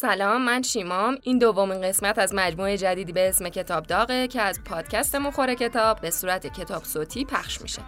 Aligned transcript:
سلام 0.00 0.42
من 0.42 0.62
شیمام. 0.62 1.18
این 1.22 1.38
دومین 1.38 1.80
قسمت 1.80 2.18
از 2.18 2.34
مجموعه 2.34 2.76
جدیدی 2.76 3.12
به 3.12 3.28
اسم 3.28 3.48
کتاب 3.48 3.86
داغه 3.86 4.28
که 4.28 4.40
از 4.42 4.60
پادکست 4.64 5.14
مخور 5.14 5.54
کتاب 5.54 6.00
به 6.00 6.10
صورت 6.10 6.46
کتاب 6.46 6.84
صوتی 6.84 7.24
پخش 7.24 7.62
میشه. 7.62 7.82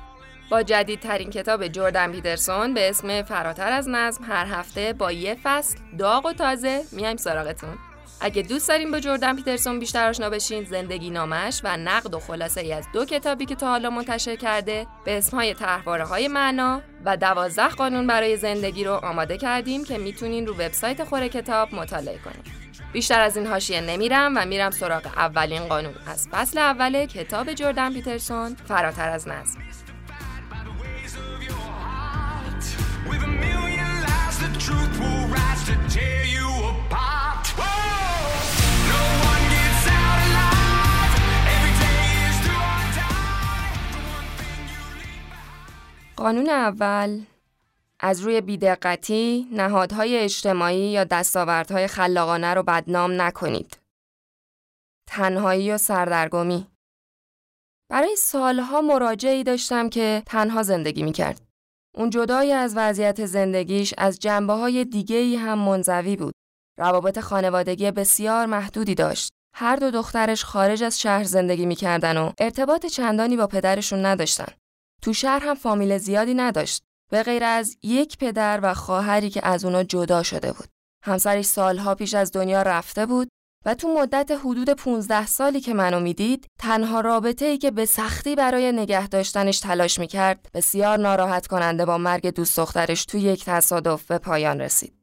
با 0.50 0.62
جدیدترین 0.62 1.30
کتاب 1.30 1.68
جردن 1.68 2.12
پیترسون 2.12 2.74
به 2.74 2.88
اسم 2.88 3.22
فراتر 3.22 3.72
از 3.72 3.88
نظم 3.88 4.24
هر 4.24 4.46
هفته 4.46 4.92
با 4.92 5.12
یه 5.12 5.36
فصل 5.42 5.78
داغ 5.98 6.26
و 6.26 6.32
تازه 6.32 6.82
میایم 6.92 7.16
سراغتون. 7.16 7.78
اگه 8.20 8.42
دوست 8.42 8.68
داریم 8.68 8.90
با 8.90 9.00
جردن 9.00 9.36
پیترسون 9.36 9.78
بیشتر 9.78 10.08
آشنا 10.08 10.30
بشین 10.30 10.64
زندگی 10.64 11.10
نامش 11.10 11.60
و 11.64 11.76
نقد 11.76 12.14
و 12.14 12.20
خلاصه 12.20 12.60
ای 12.60 12.72
از 12.72 12.86
دو 12.92 13.04
کتابی 13.04 13.46
که 13.46 13.54
تا 13.54 13.68
حالا 13.68 13.90
منتشر 13.90 14.36
کرده 14.36 14.86
به 15.04 15.18
اسمهای 15.18 15.54
طرحواره 15.54 16.04
های 16.04 16.28
معنا 16.28 16.82
و 17.04 17.16
دوازده 17.16 17.68
قانون 17.68 18.06
برای 18.06 18.36
زندگی 18.36 18.84
رو 18.84 18.92
آماده 18.92 19.38
کردیم 19.38 19.84
که 19.84 19.98
می‌تونین 19.98 20.46
رو 20.46 20.54
وبسایت 20.54 21.04
خوره 21.04 21.28
کتاب 21.28 21.74
مطالعه 21.74 22.18
کنید 22.18 22.60
بیشتر 22.92 23.20
از 23.20 23.36
این 23.36 23.46
حاشیه 23.46 23.80
نمیرم 23.80 24.32
و 24.36 24.44
میرم 24.44 24.70
سراغ 24.70 25.06
اولین 25.06 25.68
قانون. 25.68 25.94
از 26.06 26.28
فصل 26.28 26.58
اول 26.58 27.06
کتاب 27.06 27.52
جردن 27.52 27.92
پیترسون 27.92 28.56
فراتر 28.68 29.08
از 29.08 29.28
نظم. 29.28 29.60
قانون 46.20 46.48
اول 46.48 47.20
از 48.00 48.20
روی 48.20 48.40
بیدقتی 48.40 49.48
نهادهای 49.52 50.18
اجتماعی 50.18 50.90
یا 50.90 51.04
دستاوردهای 51.04 51.86
خلاقانه 51.86 52.54
رو 52.54 52.62
بدنام 52.62 53.22
نکنید. 53.22 53.78
تنهایی 55.08 55.72
و 55.72 55.78
سردرگمی 55.78 56.66
برای 57.90 58.16
سالها 58.16 58.80
مراجعی 58.80 59.44
داشتم 59.44 59.88
که 59.88 60.22
تنها 60.26 60.62
زندگی 60.62 61.02
می‌کرد. 61.02 61.42
اون 61.96 62.10
جدای 62.10 62.52
از 62.52 62.72
وضعیت 62.76 63.26
زندگیش 63.26 63.94
از 63.98 64.18
جنبه 64.18 64.52
های 64.52 64.84
دیگه 64.84 65.38
هم 65.38 65.58
منزوی 65.58 66.16
بود. 66.16 66.34
روابط 66.78 67.18
خانوادگی 67.18 67.90
بسیار 67.90 68.46
محدودی 68.46 68.94
داشت. 68.94 69.32
هر 69.56 69.76
دو 69.76 69.90
دخترش 69.90 70.44
خارج 70.44 70.82
از 70.82 71.00
شهر 71.00 71.24
زندگی 71.24 71.66
می‌کردن 71.66 72.16
و 72.16 72.32
ارتباط 72.38 72.86
چندانی 72.86 73.36
با 73.36 73.46
پدرشون 73.46 74.06
نداشتن. 74.06 74.59
تو 75.02 75.12
شهر 75.12 75.42
هم 75.44 75.54
فامیل 75.54 75.98
زیادی 75.98 76.34
نداشت 76.34 76.82
به 77.10 77.22
غیر 77.22 77.44
از 77.44 77.76
یک 77.82 78.18
پدر 78.18 78.60
و 78.62 78.74
خواهری 78.74 79.30
که 79.30 79.46
از 79.46 79.64
اونا 79.64 79.82
جدا 79.82 80.22
شده 80.22 80.52
بود. 80.52 80.68
همسرش 81.04 81.44
سالها 81.44 81.94
پیش 81.94 82.14
از 82.14 82.32
دنیا 82.32 82.62
رفته 82.62 83.06
بود 83.06 83.28
و 83.66 83.74
تو 83.74 83.88
مدت 83.88 84.30
حدود 84.30 84.70
15 84.70 85.26
سالی 85.26 85.60
که 85.60 85.74
منو 85.74 86.00
می‌دید 86.00 86.46
تنها 86.58 87.00
رابطه 87.00 87.44
ای 87.44 87.58
که 87.58 87.70
به 87.70 87.84
سختی 87.84 88.34
برای 88.34 88.72
نگه 88.72 89.08
داشتنش 89.08 89.60
تلاش 89.60 89.98
می‌کرد 89.98 90.48
بسیار 90.54 90.98
ناراحت 90.98 91.46
کننده 91.46 91.84
با 91.84 91.98
مرگ 91.98 92.26
دوست 92.34 92.56
دخترش 92.56 93.04
تو 93.04 93.18
یک 93.18 93.44
تصادف 93.44 94.06
به 94.06 94.18
پایان 94.18 94.60
رسید. 94.60 94.94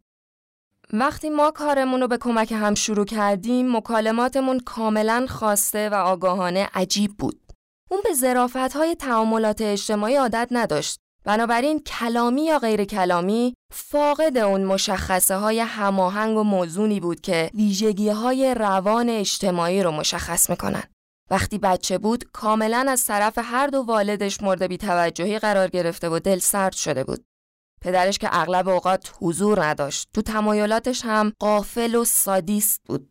وقتی 0.93 1.29
ما 1.29 1.51
کارمون 1.51 2.01
رو 2.01 2.07
به 2.07 2.17
کمک 2.17 2.51
هم 2.51 2.75
شروع 2.75 3.05
کردیم 3.05 3.77
مکالماتمون 3.77 4.59
کاملا 4.59 5.25
خواسته 5.29 5.89
و 5.89 5.93
آگاهانه 5.93 6.69
عجیب 6.73 7.11
بود. 7.17 7.46
اون 7.89 8.01
به 8.03 8.13
ظرافت 8.13 8.75
های 8.75 8.95
تعاملات 8.95 9.61
اجتماعی 9.61 10.15
عادت 10.15 10.47
نداشت. 10.51 10.99
بنابراین 11.23 11.79
کلامی 11.79 12.45
یا 12.45 12.59
غیر 12.59 12.85
کلامی 12.85 13.53
فاقد 13.73 14.37
اون 14.37 14.63
مشخصه 14.63 15.35
های 15.35 15.59
هماهنگ 15.59 16.37
و 16.37 16.43
موزونی 16.43 16.99
بود 16.99 17.21
که 17.21 17.51
ویژگی 17.53 18.09
های 18.09 18.53
روان 18.53 19.09
اجتماعی 19.09 19.83
رو 19.83 19.91
مشخص 19.91 20.49
می‌کنن. 20.49 20.83
وقتی 21.29 21.57
بچه 21.57 21.97
بود 21.97 22.23
کاملا 22.33 22.85
از 22.89 23.05
طرف 23.05 23.37
هر 23.37 23.67
دو 23.67 23.77
والدش 23.77 24.41
مورد 24.41 24.67
بیتوجهی 24.67 25.39
قرار 25.39 25.67
گرفته 25.67 26.09
و 26.09 26.19
دل 26.19 26.39
سرد 26.39 26.73
شده 26.73 27.03
بود. 27.03 27.25
پدرش 27.81 28.17
که 28.17 28.29
اغلب 28.31 28.69
اوقات 28.69 29.13
حضور 29.21 29.65
نداشت. 29.65 30.09
تو 30.13 30.21
تمایلاتش 30.21 31.01
هم 31.05 31.33
قافل 31.39 31.95
و 31.95 32.05
سادیست 32.05 32.81
بود. 32.85 33.09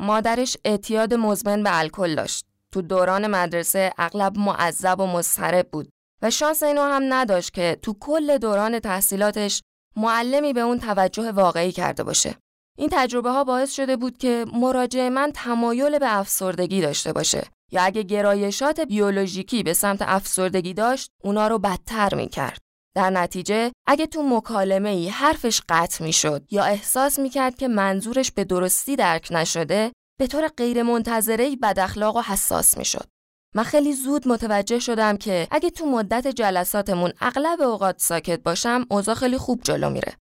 مادرش 0.00 0.56
اعتیاد 0.64 1.14
مزمن 1.14 1.62
به 1.62 1.78
الکل 1.78 2.14
داشت. 2.14 2.47
تو 2.72 2.82
دوران 2.82 3.26
مدرسه 3.26 3.92
اغلب 3.98 4.38
معذب 4.38 5.00
و 5.00 5.06
مضطرب 5.06 5.68
بود 5.72 5.88
و 6.22 6.30
شانس 6.30 6.62
اینو 6.62 6.82
هم 6.82 7.02
نداشت 7.14 7.54
که 7.54 7.78
تو 7.82 7.96
کل 8.00 8.38
دوران 8.38 8.80
تحصیلاتش 8.80 9.62
معلمی 9.96 10.52
به 10.52 10.60
اون 10.60 10.78
توجه 10.78 11.32
واقعی 11.32 11.72
کرده 11.72 12.02
باشه. 12.02 12.34
این 12.78 12.88
تجربه 12.92 13.30
ها 13.30 13.44
باعث 13.44 13.72
شده 13.72 13.96
بود 13.96 14.18
که 14.18 14.44
مراجع 14.52 15.08
من 15.08 15.32
تمایل 15.34 15.98
به 15.98 16.18
افسردگی 16.18 16.80
داشته 16.80 17.12
باشه 17.12 17.46
یا 17.72 17.82
اگه 17.82 18.02
گرایشات 18.02 18.80
بیولوژیکی 18.80 19.62
به 19.62 19.72
سمت 19.72 20.02
افسردگی 20.02 20.74
داشت 20.74 21.10
اونا 21.24 21.48
رو 21.48 21.58
بدتر 21.58 22.14
می 22.14 22.28
کرد. 22.28 22.58
در 22.96 23.10
نتیجه 23.10 23.72
اگه 23.86 24.06
تو 24.06 24.22
مکالمه 24.22 24.88
ای 24.88 25.08
حرفش 25.08 25.62
قطع 25.68 26.04
می 26.04 26.12
شد 26.12 26.44
یا 26.50 26.64
احساس 26.64 27.18
می 27.18 27.30
کرد 27.30 27.56
که 27.56 27.68
منظورش 27.68 28.32
به 28.32 28.44
درستی 28.44 28.96
درک 28.96 29.28
نشده 29.30 29.92
به 30.20 30.26
طور 30.26 30.48
غیرمنتظره 30.48 31.56
بد 31.56 31.78
اخلاق 31.78 32.16
و 32.16 32.20
حساس 32.20 32.78
می 32.78 32.84
شد. 32.84 33.08
من 33.54 33.62
خیلی 33.62 33.92
زود 33.92 34.28
متوجه 34.28 34.78
شدم 34.78 35.16
که 35.16 35.48
اگه 35.50 35.70
تو 35.70 35.86
مدت 35.86 36.26
جلساتمون 36.26 37.12
اغلب 37.20 37.60
اوقات 37.60 38.00
ساکت 38.00 38.42
باشم 38.42 38.86
اوضاع 38.90 39.14
خیلی 39.14 39.38
خوب 39.38 39.60
جلو 39.62 39.90
میره. 39.90 40.12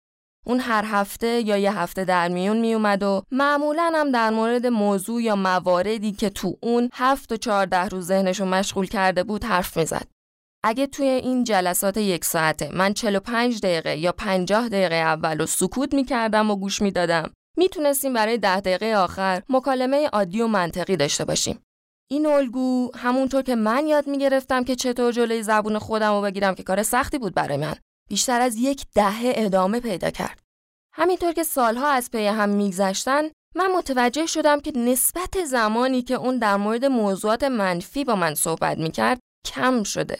اون 0.45 0.59
هر 0.59 0.85
هفته 0.87 1.27
یا 1.27 1.57
یه 1.57 1.79
هفته 1.79 2.05
در 2.05 2.27
میون 2.27 2.57
میومد 2.57 3.03
و 3.03 3.23
معمولا 3.31 3.91
هم 3.95 4.11
در 4.11 4.29
مورد 4.29 4.67
موضوع 4.67 5.21
یا 5.21 5.35
مواردی 5.35 6.11
که 6.11 6.29
تو 6.29 6.57
اون 6.61 6.89
هفت 6.93 7.31
و 7.31 7.37
چهارده 7.37 7.85
روز 7.85 8.05
ذهنشو 8.05 8.45
مشغول 8.45 8.85
کرده 8.85 9.23
بود 9.23 9.43
حرف 9.43 9.77
می‌زد. 9.77 10.07
اگه 10.63 10.87
توی 10.87 11.07
این 11.07 11.43
جلسات 11.43 11.97
یک 11.97 12.25
ساعته 12.25 12.69
من 12.73 12.93
45 12.93 13.59
دقیقه 13.59 13.97
یا 13.97 14.11
50 14.11 14.69
دقیقه 14.69 14.95
اول 14.95 15.41
و 15.41 15.45
سکوت 15.45 15.93
می‌کردم 15.93 16.51
و 16.51 16.55
گوش 16.55 16.81
می‌دادم 16.81 17.31
می‌تونستیم 17.57 18.13
برای 18.13 18.37
ده 18.37 18.59
دقیقه 18.59 18.95
آخر 18.95 19.43
مکالمه 19.49 20.07
عادی 20.07 20.41
و 20.41 20.47
منطقی 20.47 20.95
داشته 20.95 21.25
باشیم. 21.25 21.59
این 22.09 22.25
الگو 22.25 22.91
همونطور 22.95 23.41
که 23.41 23.55
من 23.55 23.87
یاد 23.87 24.07
می‌گرفتم 24.07 24.63
که 24.63 24.75
چطور 24.75 25.11
جلوی 25.11 25.43
زبون 25.43 25.79
خودم 25.79 26.13
رو 26.13 26.21
بگیرم 26.21 26.55
که 26.55 26.63
کار 26.63 26.83
سختی 26.83 27.17
بود 27.17 27.35
برای 27.35 27.57
من. 27.57 27.75
بیشتر 28.09 28.41
از 28.41 28.55
یک 28.55 28.85
دهه 28.95 29.33
ادامه 29.35 29.79
پیدا 29.79 30.09
کرد. 30.09 30.39
همینطور 30.93 31.33
که 31.33 31.43
سالها 31.43 31.87
از 31.87 32.11
پی 32.11 32.25
هم 32.25 32.49
میگذشتن 32.49 33.23
من 33.55 33.71
متوجه 33.71 34.25
شدم 34.25 34.59
که 34.59 34.71
نسبت 34.75 35.45
زمانی 35.45 36.01
که 36.01 36.13
اون 36.13 36.37
در 36.37 36.57
مورد 36.57 36.85
موضوعات 36.85 37.43
منفی 37.43 38.03
با 38.03 38.15
من 38.15 38.35
صحبت 38.35 38.77
می‌کرد 38.77 39.19
کم 39.45 39.83
شده. 39.83 40.19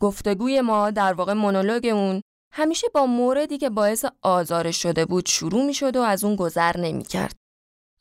گفتگوی 0.00 0.60
ما 0.60 0.90
در 0.90 1.12
واقع 1.12 1.32
مونولوگ 1.32 1.86
اون 1.86 2.22
همیشه 2.54 2.86
با 2.94 3.06
موردی 3.06 3.58
که 3.58 3.70
باعث 3.70 4.04
آزار 4.22 4.70
شده 4.70 5.04
بود 5.04 5.26
شروع 5.26 5.66
می 5.66 5.74
شد 5.74 5.96
و 5.96 6.00
از 6.00 6.24
اون 6.24 6.36
گذر 6.36 6.76
نمی 6.76 7.04
کرد. 7.04 7.36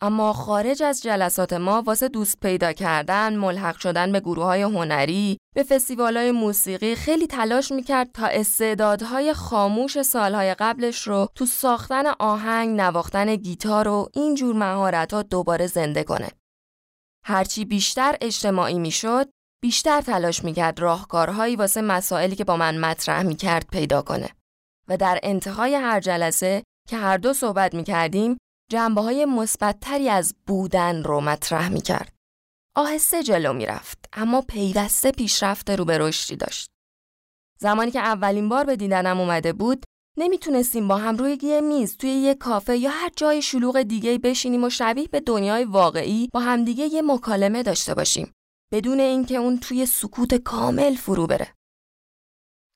اما 0.03 0.33
خارج 0.33 0.83
از 0.83 1.01
جلسات 1.01 1.53
ما 1.53 1.81
واسه 1.81 2.07
دوست 2.07 2.39
پیدا 2.39 2.73
کردن، 2.73 3.35
ملحق 3.35 3.77
شدن 3.77 4.11
به 4.11 4.19
گروه 4.19 4.45
های 4.45 4.61
هنری، 4.61 5.37
به 5.55 5.63
فستیوال 5.63 6.17
های 6.17 6.31
موسیقی 6.31 6.95
خیلی 6.95 7.27
تلاش 7.27 7.71
می‌کرد 7.71 8.11
تا 8.11 8.25
استعدادهای 8.25 9.33
خاموش 9.33 10.01
سالهای 10.01 10.53
قبلش 10.53 11.07
رو 11.07 11.27
تو 11.35 11.45
ساختن 11.45 12.05
آهنگ، 12.19 12.81
نواختن 12.81 13.35
گیتار 13.35 13.87
و 13.87 14.09
اینجور 14.13 14.55
مهارت 14.55 15.13
ها 15.13 15.21
دوباره 15.21 15.67
زنده 15.67 16.03
کنه. 16.03 16.29
هرچی 17.25 17.65
بیشتر 17.65 18.15
اجتماعی 18.21 18.79
می‌شد، 18.79 19.29
بیشتر 19.61 20.01
تلاش 20.01 20.43
می‌کرد 20.43 20.79
راهکارهایی 20.79 21.55
واسه 21.55 21.81
مسائلی 21.81 22.35
که 22.35 22.43
با 22.43 22.57
من 22.57 22.77
مطرح 22.77 23.23
می‌کرد 23.23 23.67
پیدا 23.71 24.01
کنه. 24.01 24.29
و 24.91 24.97
در 24.97 25.19
انتهای 25.23 25.75
هر 25.75 25.99
جلسه 25.99 26.63
که 26.89 26.97
هر 26.97 27.17
دو 27.17 27.33
صحبت 27.33 27.73
می 27.73 27.83
کردیم 27.83 28.37
جنبه 28.71 29.01
های 29.01 29.25
مثبتتری 29.25 30.09
از 30.09 30.35
بودن 30.47 31.03
رو 31.03 31.21
مطرح 31.21 31.69
می 31.69 31.81
کرد. 31.81 32.13
آهسته 32.75 33.23
جلو 33.23 33.53
می 33.53 33.65
رفت 33.65 34.05
اما 34.13 34.41
پیوسته 34.41 35.11
پیشرفت 35.11 35.69
رو 35.69 35.85
به 35.85 35.97
رشدی 35.97 36.35
داشت. 36.35 36.69
زمانی 37.59 37.91
که 37.91 37.99
اولین 37.99 38.49
بار 38.49 38.65
به 38.65 38.75
دیدنم 38.75 39.19
اومده 39.19 39.53
بود 39.53 39.83
نمی‌تونستیم 40.17 40.87
با 40.87 40.97
هم 40.97 41.17
روی 41.17 41.37
یه 41.41 41.61
میز 41.61 41.97
توی 41.97 42.09
یه 42.09 42.35
کافه 42.35 42.77
یا 42.77 42.89
هر 42.89 43.09
جای 43.15 43.41
شلوغ 43.41 43.81
دیگه 43.81 44.17
بشینیم 44.17 44.63
و 44.63 44.69
شبیه 44.69 45.07
به 45.07 45.19
دنیای 45.19 45.65
واقعی 45.65 46.29
با 46.33 46.39
همدیگه 46.39 46.85
یه 46.85 47.01
مکالمه 47.01 47.63
داشته 47.63 47.93
باشیم 47.93 48.31
بدون 48.73 48.99
اینکه 48.99 49.35
اون 49.35 49.59
توی 49.59 49.85
سکوت 49.85 50.35
کامل 50.35 50.95
فرو 50.95 51.27
بره. 51.27 51.53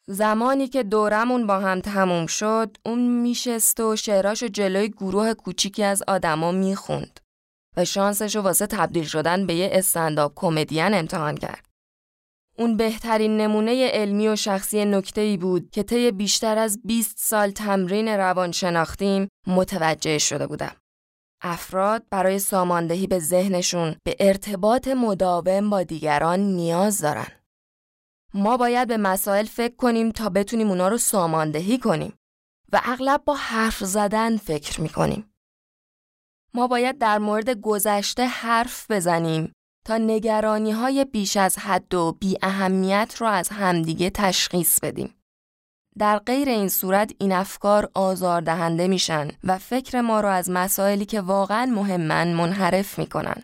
زمانی 0.08 0.68
که 0.68 0.84
دورمون 0.84 1.48
با 1.48 1.60
هم 1.60 1.80
تموم 1.80 2.26
شد 2.26 2.78
اون 2.86 3.22
میشست 3.22 3.80
و 3.80 3.96
شعراشو 3.96 4.48
جلوی 4.48 4.90
گروه 4.90 5.34
کوچیکی 5.34 5.84
از 5.84 6.04
آدما 6.08 6.52
می‌خوند 6.52 7.20
و 7.78 7.86
شانسشو 7.86 8.42
واسه 8.42 8.68
تبدیل 8.68 9.04
شدن 9.04 9.48
به 9.48 9.54
یه 9.54 9.70
استنداپ 9.72 10.32
کمدین 10.36 10.94
امتحان 10.94 11.38
کرد. 11.38 11.66
اون 12.58 12.78
بهترین 12.78 13.38
نمونه 13.38 13.88
علمی 13.88 14.28
و 14.28 14.36
شخصی 14.36 14.86
نکته 14.86 15.22
ای 15.22 15.38
بود 15.38 15.70
که 15.72 15.84
طی 15.84 16.12
بیشتر 16.12 16.58
از 16.58 16.80
20 16.84 17.16
سال 17.18 17.52
تمرین 17.52 18.08
روانشناختیم 18.08 19.28
متوجه 19.48 20.18
شده 20.18 20.48
بودم. 20.48 20.76
افراد 21.42 22.04
برای 22.10 22.40
ساماندهی 22.40 23.08
به 23.08 23.20
ذهنشون 23.20 23.96
به 24.04 24.16
ارتباط 24.20 24.88
مداوم 24.88 25.70
با 25.70 25.84
دیگران 25.84 26.40
نیاز 26.40 27.02
دارن. 27.02 27.28
ما 28.38 28.58
باید 28.58 28.88
به 28.88 28.98
مسائل 28.98 29.46
فکر 29.46 29.76
کنیم 29.76 30.12
تا 30.12 30.30
بتونیم 30.30 30.70
اونا 30.70 30.88
رو 30.88 30.98
ساماندهی 30.98 31.78
کنیم 31.78 32.14
و 32.74 32.82
اغلب 32.84 33.24
با 33.26 33.36
حرف 33.36 33.84
زدن 33.84 34.38
فکر 34.38 34.82
می‌کنیم. 34.82 35.34
ما 36.54 36.68
باید 36.68 36.98
در 36.98 37.18
مورد 37.18 37.50
گذشته 37.50 38.26
حرف 38.26 38.92
بزنیم 38.92 39.54
تا 39.86 39.98
نگرانی 39.98 40.72
های 40.72 41.06
بیش 41.06 41.38
از 41.38 41.58
حد 41.58 41.94
و 41.94 42.12
بی 42.12 42.38
اهمیت 42.42 43.16
رو 43.20 43.28
از 43.28 43.50
همدیگه 43.50 44.10
تشخیص 44.10 44.80
بدیم. 44.80 45.16
در 45.98 46.20
غیر 46.20 46.50
این 46.50 46.70
صورت 46.70 47.12
این 47.20 47.32
افکار 47.32 47.92
آزاردهنده 47.94 48.88
میشن 48.88 49.28
و 49.44 49.58
فکر 49.58 50.02
ما 50.02 50.22
رو 50.22 50.30
از 50.30 50.50
مسائلی 50.50 51.06
که 51.06 51.22
واقعا 51.22 51.66
مهمن 51.66 52.34
منحرف 52.34 53.00
می‌کنن. 53.00 53.44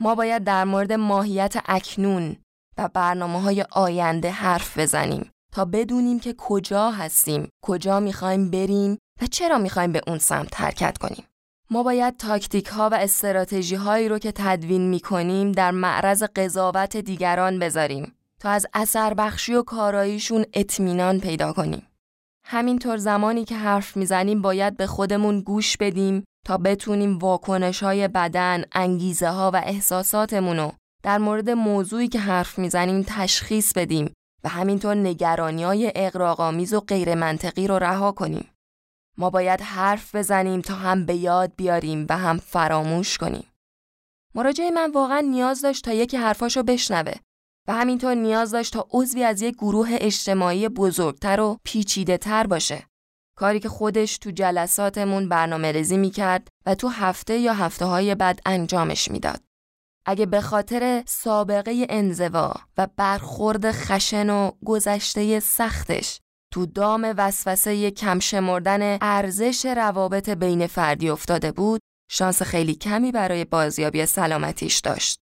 ما 0.00 0.14
باید 0.14 0.44
در 0.44 0.64
مورد 0.64 0.92
ماهیت 0.92 1.56
اکنون 1.66 2.36
و 2.78 2.88
برنامه 2.88 3.40
های 3.40 3.64
آینده 3.70 4.30
حرف 4.30 4.78
بزنیم 4.78 5.30
تا 5.52 5.64
بدونیم 5.64 6.20
که 6.20 6.34
کجا 6.38 6.90
هستیم، 6.90 7.48
کجا 7.62 8.00
می‌خوایم 8.00 8.50
بریم 8.50 8.98
و 9.22 9.26
چرا 9.26 9.58
می‌خوایم 9.58 9.92
به 9.92 10.00
اون 10.06 10.18
سمت 10.18 10.60
حرکت 10.60 10.98
کنیم. 10.98 11.24
ما 11.70 11.82
باید 11.82 12.16
تاکتیک 12.16 12.66
ها 12.66 12.88
و 12.88 12.94
استراتژی 12.94 13.74
هایی 13.74 14.08
رو 14.08 14.18
که 14.18 14.32
تدوین 14.34 14.88
می 14.88 15.00
کنیم 15.00 15.52
در 15.52 15.70
معرض 15.70 16.22
قضاوت 16.22 16.96
دیگران 16.96 17.58
بذاریم 17.58 18.14
تا 18.40 18.50
از 18.50 18.66
اثر 18.74 19.14
بخشی 19.14 19.54
و 19.54 19.62
کاراییشون 19.62 20.44
اطمینان 20.52 21.20
پیدا 21.20 21.52
کنیم. 21.52 21.86
همینطور 22.44 22.96
زمانی 22.96 23.44
که 23.44 23.56
حرف 23.56 23.96
می‌زنیم 23.96 24.42
باید 24.42 24.76
به 24.76 24.86
خودمون 24.86 25.40
گوش 25.40 25.76
بدیم 25.76 26.24
تا 26.46 26.56
بتونیم 26.56 27.18
واکنش 27.18 27.82
های 27.82 28.08
بدن، 28.08 28.64
انگیزه 28.72 29.28
ها 29.28 29.50
و 29.54 29.56
احساساتمون 29.56 30.56
رو 30.56 30.72
در 31.02 31.18
مورد 31.18 31.50
موضوعی 31.50 32.08
که 32.08 32.18
حرف 32.18 32.58
می‌زنیم 32.58 33.04
تشخیص 33.08 33.72
بدیم 33.72 34.12
و 34.44 34.48
همینطور 34.48 34.94
نگرانی 34.94 35.64
های 35.64 35.92
اقراغامیز 35.94 36.74
و 36.74 36.80
غیر 36.80 37.14
منطقی 37.14 37.66
رو 37.66 37.78
رها 37.78 38.12
کنیم. 38.12 38.50
ما 39.18 39.30
باید 39.30 39.60
حرف 39.60 40.14
بزنیم 40.14 40.60
تا 40.60 40.74
هم 40.74 41.06
به 41.06 41.14
یاد 41.14 41.52
بیاریم 41.56 42.06
و 42.08 42.18
هم 42.18 42.38
فراموش 42.38 43.18
کنیم. 43.18 43.46
مراجع 44.34 44.70
من 44.70 44.92
واقعا 44.92 45.20
نیاز 45.20 45.62
داشت 45.62 45.84
تا 45.84 45.92
یکی 45.92 46.16
حرفاشو 46.16 46.62
بشنوه 46.62 47.12
و 47.68 47.72
همینطور 47.72 48.14
نیاز 48.14 48.50
داشت 48.50 48.72
تا 48.72 48.86
عضوی 48.90 49.24
از 49.24 49.42
یک 49.42 49.54
گروه 49.54 49.88
اجتماعی 49.92 50.68
بزرگتر 50.68 51.40
و 51.40 51.58
پیچیده 51.64 52.16
تر 52.16 52.46
باشه. 52.46 52.86
کاری 53.36 53.60
که 53.60 53.68
خودش 53.68 54.18
تو 54.18 54.30
جلساتمون 54.30 55.28
برنامه 55.28 55.72
ریزی 55.72 55.96
می 55.96 56.10
کرد 56.10 56.48
و 56.66 56.74
تو 56.74 56.88
هفته 56.88 57.38
یا 57.38 57.54
هفته 57.54 57.84
های 57.84 58.14
بعد 58.14 58.40
انجامش 58.46 59.10
می‌داد. 59.10 59.40
اگه 60.06 60.26
به 60.26 60.40
خاطر 60.40 61.02
سابقه 61.06 61.86
انزوا 61.88 62.54
و 62.78 62.88
برخورد 62.96 63.70
خشن 63.70 64.30
و 64.30 64.50
گذشته 64.64 65.40
سختش 65.40 66.20
تو 66.52 66.66
دام 66.66 67.14
وسوسه 67.16 67.90
کم 67.90 68.18
شمردن 68.18 68.98
ارزش 69.00 69.66
روابط 69.66 70.28
بین 70.28 70.66
فردی 70.66 71.10
افتاده 71.10 71.52
بود، 71.52 71.80
شانس 72.10 72.42
خیلی 72.42 72.74
کمی 72.74 73.12
برای 73.12 73.44
بازیابی 73.44 74.06
سلامتیش 74.06 74.78
داشت. 74.78 75.20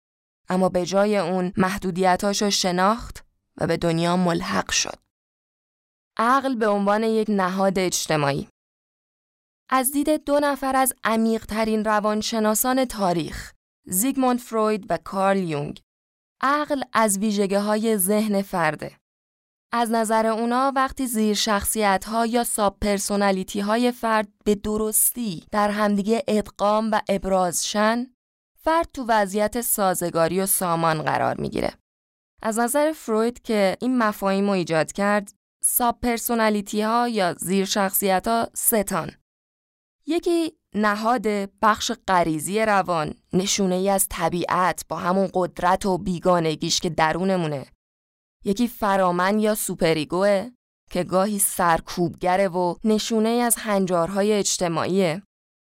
اما 0.48 0.68
به 0.68 0.86
جای 0.86 1.18
اون 1.18 1.52
محدودیتاشو 1.56 2.50
شناخت 2.50 3.24
و 3.56 3.66
به 3.66 3.76
دنیا 3.76 4.16
ملحق 4.16 4.70
شد. 4.70 4.98
عقل 6.18 6.54
به 6.54 6.68
عنوان 6.68 7.02
یک 7.02 7.26
نهاد 7.30 7.78
اجتماعی 7.78 8.48
از 9.70 9.92
دید 9.92 10.24
دو 10.24 10.40
نفر 10.40 10.76
از 10.76 10.92
عمیقترین 11.04 11.84
روانشناسان 11.84 12.84
تاریخ 12.84 13.52
زیگموند 13.90 14.38
فروید 14.38 14.86
و 14.88 14.98
کارل 15.04 15.38
یونگ 15.38 15.80
عقل 16.42 16.82
از 16.92 17.18
ویژگی 17.18 17.60
های 17.60 17.96
ذهن 17.96 18.42
فرده 18.42 18.96
از 19.72 19.90
نظر 19.90 20.26
اونا 20.26 20.72
وقتی 20.76 21.06
زیر 21.06 21.34
شخصیت 21.34 22.04
ها 22.04 22.26
یا 22.26 22.44
sub-personality 22.44 23.60
های 23.60 23.92
فرد 23.92 24.28
به 24.44 24.54
درستی 24.54 25.46
در 25.50 25.70
همدیگه 25.70 26.24
ادغام 26.28 26.90
و 26.92 27.00
ابراز 27.08 27.66
شن 27.66 28.06
فرد 28.60 28.88
تو 28.94 29.04
وضعیت 29.08 29.60
سازگاری 29.60 30.40
و 30.40 30.46
سامان 30.46 31.02
قرار 31.02 31.40
می‌گیره. 31.40 31.72
از 32.42 32.58
نظر 32.58 32.92
فروید 32.92 33.42
که 33.42 33.76
این 33.80 33.98
مفاهیم 33.98 34.44
رو 34.44 34.50
ایجاد 34.50 34.92
کرد 34.92 35.32
sub-personality 35.64 36.82
ها 36.82 37.08
یا 37.08 37.34
زیر 37.34 37.64
شخصیت 37.64 38.28
ها 38.28 38.48
سه 38.54 38.77
تان. 38.77 39.10
یکی 40.10 40.52
نهاد 40.74 41.26
بخش 41.62 41.92
غریزی 42.08 42.60
روان 42.60 43.14
نشونه 43.32 43.74
ای 43.74 43.90
از 43.90 44.06
طبیعت 44.10 44.84
با 44.88 44.96
همون 44.96 45.28
قدرت 45.34 45.86
و 45.86 45.98
بیگانگیش 45.98 46.80
که 46.80 46.90
درونمونه. 46.90 47.66
یکی 48.44 48.68
فرامن 48.68 49.38
یا 49.38 49.54
سوپریگوه 49.54 50.50
که 50.90 51.04
گاهی 51.04 51.38
سرکوبگره 51.38 52.48
و 52.48 52.74
نشونه 52.84 53.28
از 53.28 53.56
هنجارهای 53.56 54.32
اجتماعیه. 54.32 55.22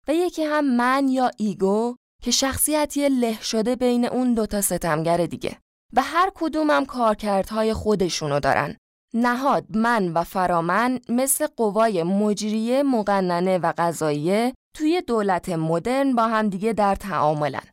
و 0.08 0.14
یکی 0.14 0.44
هم 0.44 0.76
من 0.76 1.08
یا 1.08 1.32
ایگو 1.38 1.96
که 2.24 2.32
شخصیتی 2.32 3.10
له 3.10 3.42
شده 3.42 3.76
بین 3.76 4.06
اون 4.06 4.34
دوتا 4.34 4.62
ستمگر 4.62 5.26
دیگه. 5.26 5.58
و 5.94 6.02
هر 6.02 6.32
کدوم 6.36 6.72
هم 6.72 6.86
کارکردهای 6.86 7.74
خودشونو 7.74 8.40
دارن. 8.40 8.78
نهاد 9.16 9.66
من 9.70 10.14
و 10.14 10.24
فرامن 10.24 11.00
مثل 11.10 11.48
قوای 11.48 12.04
مجریه 12.04 12.84
مقننه 12.84 13.58
و 13.58 13.74
قضاییه 13.78 14.54
توی 14.76 15.02
دولت 15.02 15.50
مدرن 15.50 16.16
با 16.16 16.28
هم 16.28 16.50
دیگه 16.50 16.74
در 16.74 16.96
تعاملن. 16.96 17.68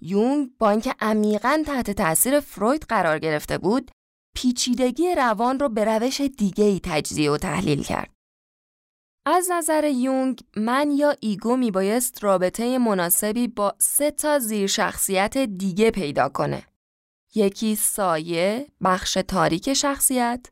یونگ 0.00 0.50
با 0.58 0.70
اینکه 0.70 0.94
عمیقا 1.00 1.62
تحت 1.66 1.90
تاثیر 1.90 2.40
فروید 2.40 2.82
قرار 2.88 3.18
گرفته 3.18 3.58
بود 3.58 3.90
پیچیدگی 4.36 5.14
روان 5.14 5.58
رو 5.58 5.68
به 5.68 5.84
روش 5.84 6.20
دیگه 6.20 6.64
ای 6.64 6.80
تجزیه 6.82 7.30
و 7.30 7.36
تحلیل 7.36 7.82
کرد. 7.82 8.10
از 9.26 9.48
نظر 9.50 9.84
یونگ 9.84 10.40
من 10.56 10.90
یا 10.90 11.16
ego 11.20 11.56
می 11.56 11.70
بایست 11.70 12.24
رابطه 12.24 12.78
مناسبی 12.78 13.48
با 13.48 13.74
سه 13.78 14.10
تا 14.10 14.38
زیر 14.38 14.66
شخصیت 14.66 15.38
دیگه 15.38 15.90
پیدا 15.90 16.28
کنه. 16.28 16.62
یکی 17.34 17.76
سایه، 17.76 18.66
بخش 18.84 19.18
تاریک 19.28 19.74
شخصیت، 19.74 20.46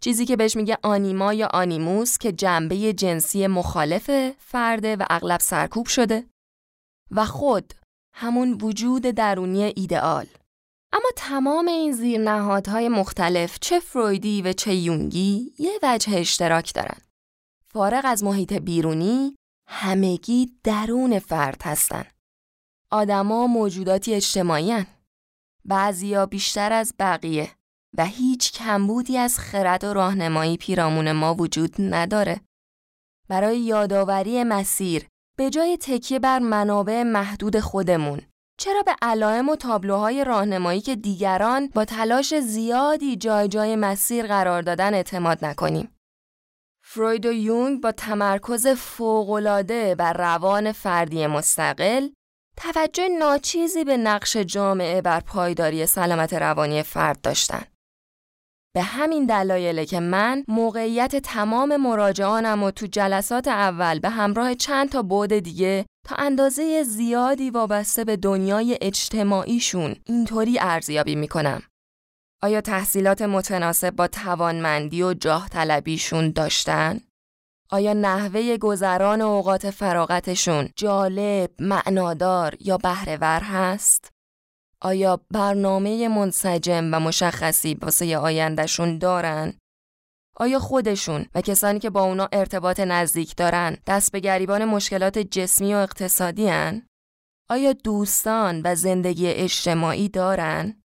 چیزی 0.00 0.26
که 0.26 0.36
بهش 0.36 0.56
میگه 0.56 0.78
آنیما 0.82 1.34
یا 1.34 1.48
آنیموس 1.52 2.18
که 2.18 2.32
جنبه 2.32 2.92
جنسی 2.92 3.46
مخالف 3.46 4.10
فرده 4.38 4.96
و 4.96 5.04
اغلب 5.10 5.40
سرکوب 5.40 5.86
شده 5.86 6.24
و 7.10 7.24
خود 7.24 7.74
همون 8.14 8.58
وجود 8.62 9.02
درونی 9.02 9.62
ایدئال 9.62 10.26
اما 10.92 11.08
تمام 11.16 11.68
این 11.68 11.92
زیرنهادهای 11.92 12.88
مختلف 12.88 13.58
چه 13.60 13.80
فرویدی 13.80 14.42
و 14.42 14.52
چه 14.52 14.74
یونگی 14.74 15.52
یه 15.58 15.78
وجه 15.82 16.18
اشتراک 16.18 16.74
دارن. 16.74 16.98
فارغ 17.66 18.02
از 18.04 18.24
محیط 18.24 18.52
بیرونی 18.52 19.36
همگی 19.68 20.58
درون 20.64 21.18
فرد 21.18 21.62
هستن. 21.64 22.04
آدما 22.90 23.46
موجوداتی 23.46 24.14
اجتماعی 24.14 24.70
هن. 24.70 24.86
بعضیا 25.64 26.26
بیشتر 26.26 26.72
از 26.72 26.94
بقیه 26.98 27.50
و 27.98 28.04
هیچ 28.04 28.52
کمبودی 28.52 29.18
از 29.18 29.38
خرد 29.38 29.84
و 29.84 29.92
راهنمایی 29.92 30.56
پیرامون 30.56 31.12
ما 31.12 31.34
وجود 31.34 31.74
نداره. 31.78 32.40
برای 33.28 33.58
یادآوری 33.58 34.44
مسیر 34.44 35.06
به 35.38 35.50
جای 35.50 35.76
تکیه 35.76 36.18
بر 36.18 36.38
منابع 36.38 37.02
محدود 37.02 37.60
خودمون 37.60 38.20
چرا 38.60 38.82
به 38.82 38.96
علائم 39.02 39.48
و 39.48 39.56
تابلوهای 39.56 40.24
راهنمایی 40.24 40.80
که 40.80 40.96
دیگران 40.96 41.66
با 41.66 41.84
تلاش 41.84 42.34
زیادی 42.40 43.16
جای 43.16 43.48
جای 43.48 43.76
مسیر 43.76 44.26
قرار 44.26 44.62
دادن 44.62 44.94
اعتماد 44.94 45.44
نکنیم؟ 45.44 45.96
فروید 46.84 47.26
و 47.26 47.32
یونگ 47.32 47.80
با 47.80 47.92
تمرکز 47.92 48.66
فوقالعاده 48.66 49.94
بر 49.94 50.12
روان 50.12 50.72
فردی 50.72 51.26
مستقل 51.26 52.08
توجه 52.56 53.08
ناچیزی 53.08 53.84
به 53.84 53.96
نقش 53.96 54.36
جامعه 54.36 55.02
بر 55.02 55.20
پایداری 55.20 55.86
سلامت 55.86 56.34
روانی 56.34 56.82
فرد 56.82 57.20
داشتند. 57.20 57.77
به 58.74 58.82
همین 58.82 59.26
دلایله 59.26 59.86
که 59.86 60.00
من 60.00 60.44
موقعیت 60.48 61.16
تمام 61.16 61.76
مراجعانم 61.76 62.62
و 62.62 62.70
تو 62.70 62.86
جلسات 62.86 63.48
اول 63.48 63.98
به 63.98 64.08
همراه 64.08 64.54
چند 64.54 64.88
تا 64.88 65.02
بعد 65.02 65.38
دیگه 65.38 65.86
تا 66.06 66.16
اندازه 66.16 66.82
زیادی 66.82 67.50
وابسته 67.50 68.04
به 68.04 68.16
دنیای 68.16 68.78
اجتماعیشون 68.80 69.96
اینطوری 70.06 70.58
ارزیابی 70.60 71.14
می‌کنم. 71.14 71.62
آیا 72.42 72.60
تحصیلات 72.60 73.22
متناسب 73.22 73.90
با 73.90 74.08
توانمندی 74.08 75.02
و 75.02 75.14
جاه 75.14 75.48
طلبیشون 75.48 76.30
داشتن؟ 76.30 77.00
آیا 77.70 77.92
نحوه 77.92 78.56
گذران 78.56 79.20
اوقات 79.20 79.70
فراغتشون 79.70 80.68
جالب، 80.76 81.50
معنادار 81.58 82.56
یا 82.60 82.76
بهرهور 82.76 83.40
هست؟ 83.40 84.17
آیا 84.82 85.20
برنامه 85.30 86.08
منسجم 86.08 86.94
و 86.94 87.00
مشخصی 87.00 87.74
واسه 87.74 88.18
آیندهشون 88.18 88.98
دارن؟ 88.98 89.58
آیا 90.36 90.58
خودشون 90.58 91.26
و 91.34 91.40
کسانی 91.40 91.78
که 91.78 91.90
با 91.90 92.02
اونا 92.02 92.28
ارتباط 92.32 92.80
نزدیک 92.80 93.36
دارن 93.36 93.76
دست 93.86 94.12
به 94.12 94.20
گریبان 94.20 94.64
مشکلات 94.64 95.18
جسمی 95.18 95.74
و 95.74 95.76
اقتصادی 95.76 96.48
هن؟ 96.48 96.86
آیا 97.50 97.72
دوستان 97.72 98.62
و 98.64 98.74
زندگی 98.74 99.26
اجتماعی 99.26 100.08
دارن؟ 100.08 100.82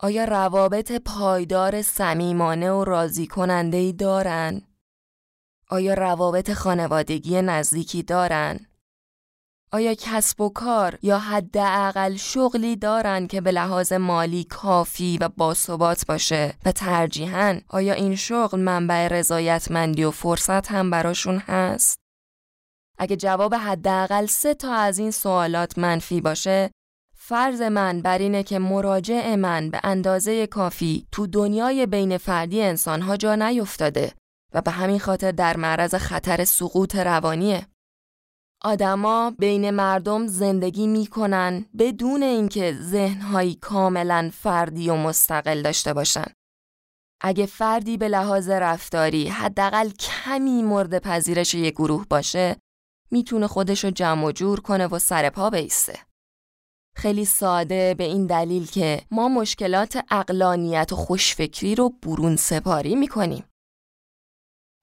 آیا 0.00 0.24
روابط 0.24 0.92
پایدار 0.92 1.82
صمیمانه 1.82 2.70
و 2.70 2.84
راضی 2.84 3.26
کننده 3.26 3.76
ای 3.76 3.92
دارن؟ 3.92 4.62
آیا 5.70 5.94
روابط 5.94 6.52
خانوادگی 6.52 7.42
نزدیکی 7.42 8.02
دارن؟ 8.02 8.66
آیا 9.72 9.94
کسب 9.94 10.40
و 10.40 10.48
کار 10.48 10.98
یا 11.02 11.18
حداقل 11.18 12.16
شغلی 12.16 12.76
دارن 12.76 13.26
که 13.26 13.40
به 13.40 13.50
لحاظ 13.50 13.92
مالی 13.92 14.44
کافی 14.44 15.18
و 15.20 15.28
باثبات 15.28 16.06
باشه 16.06 16.54
و 16.64 16.72
ترجیحاً 16.72 17.60
آیا 17.68 17.94
این 17.94 18.16
شغل 18.16 18.60
منبع 18.60 19.08
رضایتمندی 19.08 20.04
و 20.04 20.10
فرصت 20.10 20.70
هم 20.70 20.90
براشون 20.90 21.38
هست؟ 21.38 21.98
اگه 22.98 23.16
جواب 23.16 23.54
حداقل 23.54 24.26
سه 24.26 24.54
تا 24.54 24.74
از 24.74 24.98
این 24.98 25.10
سوالات 25.10 25.78
منفی 25.78 26.20
باشه 26.20 26.70
فرض 27.16 27.62
من 27.62 28.02
بر 28.02 28.18
اینه 28.18 28.42
که 28.42 28.58
مراجع 28.58 29.34
من 29.34 29.70
به 29.70 29.80
اندازه 29.84 30.46
کافی 30.46 31.06
تو 31.12 31.26
دنیای 31.26 31.86
بین 31.86 32.18
فردی 32.18 32.62
انسانها 32.62 33.16
جا 33.16 33.34
نیفتاده 33.34 34.12
و 34.54 34.60
به 34.60 34.70
همین 34.70 34.98
خاطر 34.98 35.32
در 35.32 35.56
معرض 35.56 35.94
خطر 35.94 36.44
سقوط 36.44 36.96
روانیه. 36.96 37.66
آدما 38.62 39.32
بین 39.38 39.70
مردم 39.70 40.26
زندگی 40.26 40.86
می‌کنن 40.86 41.64
بدون 41.78 42.22
اینکه 42.22 42.78
ذهنهایی 42.80 43.54
کاملا 43.54 44.30
فردی 44.34 44.90
و 44.90 44.94
مستقل 44.96 45.62
داشته 45.62 45.92
باشن. 45.92 46.26
اگه 47.20 47.46
فردی 47.46 47.96
به 47.96 48.08
لحاظ 48.08 48.48
رفتاری 48.48 49.28
حداقل 49.28 49.90
کمی 49.90 50.62
مورد 50.62 50.98
پذیرش 50.98 51.54
یک 51.54 51.74
گروه 51.74 52.06
باشه 52.10 52.56
می‌تونه 53.10 53.46
خودشو 53.46 53.90
جمع 53.90 54.26
و 54.26 54.32
جور 54.32 54.60
کنه 54.60 54.86
و 54.86 54.98
سر 54.98 55.30
پا 55.30 55.50
بیسته. 55.50 55.98
خیلی 56.96 57.24
ساده 57.24 57.94
به 57.94 58.04
این 58.04 58.26
دلیل 58.26 58.66
که 58.66 59.02
ما 59.10 59.28
مشکلات 59.28 60.04
اقلانیت 60.10 60.92
و 60.92 60.96
خوشفکری 60.96 61.74
رو 61.74 61.88
برون 61.88 62.36
سپاری 62.36 62.94
می‌کنیم. 62.94 63.44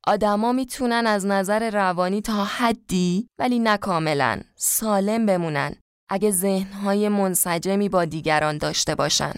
آدما 0.08 0.52
می‌تونن 0.52 1.08
از 1.08 1.26
نظر 1.26 1.70
روانی 1.70 2.22
تا 2.22 2.44
حدی 2.44 3.28
ولی 3.40 3.60
نه 3.60 3.78
کاملا 3.78 4.42
سالم 4.56 5.26
بمونن 5.26 5.76
اگه 6.10 6.32
ذهنهای 6.32 7.10
منسجمی 7.10 7.90
با 7.90 8.06
دیگران 8.06 8.58
داشته 8.58 8.96
باشن. 8.96 9.34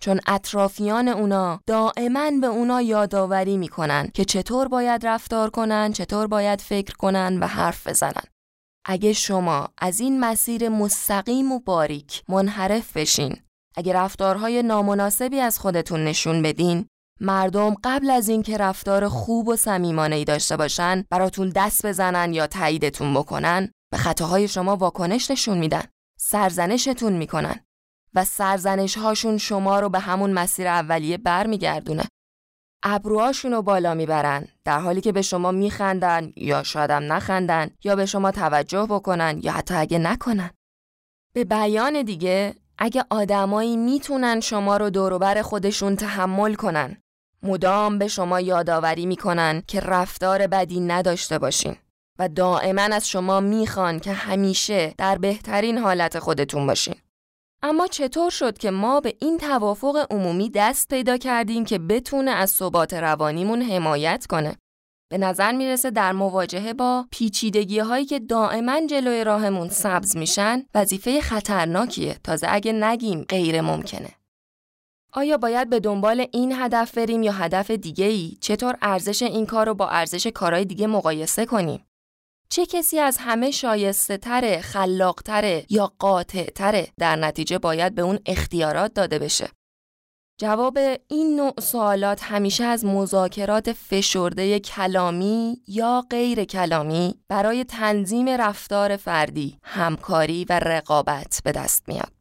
چون 0.00 0.20
اطرافیان 0.26 1.08
اونا 1.08 1.60
دائما 1.66 2.30
به 2.40 2.46
اونا 2.46 2.82
یادآوری 2.82 3.56
می‌کنن 3.56 4.08
که 4.14 4.24
چطور 4.24 4.68
باید 4.68 5.06
رفتار 5.06 5.50
کنن 5.50 5.92
چطور 5.92 6.26
باید 6.26 6.60
فکر 6.60 6.94
کنن 6.94 7.38
و 7.38 7.46
حرف 7.46 7.86
بزنن. 7.86 8.24
اگه 8.84 9.12
شما 9.12 9.68
از 9.78 10.00
این 10.00 10.20
مسیر 10.20 10.68
مستقیم 10.68 11.52
و 11.52 11.60
باریک 11.60 12.22
منحرف 12.28 12.96
بشین 12.96 13.36
اگه 13.76 13.92
رفتارهای 13.92 14.62
نامناسبی 14.62 15.40
از 15.40 15.58
خودتون 15.58 16.04
نشون 16.04 16.42
بدین 16.42 16.86
مردم 17.20 17.74
قبل 17.84 18.10
از 18.10 18.28
اینکه 18.28 18.56
رفتار 18.56 19.08
خوب 19.08 19.48
و 19.48 19.56
صمیمانه 19.56 20.16
ای 20.16 20.24
داشته 20.24 20.56
باشن 20.56 21.04
براتون 21.10 21.48
دست 21.48 21.86
بزنن 21.86 22.34
یا 22.34 22.46
تاییدتون 22.46 23.14
بکنن 23.14 23.70
به 23.90 23.96
خطاهای 23.96 24.48
شما 24.48 24.76
واکنش 24.76 25.30
نشون 25.30 25.58
میدن 25.58 25.82
سرزنشتون 26.18 27.12
می‌کنن 27.12 27.60
و 28.14 28.24
سرزنش 28.24 28.98
هاشون 28.98 29.38
شما 29.38 29.80
رو 29.80 29.88
به 29.88 29.98
همون 29.98 30.32
مسیر 30.32 30.66
اولیه 30.66 31.18
برمیگردونه. 31.18 32.04
ابروهاشون 32.82 33.52
رو 33.52 33.62
بالا 33.62 33.94
می‌برن 33.94 34.48
در 34.64 34.80
حالی 34.80 35.00
که 35.00 35.12
به 35.12 35.22
شما 35.22 35.50
میخندن 35.50 36.32
یا 36.36 36.62
شادم 36.62 37.12
نخندن 37.12 37.70
یا 37.84 37.96
به 37.96 38.06
شما 38.06 38.30
توجه 38.30 38.86
بکنن 38.90 39.40
یا 39.42 39.52
حتی 39.52 39.74
اگه 39.74 39.98
نکنن. 39.98 40.50
به 41.34 41.44
بیان 41.44 42.02
دیگه 42.02 42.54
اگه 42.78 43.04
آدمایی 43.10 43.76
می‌تونن 43.76 44.40
شما 44.40 44.76
رو 44.76 44.90
دوروبر 44.90 45.42
خودشون 45.42 45.96
تحمل 45.96 46.54
کنن 46.54 46.96
مدام 47.46 47.98
به 47.98 48.08
شما 48.08 48.40
یادآوری 48.40 49.06
می‌کنن 49.06 49.62
که 49.66 49.80
رفتار 49.80 50.46
بدی 50.46 50.80
نداشته 50.80 51.38
باشین 51.38 51.76
و 52.18 52.28
دائما 52.28 52.82
از 52.82 53.08
شما 53.08 53.40
می‌خوان 53.40 54.00
که 54.00 54.12
همیشه 54.12 54.94
در 54.98 55.18
بهترین 55.18 55.78
حالت 55.78 56.18
خودتون 56.18 56.66
باشین. 56.66 56.94
اما 57.62 57.86
چطور 57.86 58.30
شد 58.30 58.58
که 58.58 58.70
ما 58.70 59.00
به 59.00 59.14
این 59.20 59.38
توافق 59.38 60.06
عمومی 60.10 60.50
دست 60.50 60.88
پیدا 60.88 61.16
کردیم 61.16 61.64
که 61.64 61.78
بتونه 61.78 62.30
از 62.30 62.50
ثبات 62.50 62.94
روانیمون 62.94 63.62
حمایت 63.62 64.26
کنه؟ 64.28 64.56
به 65.10 65.18
نظر 65.18 65.52
می‌رسه 65.52 65.90
در 65.90 66.12
مواجهه 66.12 66.72
با 66.72 67.06
پیچیدگی 67.10 67.78
هایی 67.78 68.04
که 68.04 68.18
دائما 68.18 68.86
جلوی 68.86 69.24
راهمون 69.24 69.68
سبز 69.68 70.16
میشن 70.16 70.62
وظیفه 70.74 71.20
خطرناکیه 71.20 72.16
تازه 72.24 72.46
اگه 72.50 72.72
نگیم 72.72 73.22
غیر 73.22 73.60
ممکنه. 73.60 74.10
آیا 75.16 75.38
باید 75.38 75.70
به 75.70 75.80
دنبال 75.80 76.26
این 76.32 76.52
هدف 76.52 76.98
بریم 76.98 77.22
یا 77.22 77.32
هدف 77.32 77.70
دیگه 77.70 78.04
ای؟ 78.04 78.36
چطور 78.40 78.78
ارزش 78.82 79.22
این 79.22 79.46
کار 79.46 79.66
رو 79.66 79.74
با 79.74 79.88
ارزش 79.88 80.26
کارهای 80.26 80.64
دیگه 80.64 80.86
مقایسه 80.86 81.46
کنیم؟ 81.46 81.86
چه 82.48 82.66
کسی 82.66 82.98
از 82.98 83.18
همه 83.20 83.50
شایسته 83.50 84.16
تره، 84.16 84.60
خلاق 84.60 85.22
تره 85.22 85.66
یا 85.70 85.92
قاطع 85.98 86.44
تره 86.44 86.88
در 86.98 87.16
نتیجه 87.16 87.58
باید 87.58 87.94
به 87.94 88.02
اون 88.02 88.18
اختیارات 88.26 88.94
داده 88.94 89.18
بشه؟ 89.18 89.48
جواب 90.40 90.78
این 91.08 91.36
نوع 91.36 91.60
سوالات 91.60 92.22
همیشه 92.22 92.64
از 92.64 92.84
مذاکرات 92.84 93.72
فشرده 93.72 94.60
کلامی 94.60 95.62
یا 95.68 96.04
غیر 96.10 96.44
کلامی 96.44 97.14
برای 97.28 97.64
تنظیم 97.64 98.28
رفتار 98.28 98.96
فردی، 98.96 99.58
همکاری 99.62 100.46
و 100.48 100.58
رقابت 100.58 101.40
به 101.44 101.52
دست 101.52 101.88
میاد. 101.88 102.15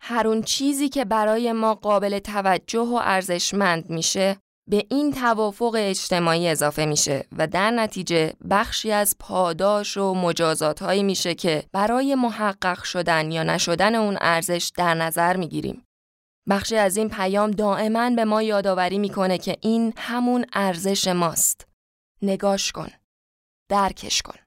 هر 0.00 0.28
اون 0.28 0.42
چیزی 0.42 0.88
که 0.88 1.04
برای 1.04 1.52
ما 1.52 1.74
قابل 1.74 2.18
توجه 2.18 2.80
و 2.80 3.00
ارزشمند 3.02 3.90
میشه 3.90 4.36
به 4.70 4.86
این 4.90 5.12
توافق 5.12 5.74
اجتماعی 5.78 6.48
اضافه 6.48 6.84
میشه 6.84 7.24
و 7.38 7.46
در 7.46 7.70
نتیجه 7.70 8.32
بخشی 8.50 8.92
از 8.92 9.16
پاداش 9.18 9.96
و 9.96 10.14
مجازات 10.14 10.82
هایی 10.82 11.02
میشه 11.02 11.34
که 11.34 11.64
برای 11.72 12.14
محقق 12.14 12.82
شدن 12.82 13.30
یا 13.30 13.42
نشدن 13.42 13.94
اون 13.94 14.18
ارزش 14.20 14.72
در 14.76 14.94
نظر 14.94 15.36
می‌گیریم. 15.36 15.84
بخشی 16.48 16.76
از 16.76 16.96
این 16.96 17.08
پیام 17.08 17.50
دائما 17.50 18.10
به 18.10 18.24
ما 18.24 18.42
یادآوری 18.42 18.98
می‌کنه 18.98 19.38
که 19.38 19.56
این 19.60 19.92
همون 19.96 20.44
ارزش 20.52 21.08
ماست. 21.08 21.66
نگاش 22.22 22.72
کن. 22.72 22.88
درکش 23.68 24.22
کن. 24.22 24.38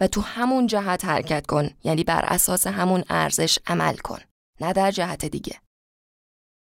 و 0.00 0.06
تو 0.06 0.20
همون 0.20 0.66
جهت 0.66 1.04
حرکت 1.04 1.46
کن 1.46 1.70
یعنی 1.84 2.04
بر 2.04 2.24
اساس 2.24 2.66
همون 2.66 3.04
ارزش 3.08 3.58
عمل 3.66 3.96
کن. 3.96 4.18
نه 4.60 4.72
در 4.72 4.90
جهت 4.90 5.24
دیگه. 5.24 5.60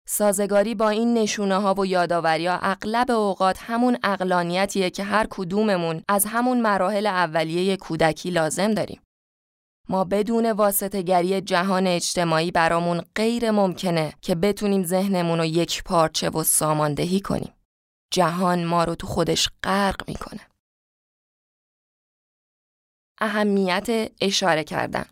سازگاری 0.08 0.76
با 0.76 0.90
این 0.90 1.14
نشونه 1.14 1.56
ها 1.56 1.74
و 1.74 1.86
یاداوری 1.86 2.48
ها 2.48 2.60
اغلب 2.62 3.12
اوقات 3.12 3.58
همون 3.62 3.98
اقلانیتیه 4.04 4.90
که 4.90 5.04
هر 5.04 5.28
کدوممون 5.30 6.04
از 6.10 6.26
همون 6.26 6.62
مراحل 6.62 7.08
اولیه 7.08 7.78
کودکی 7.78 8.30
لازم 8.30 8.74
داریم. 8.74 9.02
ما 9.90 10.04
بدون 10.04 10.52
واسطه 10.52 11.02
گری 11.02 11.42
جهان 11.42 11.88
اجتماعی 11.88 12.52
برامون 12.52 13.02
غیر 13.16 13.52
ممکنه 13.52 14.14
که 14.22 14.36
بتونیم 14.36 14.84
ذهنمون 14.84 15.40
رو 15.40 15.46
یک 15.46 15.84
پارچه 15.84 16.30
و 16.30 16.44
ساماندهی 16.44 17.20
کنیم. 17.20 17.54
جهان 18.14 18.66
ما 18.66 18.84
رو 18.84 18.96
تو 18.96 19.08
خودش 19.08 19.50
غرق 19.64 20.10
می‌کنه. 20.10 20.48
اهمیت 23.22 24.12
اشاره 24.22 24.64
کردن 24.64 25.06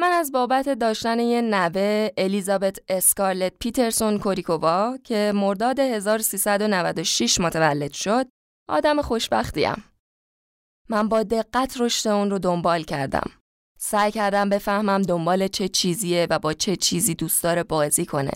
من 0.00 0.12
از 0.12 0.32
بابت 0.32 0.68
داشتن 0.68 1.20
یه 1.20 1.40
نوه 1.40 2.10
الیزابت 2.16 2.78
اسکارلت 2.88 3.52
پیترسون 3.60 4.18
کوریکووا 4.18 4.98
که 5.04 5.32
مرداد 5.34 5.78
1396 5.78 7.40
متولد 7.40 7.92
شد 7.92 8.26
آدم 8.68 9.02
خوشبختیم. 9.02 9.84
من 10.88 11.08
با 11.08 11.22
دقت 11.22 11.80
رشد 11.80 12.08
اون 12.08 12.30
رو 12.30 12.38
دنبال 12.38 12.82
کردم. 12.82 13.30
سعی 13.78 14.12
کردم 14.12 14.48
بفهمم 14.48 15.02
دنبال 15.02 15.48
چه 15.48 15.68
چیزیه 15.68 16.26
و 16.30 16.38
با 16.38 16.52
چه 16.52 16.76
چیزی 16.76 17.14
دوست 17.14 17.42
داره 17.42 17.62
بازی 17.62 18.06
کنه. 18.06 18.32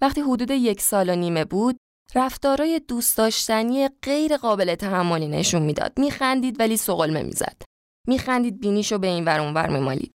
وقتی 0.00 0.20
حدود 0.20 0.50
یک 0.50 0.80
سال 0.80 1.08
و 1.08 1.16
نیمه 1.16 1.44
بود، 1.44 1.76
رفتارای 2.14 2.80
دوست 2.88 3.18
داشتنی 3.18 3.88
غیر 4.02 4.36
قابل 4.36 4.74
تحملی 4.74 5.28
نشون 5.28 5.62
می‌داد. 5.62 5.98
میخندید 5.98 6.60
ولی 6.60 6.76
سقلمه 6.76 7.22
می‌زد. 7.22 7.62
میخندید 8.08 8.60
بینیشو 8.60 8.98
به 8.98 9.06
این 9.06 9.24
ور 9.24 9.40
اونور 9.40 9.68
میمالید. 9.68 10.12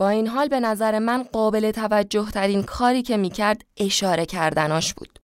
با 0.00 0.08
این 0.08 0.26
حال 0.26 0.48
به 0.48 0.60
نظر 0.60 0.98
من 0.98 1.22
قابل 1.22 1.70
توجه 1.70 2.30
ترین 2.30 2.62
کاری 2.62 3.02
که 3.02 3.16
می‌کرد 3.16 3.64
اشاره 3.76 4.26
کردناش 4.26 4.94
بود. 4.94 5.18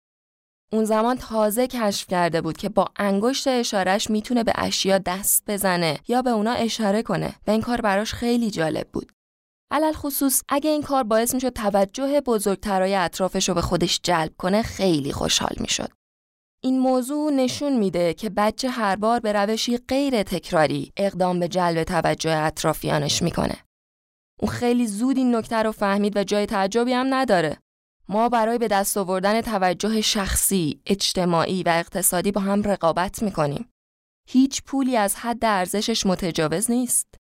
اون 0.73 0.85
زمان 0.85 1.17
تازه 1.17 1.67
کشف 1.67 2.07
کرده 2.07 2.41
بود 2.41 2.57
که 2.57 2.69
با 2.69 2.89
انگشت 2.97 3.49
اشارش 3.49 4.11
می‌تونه 4.11 4.45
به 4.45 4.53
اشیا 4.55 4.99
دست 4.99 5.45
بزنه 5.47 5.99
یا 6.09 6.23
به 6.23 6.31
اونا 6.31 6.53
اشاره 6.53 7.03
کنه 7.03 7.35
و 7.47 7.51
این 7.51 7.61
کار 7.61 7.81
براش 7.81 8.15
خیلی 8.15 8.51
جالب 8.51 8.89
بود. 8.93 9.13
علل 9.71 9.93
خصوص 9.93 10.43
اگه 10.49 10.71
این 10.71 10.83
کار 10.83 11.03
باعث 11.03 11.35
می‌شد 11.35 11.53
توجه 11.53 12.21
بزرگترای 12.21 12.95
اطرافش 12.95 13.49
رو 13.49 13.55
به 13.55 13.63
خودش 13.63 14.01
جلب 14.03 14.33
کنه 14.39 14.63
خیلی 14.63 15.13
خوشحال 15.13 15.57
می‌شد. 15.61 15.89
این 16.63 16.79
موضوع 16.79 17.33
نشون 17.33 17.79
میده 17.79 18.15
که 18.15 18.31
بچه 18.31 18.71
هر 18.71 18.97
بار 18.97 19.21
به 19.21 19.33
روشی 19.33 19.79
غیر 19.79 20.23
تکراری 20.23 20.93
اقدام 20.97 21.41
به 21.41 21.49
جلب 21.49 21.85
توجه 21.85 22.37
اطرافیانش 22.37 23.23
می‌کنه. 23.23 23.64
اون 24.45 24.53
خیلی 24.53 24.87
زود 24.87 25.17
این 25.17 25.37
نکته 25.37 25.63
رو 25.63 25.73
فهمید 25.73 26.17
و 26.17 26.25
جای 26.25 26.47
تعجبی 26.47 26.93
هم 26.93 27.15
نداره. 27.15 27.59
ما 28.09 28.29
برای 28.29 28.59
به 28.59 28.69
دست 28.69 28.97
آوردن 28.97 29.41
توجه 29.41 30.01
شخصی، 30.01 30.81
اجتماعی 30.87 31.63
و 31.63 31.69
اقتصادی 31.69 32.33
با 32.33 32.41
هم 32.41 32.63
رقابت 32.63 33.23
می‌کنیم. 33.23 33.69
هیچ 34.29 34.63
پولی 34.63 34.97
از 34.97 35.17
حد 35.17 35.45
ارزشش 35.45 36.07
متجاوز 36.07 36.71
نیست. 36.71 37.15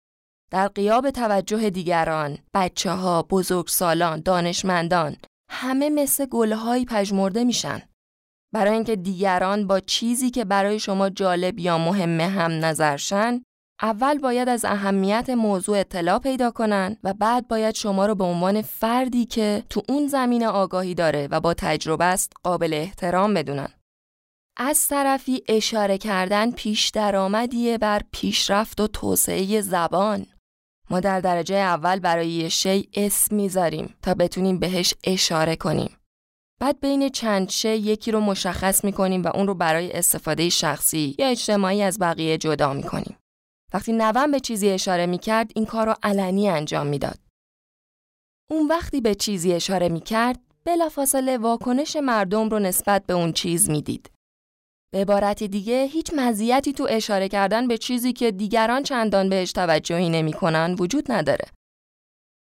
در 0.51 0.67
قیاب 0.67 1.11
توجه 1.11 1.69
دیگران، 1.69 2.37
بچه 2.53 2.91
ها، 2.91 3.21
بزرگسالان، 3.21 4.21
دانشمندان، 4.21 5.15
همه 5.51 5.89
مثل 5.89 6.25
گلهایی 6.25 6.85
پژمرده 6.85 7.43
میشن. 7.43 7.81
برای 8.53 8.73
اینکه 8.73 8.95
دیگران 8.95 9.67
با 9.67 9.79
چیزی 9.79 10.29
که 10.29 10.45
برای 10.45 10.79
شما 10.79 11.09
جالب 11.09 11.59
یا 11.59 11.77
مهمه 11.77 12.27
هم 12.27 12.51
نظرشن، 12.51 13.41
اول 13.81 14.17
باید 14.17 14.49
از 14.49 14.65
اهمیت 14.65 15.29
موضوع 15.29 15.79
اطلاع 15.79 16.19
پیدا 16.19 16.51
کنن 16.51 16.97
و 17.03 17.13
بعد 17.13 17.47
باید 17.47 17.75
شما 17.75 18.05
رو 18.05 18.15
به 18.15 18.23
عنوان 18.23 18.61
فردی 18.61 19.25
که 19.25 19.63
تو 19.69 19.81
اون 19.89 20.07
زمین 20.07 20.45
آگاهی 20.45 20.95
داره 20.95 21.27
و 21.31 21.39
با 21.39 21.53
تجربه 21.53 22.05
است 22.05 22.33
قابل 22.43 22.73
احترام 22.73 23.33
بدونن. 23.33 23.69
از 24.57 24.87
طرفی 24.87 25.43
اشاره 25.47 25.97
کردن 25.97 26.51
پیش 26.51 26.89
درآمدیه 26.89 27.77
بر 27.77 28.01
پیشرفت 28.11 28.81
و 28.81 28.87
توسعه 28.87 29.61
زبان. 29.61 30.25
ما 30.89 30.99
در 30.99 31.19
درجه 31.19 31.55
اول 31.55 31.99
برای 31.99 32.29
یه 32.29 32.49
شی 32.49 32.89
اسم 32.93 33.35
می‌ذاریم 33.35 33.95
تا 34.01 34.13
بتونیم 34.13 34.59
بهش 34.59 34.93
اشاره 35.03 35.55
کنیم. 35.55 35.97
بعد 36.61 36.79
بین 36.79 37.09
چند 37.09 37.49
شی 37.49 37.69
یکی 37.69 38.11
رو 38.11 38.19
مشخص 38.19 38.85
می‌کنیم 38.85 39.23
و 39.23 39.27
اون 39.27 39.47
رو 39.47 39.53
برای 39.53 39.91
استفاده 39.91 40.49
شخصی 40.49 41.15
یا 41.19 41.27
اجتماعی 41.27 41.81
از 41.81 41.99
بقیه 41.99 42.37
جدا 42.37 42.73
می‌کنیم. 42.73 43.17
وقتی 43.73 43.93
نوم 43.93 44.31
به 44.31 44.39
چیزی 44.39 44.69
اشاره 44.69 45.05
می‌کرد 45.05 45.51
این 45.55 45.65
کار 45.65 45.85
رو 45.87 45.95
علنی 46.03 46.49
انجام 46.49 46.87
می‌داد. 46.87 47.19
اون 48.51 48.67
وقتی 48.67 49.01
به 49.01 49.15
چیزی 49.15 49.53
اشاره 49.53 49.89
می‌کرد 49.89 50.39
بلافاصله 50.63 51.37
واکنش 51.37 51.95
مردم 51.95 52.49
رو 52.49 52.59
نسبت 52.59 53.05
به 53.05 53.13
اون 53.13 53.33
چیز 53.33 53.69
می‌دید. 53.69 54.11
به 54.93 54.99
عبارت 54.99 55.43
دیگه 55.43 55.83
هیچ 55.85 56.13
مزیتی 56.15 56.73
تو 56.73 56.87
اشاره 56.89 57.29
کردن 57.29 57.67
به 57.67 57.77
چیزی 57.77 58.13
که 58.13 58.31
دیگران 58.31 58.83
چندان 58.83 59.29
بهش 59.29 59.51
توجهی 59.51 60.09
نمی‌کنن 60.09 60.75
وجود 60.79 61.11
نداره. 61.11 61.45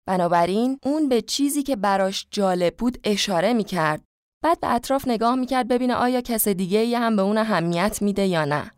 بنابراین 0.09 0.79
اون 0.83 1.09
به 1.09 1.23
چیزی 1.23 1.63
که 1.63 1.77
براش 1.77 2.27
جالب 2.31 2.77
بود 2.77 2.99
اشاره 3.05 3.53
می‌کرد. 3.53 4.05
بعد 4.45 4.61
به 4.61 4.75
اطراف 4.75 5.09
نگاه 5.09 5.35
می‌کرد 5.35 5.69
ببینه 5.69 5.95
آیا 5.95 6.21
کس 6.21 6.49
دیگه 6.49 6.99
هم 6.99 7.17
به 7.17 7.23
اون 7.23 7.39
اهمیت 7.39 8.03
میده 8.03 8.27
یا 8.27 8.45
نه. 8.45 8.71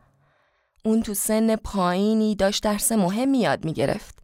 اون 0.85 1.03
تو 1.03 1.15
سن 1.15 1.57
پایینی 1.57 2.35
داشت 2.35 2.63
درس 2.63 2.93
مهم 2.93 3.35
یاد 3.35 3.65
می‌گرفت. 3.65 4.19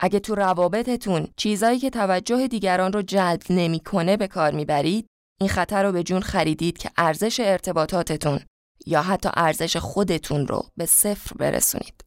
اگه 0.00 0.20
تو 0.20 0.34
روابطتون 0.34 1.28
چیزایی 1.36 1.78
که 1.78 1.90
توجه 1.90 2.48
دیگران 2.48 2.92
رو 2.92 3.02
جلب 3.02 3.42
نمی‌کنه 3.50 4.16
به 4.16 4.28
کار 4.28 4.50
می‌برید، 4.50 5.06
این 5.40 5.48
خطر 5.48 5.82
رو 5.82 5.92
به 5.92 6.02
جون 6.02 6.20
خریدید 6.20 6.78
که 6.78 6.90
ارزش 6.96 7.40
ارتباطاتتون 7.40 8.40
یا 8.86 9.02
حتی 9.02 9.28
ارزش 9.36 9.76
خودتون 9.76 10.46
رو 10.46 10.62
به 10.76 10.86
صفر 10.86 11.36
برسونید. 11.36 12.04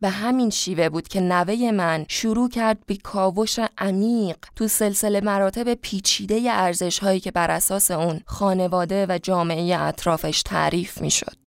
به 0.00 0.08
همین 0.08 0.50
شیوه 0.50 0.88
بود 0.88 1.08
که 1.08 1.20
نوه 1.20 1.70
من 1.70 2.06
شروع 2.08 2.48
کرد 2.48 2.86
به 2.86 2.96
کاوش 2.96 3.58
عمیق 3.78 4.36
تو 4.56 4.68
سلسله 4.68 5.20
مراتب 5.20 5.74
پیچیده 5.74 6.42
ارزش 6.50 6.98
هایی 6.98 7.20
که 7.20 7.30
بر 7.30 7.50
اساس 7.50 7.90
اون 7.90 8.20
خانواده 8.26 9.06
و 9.08 9.18
جامعه 9.22 9.80
اطرافش 9.80 10.42
تعریف 10.42 11.00
می 11.00 11.10
شد. 11.10 11.41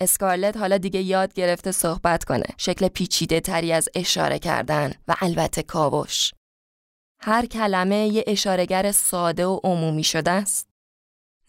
اسکارلت 0.00 0.56
حالا 0.56 0.78
دیگه 0.78 1.00
یاد 1.00 1.34
گرفته 1.34 1.72
صحبت 1.72 2.24
کنه 2.24 2.44
شکل 2.58 2.88
پیچیده 2.88 3.40
تری 3.40 3.72
از 3.72 3.88
اشاره 3.94 4.38
کردن 4.38 4.92
و 5.08 5.14
البته 5.20 5.62
کاوش. 5.62 6.32
هر 7.20 7.46
کلمه 7.46 7.96
یه 7.96 8.24
اشارگر 8.26 8.92
ساده 8.92 9.46
و 9.46 9.60
عمومی 9.64 10.04
شده 10.04 10.30
است. 10.30 10.68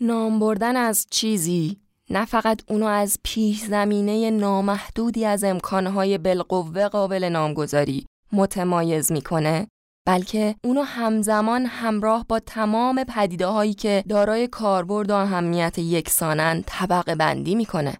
نام 0.02 0.40
بردن 0.40 0.78
از 0.78 1.08
چیزی 1.12 1.78
نه 2.10 2.26
فقط 2.26 2.62
اونو 2.70 2.86
از 2.86 3.18
پیش 3.24 3.62
زمینه 3.62 4.30
نامحدودی 4.30 5.26
از 5.26 5.44
امکانهای 5.44 6.18
بالقوه 6.18 6.88
قابل 6.88 7.24
نامگذاری 7.24 8.06
متمایز 8.34 9.12
می‌کنه 9.12 9.68
بلکه 10.08 10.56
اونو 10.64 10.82
همزمان 10.82 11.66
همراه 11.66 12.26
با 12.30 12.40
تمام 12.40 13.04
پدیده 13.04 13.48
هایی 13.48 13.74
که 13.74 14.04
دارای 14.10 14.48
کاربرد 14.48 15.12
و 15.12 15.16
اهمیت 15.16 15.80
یکسانن 15.80 16.64
طبقه 16.68 17.16
بندی 17.16 17.56
می‌کنه. 17.56 17.98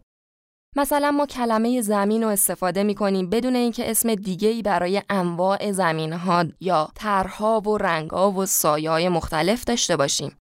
مثلا 0.78 1.12
ما 1.12 1.26
کلمه 1.26 1.82
زمین 1.82 2.24
رو 2.24 2.30
استفاده 2.30 2.84
می‌کنیم 2.84 3.30
بدون 3.30 3.56
اینکه 3.56 3.92
اسم 3.92 4.16
دیگه 4.16 4.50
ای 4.50 4.62
برای 4.62 5.02
انواع 5.10 5.72
زمین 5.72 6.14
ها 6.14 6.46
یا 6.60 6.90
طرحها 6.96 7.62
و 7.62 7.78
رنگها 7.78 8.32
و 8.32 8.46
سایه 8.46 9.10
مختلف 9.10 9.64
داشته 9.64 9.96
باشیم. 9.98 10.38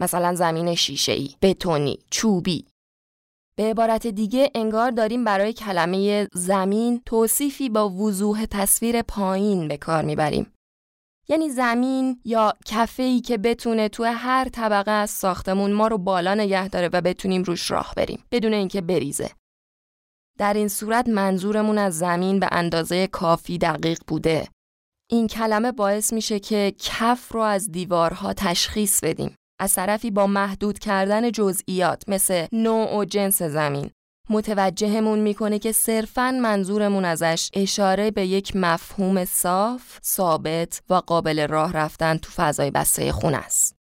مثلا 0.00 0.34
زمین 0.34 0.74
شیشه 0.74 1.12
ای، 1.12 1.30
بتونی، 1.42 1.98
چوبی، 2.10 2.66
به 3.56 3.64
عبارت 3.64 4.06
دیگه 4.06 4.50
انگار 4.54 4.90
داریم 4.90 5.24
برای 5.24 5.52
کلمه 5.52 6.28
زمین 6.32 7.02
توصیفی 7.06 7.68
با 7.68 7.88
وضوح 7.90 8.46
تصویر 8.50 9.02
پایین 9.02 9.68
به 9.68 9.76
کار 9.76 10.04
می‌بریم. 10.04 10.52
یعنی 11.28 11.48
زمین 11.48 12.20
یا 12.24 12.52
کفه 12.66 13.20
که 13.20 13.38
بتونه 13.38 13.88
تو 13.88 14.04
هر 14.04 14.48
طبقه 14.48 14.90
از 14.90 15.10
ساختمون 15.10 15.72
ما 15.72 15.86
رو 15.86 15.98
بالا 15.98 16.34
نگه 16.34 16.68
داره 16.68 16.90
و 16.92 17.00
بتونیم 17.00 17.42
روش 17.42 17.70
راه 17.70 17.92
بریم 17.96 18.24
بدون 18.30 18.52
اینکه 18.52 18.80
بریزه. 18.80 19.30
در 20.38 20.54
این 20.54 20.68
صورت 20.68 21.08
منظورمون 21.08 21.78
از 21.78 21.98
زمین 21.98 22.40
به 22.40 22.48
اندازه 22.52 23.06
کافی 23.06 23.58
دقیق 23.58 23.98
بوده. 24.06 24.48
این 25.10 25.26
کلمه 25.26 25.72
باعث 25.72 26.12
میشه 26.12 26.40
که 26.40 26.74
کف 26.78 27.32
رو 27.32 27.40
از 27.40 27.72
دیوارها 27.72 28.32
تشخیص 28.32 29.04
بدیم. 29.04 29.34
از 29.60 29.74
طرفی 29.74 30.10
با 30.10 30.26
محدود 30.26 30.78
کردن 30.78 31.32
جزئیات 31.32 32.02
مثل 32.08 32.46
نوع 32.52 32.96
و 32.96 33.04
جنس 33.04 33.42
زمین 33.42 33.90
متوجهمون 34.30 35.18
می‌کنه 35.18 35.58
که 35.58 35.72
صرفاً 35.72 36.30
منظورمون 36.30 37.04
ازش 37.04 37.50
اشاره 37.54 38.10
به 38.10 38.26
یک 38.26 38.56
مفهوم 38.56 39.24
صاف، 39.24 39.98
ثابت 40.04 40.82
و 40.90 40.94
قابل 40.94 41.46
راه 41.48 41.72
رفتن 41.72 42.16
تو 42.16 42.30
فضای 42.36 42.70
بسته 42.70 43.12
خون 43.12 43.34
است. 43.34 43.77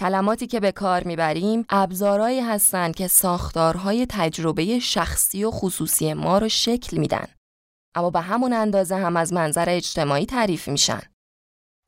کلماتی 0.00 0.46
که 0.46 0.60
به 0.60 0.72
کار 0.72 1.04
می‌بریم 1.04 1.64
ابزارهایی 1.68 2.40
هستند 2.40 2.94
که 2.94 3.08
ساختارهای 3.08 4.06
تجربه 4.08 4.78
شخصی 4.78 5.44
و 5.44 5.50
خصوصی 5.50 6.14
ما 6.14 6.38
رو 6.38 6.48
شکل 6.48 6.96
میدن. 6.96 7.26
اما 7.94 8.10
به 8.10 8.20
همون 8.20 8.52
اندازه 8.52 8.96
هم 8.96 9.16
از 9.16 9.32
منظر 9.32 9.68
اجتماعی 9.68 10.26
تعریف 10.26 10.68
میشن. 10.68 11.00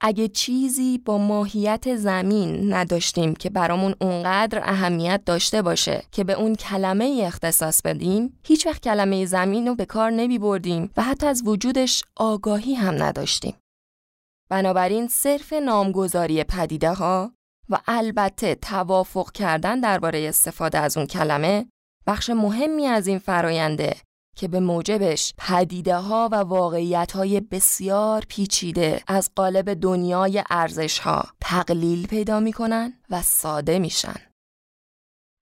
اگه 0.00 0.28
چیزی 0.28 0.98
با 0.98 1.18
ماهیت 1.18 1.96
زمین 1.96 2.74
نداشتیم 2.74 3.34
که 3.34 3.50
برامون 3.50 3.94
اونقدر 4.00 4.58
اهمیت 4.62 5.22
داشته 5.26 5.62
باشه 5.62 6.02
که 6.10 6.24
به 6.24 6.32
اون 6.32 6.54
کلمه 6.54 7.22
اختصاص 7.24 7.82
بدیم 7.82 8.38
هیچ 8.44 8.66
وقت 8.66 8.82
کلمه 8.82 9.26
زمین 9.26 9.68
رو 9.68 9.74
به 9.74 9.84
کار 9.84 10.10
نمی 10.10 10.38
بردیم 10.38 10.90
و 10.96 11.02
حتی 11.02 11.26
از 11.26 11.42
وجودش 11.46 12.04
آگاهی 12.16 12.74
هم 12.74 13.02
نداشتیم. 13.02 13.54
بنابراین 14.50 15.08
صرف 15.08 15.52
نامگذاری 15.52 16.44
پدیده 16.44 16.92
ها 16.92 17.32
و 17.72 17.76
البته 17.86 18.54
توافق 18.54 19.32
کردن 19.32 19.80
درباره 19.80 20.28
استفاده 20.28 20.78
از 20.78 20.96
اون 20.96 21.06
کلمه 21.06 21.66
بخش 22.06 22.30
مهمی 22.30 22.86
از 22.86 23.06
این 23.06 23.18
فراینده 23.18 23.96
که 24.36 24.48
به 24.48 24.60
موجبش 24.60 25.34
پدیده 25.38 25.96
ها 25.96 26.28
و 26.32 26.34
واقعیت 26.34 27.12
های 27.12 27.40
بسیار 27.40 28.24
پیچیده 28.28 29.02
از 29.06 29.30
قالب 29.36 29.74
دنیای 29.74 30.44
ارزش 30.50 30.98
ها 30.98 31.24
تقلیل 31.40 32.06
پیدا 32.06 32.40
می‌کنن 32.40 32.92
و 33.10 33.22
ساده 33.22 33.78
میشن. 33.78 34.16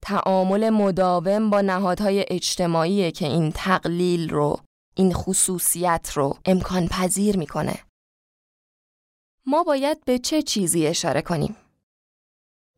تعامل 0.02 0.70
مداوم 0.70 1.50
با 1.50 1.60
نهادهای 1.60 2.24
اجتماعی 2.28 3.12
که 3.12 3.26
این 3.26 3.52
تقلیل 3.52 4.30
رو 4.30 4.60
این 4.94 5.12
خصوصیت 5.12 6.10
رو 6.14 6.38
امکان 6.44 6.88
پذیر 6.88 7.36
می‌کنه. 7.36 7.78
ما 9.46 9.64
باید 9.64 10.04
به 10.04 10.18
چه 10.18 10.42
چیزی 10.42 10.86
اشاره 10.86 11.22
کنیم؟ 11.22 11.56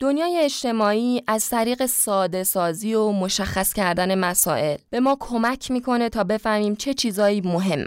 دنیای 0.02 0.38
اجتماعی 0.44 1.22
از 1.26 1.48
طریق 1.48 1.86
ساده 1.86 2.44
سازی 2.44 2.94
و 2.94 3.12
مشخص 3.12 3.72
کردن 3.72 4.18
مسائل 4.18 4.76
به 4.90 5.00
ما 5.00 5.16
کمک 5.20 5.70
می‌کنه 5.70 6.08
تا 6.08 6.24
بفهمیم 6.24 6.76
چه 6.76 6.94
چیزایی 6.94 7.40
مهمن. 7.40 7.86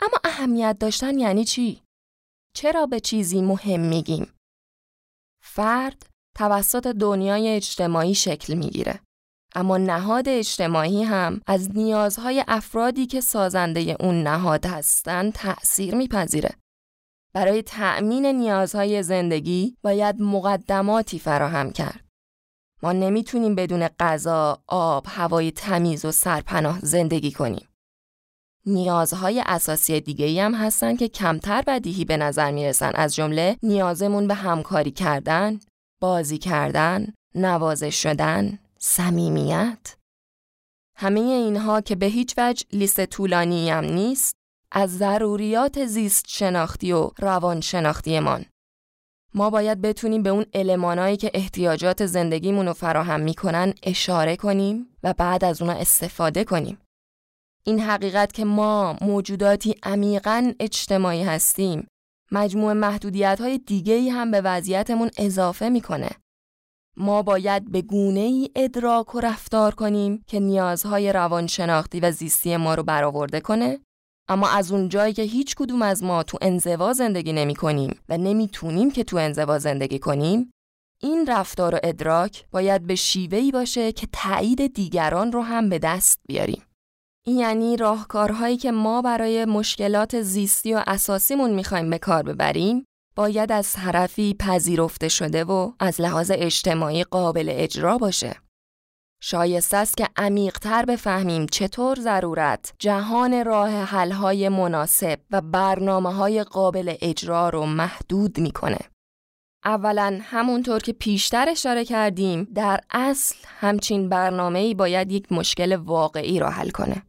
اما 0.00 0.18
اهمیت 0.24 0.76
داشتن 0.80 1.18
یعنی 1.18 1.44
چی؟ 1.44 1.82
چرا 2.56 2.86
به 2.86 3.00
چیزی 3.00 3.42
مهم 3.42 3.80
میگیم؟ 3.80 4.32
فرد 5.42 6.06
توسط 6.36 6.86
دنیای 6.86 7.48
اجتماعی 7.48 8.14
شکل 8.14 8.54
می‌گیره. 8.54 9.00
اما 9.54 9.78
نهاد 9.78 10.28
اجتماعی 10.28 11.02
هم 11.02 11.40
از 11.46 11.70
نیازهای 11.76 12.44
افرادی 12.48 13.06
که 13.06 13.20
سازنده 13.20 13.96
اون 14.00 14.22
نهاد 14.22 14.66
هستند 14.66 15.32
تأثیر 15.32 15.94
میپذیره. 15.94 16.50
برای 17.32 17.62
تأمین 17.62 18.26
نیازهای 18.26 19.02
زندگی 19.02 19.76
باید 19.82 20.22
مقدماتی 20.22 21.18
فراهم 21.18 21.70
کرد. 21.70 22.04
ما 22.82 22.92
نمی‌تونیم 22.92 23.54
بدون 23.54 23.88
غذا، 23.88 24.62
آب، 24.66 25.06
هوای 25.08 25.50
تمیز 25.50 26.04
و 26.04 26.10
سرپناه 26.10 26.80
زندگی 26.82 27.32
کنیم. 27.32 27.68
نیازهای 28.66 29.42
اساسی 29.46 30.00
دیگه 30.00 30.26
ای 30.26 30.40
هم 30.40 30.54
هستن 30.54 30.96
که 30.96 31.08
کمتر 31.08 31.62
بدیهی 31.66 32.04
به 32.04 32.16
نظر 32.16 32.50
می‌رسن 32.50 32.92
از 32.94 33.14
جمله 33.14 33.56
نیازمون 33.62 34.26
به 34.26 34.34
همکاری 34.34 34.90
کردن، 34.90 35.60
بازی 36.00 36.38
کردن، 36.38 37.14
نوازش 37.34 38.02
شدن، 38.02 38.58
صمیمیت. 38.78 39.96
همه 40.96 41.20
اینها 41.20 41.80
که 41.80 41.94
به 41.94 42.06
هیچ 42.06 42.34
وجه 42.38 42.66
لیست 42.72 43.06
طولانی 43.06 43.70
هم 43.70 43.84
نیست 43.84 44.34
از 44.72 44.98
ضروریات 44.98 45.86
زیست 45.86 46.24
شناختی 46.28 46.92
و 46.92 47.10
روان 47.18 47.60
شناختیمان. 47.60 48.44
ما 49.34 49.50
باید 49.50 49.80
بتونیم 49.80 50.22
به 50.22 50.30
اون 50.30 50.44
المانایی 50.54 51.16
که 51.16 51.30
احتیاجات 51.34 52.06
زندگیمون 52.06 52.66
رو 52.66 52.72
فراهم 52.72 53.20
می‌کنن 53.20 53.74
اشاره 53.82 54.36
کنیم 54.36 54.86
و 55.02 55.14
بعد 55.18 55.44
از 55.44 55.62
اونا 55.62 55.74
استفاده 55.74 56.44
کنیم. 56.44 56.78
این 57.64 57.80
حقیقت 57.80 58.32
که 58.32 58.44
ما 58.44 58.96
موجوداتی 59.00 59.74
عمیقا 59.82 60.52
اجتماعی 60.60 61.22
هستیم 61.22 61.86
مجموع 62.32 62.72
محدودیت 62.72 63.40
های 63.40 63.58
دیگه 63.58 63.94
ای 63.94 64.08
هم 64.08 64.30
به 64.30 64.40
وضعیتمون 64.40 65.10
اضافه 65.16 65.68
می‌کنه. 65.68 66.10
ما 66.96 67.22
باید 67.22 67.72
به 67.72 67.82
گونه 67.82 68.20
ای 68.20 68.50
ادراک 68.56 69.14
و 69.14 69.20
رفتار 69.20 69.74
کنیم 69.74 70.24
که 70.26 70.40
نیازهای 70.40 71.12
روانشناختی 71.12 72.00
و 72.00 72.10
زیستی 72.10 72.56
ما 72.56 72.74
رو 72.74 72.82
برآورده 72.82 73.40
کنه 73.40 73.80
اما 74.30 74.48
از 74.48 74.72
اون 74.72 74.88
جایی 74.88 75.12
که 75.12 75.22
هیچ 75.22 75.54
کدوم 75.54 75.82
از 75.82 76.02
ما 76.02 76.22
تو 76.22 76.38
انزوا 76.42 76.92
زندگی 76.92 77.32
نمی 77.32 77.54
کنیم 77.54 78.00
و 78.08 78.18
نمی‌تونیم 78.18 78.90
که 78.90 79.04
تو 79.04 79.16
انزوا 79.16 79.58
زندگی 79.58 79.98
کنیم 79.98 80.52
این 81.02 81.26
رفتار 81.26 81.74
و 81.74 81.78
ادراک 81.82 82.44
باید 82.50 82.86
به 82.86 82.94
شیوهی 82.94 83.52
باشه 83.52 83.92
که 83.92 84.08
تایید 84.12 84.74
دیگران 84.74 85.32
رو 85.32 85.42
هم 85.42 85.68
به 85.68 85.78
دست 85.78 86.20
بیاریم. 86.28 86.62
یعنی 87.26 87.76
راهکارهایی 87.76 88.56
که 88.56 88.70
ما 88.70 89.02
برای 89.02 89.44
مشکلات 89.44 90.22
زیستی 90.22 90.74
و 90.74 90.82
اساسیمون 90.86 91.50
می‌خوایم 91.50 91.90
به 91.90 91.98
کار 91.98 92.22
ببریم 92.22 92.84
باید 93.16 93.52
از 93.52 93.72
طرفی 93.72 94.34
پذیرفته 94.34 95.08
شده 95.08 95.44
و 95.44 95.72
از 95.80 96.00
لحاظ 96.00 96.30
اجتماعی 96.34 97.04
قابل 97.04 97.48
اجرا 97.52 97.98
باشه. 97.98 98.36
شایسته 99.22 99.76
است 99.76 99.96
که 99.96 100.08
عمیقتر 100.16 100.84
بفهمیم 100.84 101.46
چطور 101.46 101.96
ضرورت 102.00 102.74
جهان 102.78 103.44
راه 103.44 103.70
حلهای 103.70 104.48
مناسب 104.48 105.20
و 105.30 105.40
برنامه 105.40 106.14
های 106.14 106.44
قابل 106.44 106.94
اجرا 107.00 107.48
رو 107.48 107.66
محدود 107.66 108.40
می‌کنه. 108.40 108.78
اولا 109.64 110.18
همونطور 110.22 110.78
که 110.78 110.92
پیشتر 110.92 111.48
اشاره 111.48 111.84
کردیم 111.84 112.44
در 112.54 112.80
اصل 112.90 113.36
همچین 113.46 114.08
برنامه‌ای 114.08 114.74
باید 114.74 115.12
یک 115.12 115.32
مشکل 115.32 115.76
واقعی 115.76 116.38
را 116.38 116.50
حل 116.50 116.70
کنه. 116.70 117.02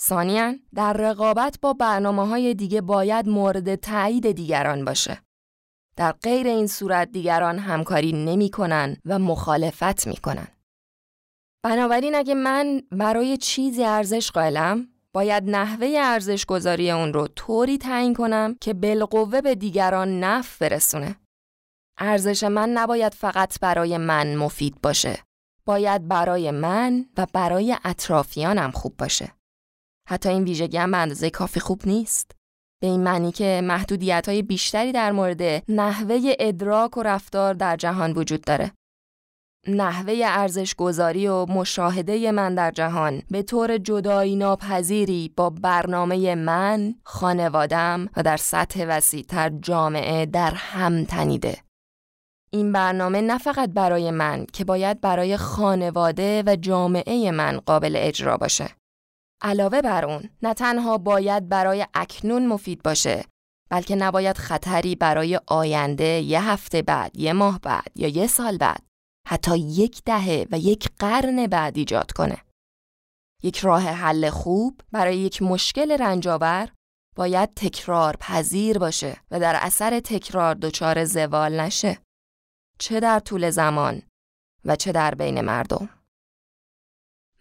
ثانیا 0.00 0.52
در 0.74 0.92
رقابت 0.92 1.58
با 1.62 1.72
برنامه 1.72 2.26
های 2.26 2.54
دیگه 2.54 2.80
باید 2.80 3.28
مورد 3.28 3.74
تایید 3.74 4.30
دیگران 4.30 4.84
باشه. 4.84 5.22
در 5.96 6.12
غیر 6.12 6.46
این 6.46 6.66
صورت 6.66 7.12
دیگران 7.12 7.58
همکاری 7.58 8.12
نمی‌کنن 8.12 8.96
و 9.04 9.18
مخالفت 9.18 10.06
می‌کنن. 10.06 10.48
بنابراین 11.64 12.14
اگه 12.14 12.34
من 12.34 12.82
برای 12.90 13.36
چیزی 13.36 13.84
ارزش 13.84 14.30
قائلم 14.30 14.88
باید 15.12 15.50
نحوه 15.50 15.94
ارزش 15.98 16.46
گذاری 16.46 16.90
اون 16.90 17.12
رو 17.12 17.28
طوری 17.28 17.78
تعیین 17.78 18.14
کنم 18.14 18.56
که 18.60 18.74
بالقوه 18.74 19.40
به 19.40 19.54
دیگران 19.54 20.20
نف 20.20 20.58
برسونه. 20.58 21.16
ارزش 21.98 22.44
من 22.44 22.68
نباید 22.68 23.14
فقط 23.14 23.60
برای 23.60 23.98
من 23.98 24.36
مفید 24.36 24.80
باشه. 24.82 25.18
باید 25.66 26.08
برای 26.08 26.50
من 26.50 27.06
و 27.16 27.26
برای 27.32 27.76
اطرافیانم 27.84 28.70
خوب 28.70 28.96
باشه. 28.96 29.32
حتی 30.08 30.28
این 30.28 30.44
ویژگی 30.44 30.76
هم 30.76 30.90
به 30.90 30.96
اندازه 30.96 31.30
کافی 31.30 31.60
خوب 31.60 31.82
نیست. 31.86 32.30
به 32.82 32.86
این 32.86 33.02
معنی 33.02 33.32
که 33.32 33.60
محدودیت 33.64 34.28
های 34.28 34.42
بیشتری 34.42 34.92
در 34.92 35.12
مورد 35.12 35.70
نحوه 35.70 36.20
ادراک 36.38 36.96
و 36.96 37.02
رفتار 37.02 37.54
در 37.54 37.76
جهان 37.76 38.12
وجود 38.12 38.40
داره. 38.40 38.72
نحوه 39.68 40.20
ارزش 40.24 40.74
گذاری 40.74 41.26
و 41.26 41.46
مشاهده 41.46 42.32
من 42.32 42.54
در 42.54 42.70
جهان 42.70 43.22
به 43.30 43.42
طور 43.42 43.78
جدایی 43.78 44.36
ناپذیری 44.36 45.32
با 45.36 45.50
برنامه 45.50 46.34
من، 46.34 46.94
خانوادم 47.04 48.08
و 48.16 48.22
در 48.22 48.36
سطح 48.36 48.84
وسیعتر 48.88 49.48
جامعه 49.48 50.26
در 50.26 50.50
هم 50.54 51.04
تنیده. 51.04 51.58
این 52.52 52.72
برنامه 52.72 53.20
نه 53.20 53.38
فقط 53.38 53.70
برای 53.70 54.10
من 54.10 54.46
که 54.52 54.64
باید 54.64 55.00
برای 55.00 55.36
خانواده 55.36 56.42
و 56.46 56.56
جامعه 56.56 57.30
من 57.30 57.60
قابل 57.66 57.94
اجرا 57.96 58.36
باشه. 58.36 58.68
علاوه 59.42 59.82
بر 59.82 60.04
اون 60.04 60.22
نه 60.42 60.54
تنها 60.54 60.98
باید 60.98 61.48
برای 61.48 61.86
اکنون 61.94 62.46
مفید 62.46 62.82
باشه 62.82 63.24
بلکه 63.70 63.96
نباید 63.96 64.36
خطری 64.36 64.94
برای 64.94 65.40
آینده 65.46 66.04
یه 66.04 66.50
هفته 66.50 66.82
بعد، 66.82 67.16
یه 67.16 67.32
ماه 67.32 67.60
بعد 67.60 67.92
یا 67.96 68.08
یه 68.08 68.26
سال 68.26 68.56
بعد 68.56 68.91
حتی 69.26 69.58
یک 69.58 70.02
دهه 70.04 70.46
و 70.50 70.58
یک 70.58 70.88
قرن 70.98 71.46
بعد 71.46 71.76
ایجاد 71.78 72.12
کنه. 72.12 72.44
یک 73.42 73.58
راه 73.58 73.82
حل 73.82 74.30
خوب 74.30 74.80
برای 74.92 75.18
یک 75.18 75.42
مشکل 75.42 75.90
رنجاور 75.92 76.68
باید 77.16 77.54
تکرار 77.54 78.16
پذیر 78.16 78.78
باشه 78.78 79.16
و 79.30 79.40
در 79.40 79.56
اثر 79.60 80.00
تکرار 80.00 80.54
دچار 80.54 81.04
زوال 81.04 81.60
نشه. 81.60 81.98
چه 82.78 83.00
در 83.00 83.20
طول 83.20 83.50
زمان 83.50 84.02
و 84.64 84.76
چه 84.76 84.92
در 84.92 85.14
بین 85.14 85.40
مردم. 85.40 86.01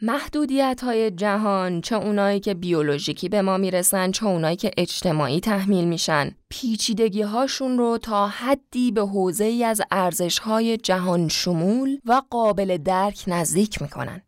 محدودیت 0.04 0.82
های 0.84 1.12
جهان 1.12 1.82
چه 1.82 1.96
اونایی 1.96 2.40
که 2.40 2.54
بیولوژیکی 2.54 3.30
به 3.30 3.42
ما 3.42 3.58
می‌رسن 3.58 4.12
چه 4.12 4.26
اونایی 4.26 4.56
که 4.56 4.72
اجتماعی 4.78 5.40
تحمیل 5.40 5.86
میشن 5.86 6.32
پیچیدگی 6.50 7.22
هاشون 7.22 7.78
رو 7.78 7.98
تا 7.98 8.28
حدی 8.28 8.92
به 8.92 9.02
حوزه 9.02 9.44
ای 9.44 9.64
از 9.64 9.82
ارزش 9.92 10.40
های 10.40 10.78
جهان 10.78 11.28
شمول 11.28 12.00
و 12.06 12.22
قابل 12.30 12.78
درک 12.78 13.24
نزدیک 13.28 13.82
می‌کنن. 13.82 14.22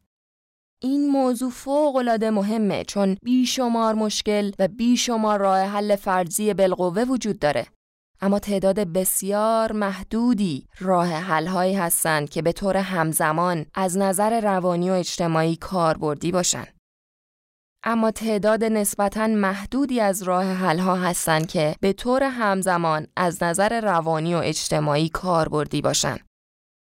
این 0.81 1.11
موضوع 1.11 1.51
فوق 1.51 1.95
العاده 1.95 2.31
مهمه 2.31 2.83
چون 2.83 3.17
بیشمار 3.23 3.93
مشکل 3.93 4.51
و 4.59 4.67
بیشمار 4.67 5.39
راه 5.39 5.59
حل 5.59 5.95
فرضی 5.95 6.53
بالقوه 6.53 7.03
وجود 7.03 7.39
داره 7.39 7.67
اما 8.23 8.39
تعداد 8.39 8.79
بسیار 8.79 9.71
محدودی 9.71 10.67
راه 10.79 11.07
حلهایی 11.07 11.75
هستند 11.75 12.29
که 12.29 12.41
به 12.41 12.51
طور 12.51 12.77
همزمان 12.77 13.65
از 13.73 13.97
نظر 13.97 14.39
روانی 14.41 14.89
و 14.89 14.93
اجتماعی 14.93 15.55
کاربردی 15.55 16.31
باشند. 16.31 16.73
اما 17.83 18.11
تعداد 18.11 18.63
نسبتاً 18.63 19.27
محدودی 19.27 19.99
از 19.99 20.23
راه 20.23 20.45
حلها 20.45 20.95
هستند 20.95 21.47
که 21.47 21.75
به 21.81 21.93
طور 21.93 22.23
همزمان 22.23 23.07
از 23.15 23.43
نظر 23.43 23.81
روانی 23.81 24.35
و 24.35 24.41
اجتماعی 24.43 25.09
کاربردی 25.09 25.81
باشند. 25.81 26.19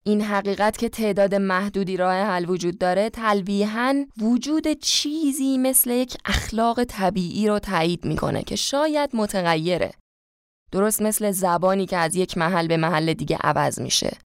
این 0.06 0.22
حقیقت 0.22 0.78
که 0.78 0.90
تعداد 0.90 1.36
محدودی 1.36 1.98
راه 1.98 2.16
حل 2.16 2.50
وجود 2.50 2.78
داره 2.78 3.10
تلویحاً 3.10 4.06
وجود 4.22 4.68
چیزی 4.68 5.58
مثل 5.58 5.92
یک 5.92 6.18
اخلاق 6.26 6.84
طبیعی 6.84 7.48
رو 7.48 7.60
تایید 7.60 8.06
می‌کنه 8.06 8.44
که 8.44 8.56
شاید 8.56 9.10
متغیره 9.14 9.92
درست 10.72 11.02
مثل 11.02 11.32
زبانی 11.32 11.86
که 11.86 11.98
از 11.98 12.16
یک 12.16 12.38
محل 12.38 12.68
به 12.68 12.78
محل 12.78 13.14
دیگه 13.14 13.38
عوض 13.38 13.80
میشه. 13.80 14.18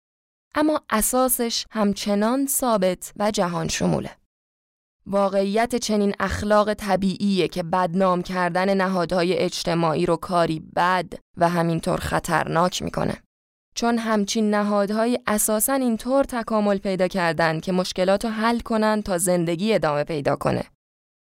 اما 0.54 0.80
اساسش 0.90 1.66
همچنان 1.70 2.46
ثابت 2.46 3.12
و 3.16 3.30
جهان 3.30 3.68
شموله. 3.68 4.10
واقعیت 5.06 5.76
چنین 5.76 6.14
اخلاق 6.20 6.74
طبیعیه 6.74 7.48
که 7.48 7.62
بدنام 7.62 8.22
کردن 8.22 8.74
نهادهای 8.74 9.38
اجتماعی 9.38 10.06
رو 10.06 10.16
کاری 10.16 10.60
بد 10.76 11.12
و 11.36 11.48
همینطور 11.48 11.98
خطرناک 11.98 12.82
می‌کنه. 12.82 13.22
چون 13.74 13.98
همچین 13.98 14.54
نهادهای 14.54 15.18
اساسا 15.26 15.72
اینطور 15.72 16.24
تکامل 16.24 16.78
پیدا 16.78 17.08
کردن 17.08 17.60
که 17.60 17.72
مشکلات 17.72 18.24
رو 18.24 18.30
حل 18.30 18.60
کنن 18.60 19.02
تا 19.02 19.18
زندگی 19.18 19.74
ادامه 19.74 20.04
پیدا 20.04 20.36
کنه. 20.36 20.64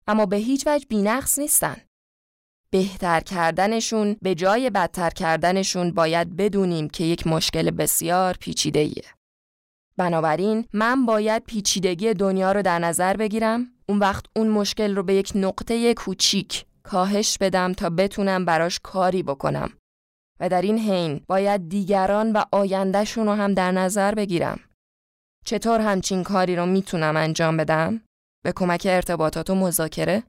اما 0.07 0.27
به 0.27 0.37
هیچ 0.37 0.67
وجه 0.67 0.87
بینقص 0.89 1.39
نیستن. 1.39 1.77
بهتر 2.71 3.21
کردنشون 3.21 4.17
به 4.23 4.35
جای 4.35 4.71
بدتر 4.71 5.11
کردنشون 5.11 5.91
باید 5.91 6.37
بدونیم 6.37 6.89
که 6.89 7.05
یک 7.05 7.27
مشکل 7.27 7.71
بسیار 7.71 8.35
پیچیده 8.41 8.81
ایه. 8.81 9.05
بنابراین 9.97 10.65
من 10.73 11.07
باید 11.07 11.45
پیچیدگی 11.45 12.15
دنیا 12.15 12.53
رو 12.53 12.63
در 12.63 12.79
نظر 12.79 13.17
بگیرم 13.17 13.67
اون 13.89 13.99
وقت 13.99 14.25
اون 14.37 14.49
مشکل 14.49 14.97
رو 14.97 15.03
به 15.03 15.15
یک 15.15 15.33
نقطه 15.35 15.95
کوچیک 15.95 16.65
کاهش 16.83 17.39
بدم 17.41 17.73
تا 17.73 17.91
بتونم 17.91 18.45
براش 18.45 18.81
کاری 18.83 19.23
بکنم 19.23 19.71
و 20.41 20.49
در 20.49 20.63
این 20.63 20.79
حین 20.79 21.21
باید 21.27 21.69
دیگران 21.69 22.33
و 22.33 22.43
آیندهشون 22.53 23.27
رو 23.27 23.33
هم 23.33 23.55
در 23.55 23.73
نظر 23.73 24.15
بگیرم. 24.15 24.61
چطور 25.45 25.81
همچین 25.81 26.23
کاری 26.23 26.57
رو 26.57 26.67
می‌تونم 26.67 27.17
انجام 27.17 27.57
بدم؟ 27.57 28.01
به 28.45 28.53
کمک 28.57 28.87
ارتباطات 28.91 29.51
و 29.51 29.55
مذاکره؟ 29.55 30.23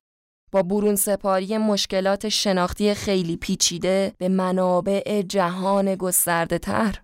با 0.52 0.64
برون 0.64 0.96
سپاری 0.96 1.58
مشکلات 1.58 2.30
شناختی 2.30 2.94
خیلی 2.94 3.38
پیچیده 3.38 4.14
به 4.18 4.30
منابع 4.30 5.22
جهان 5.22 5.96
گسترده 5.96 6.58
تر. 6.60 7.02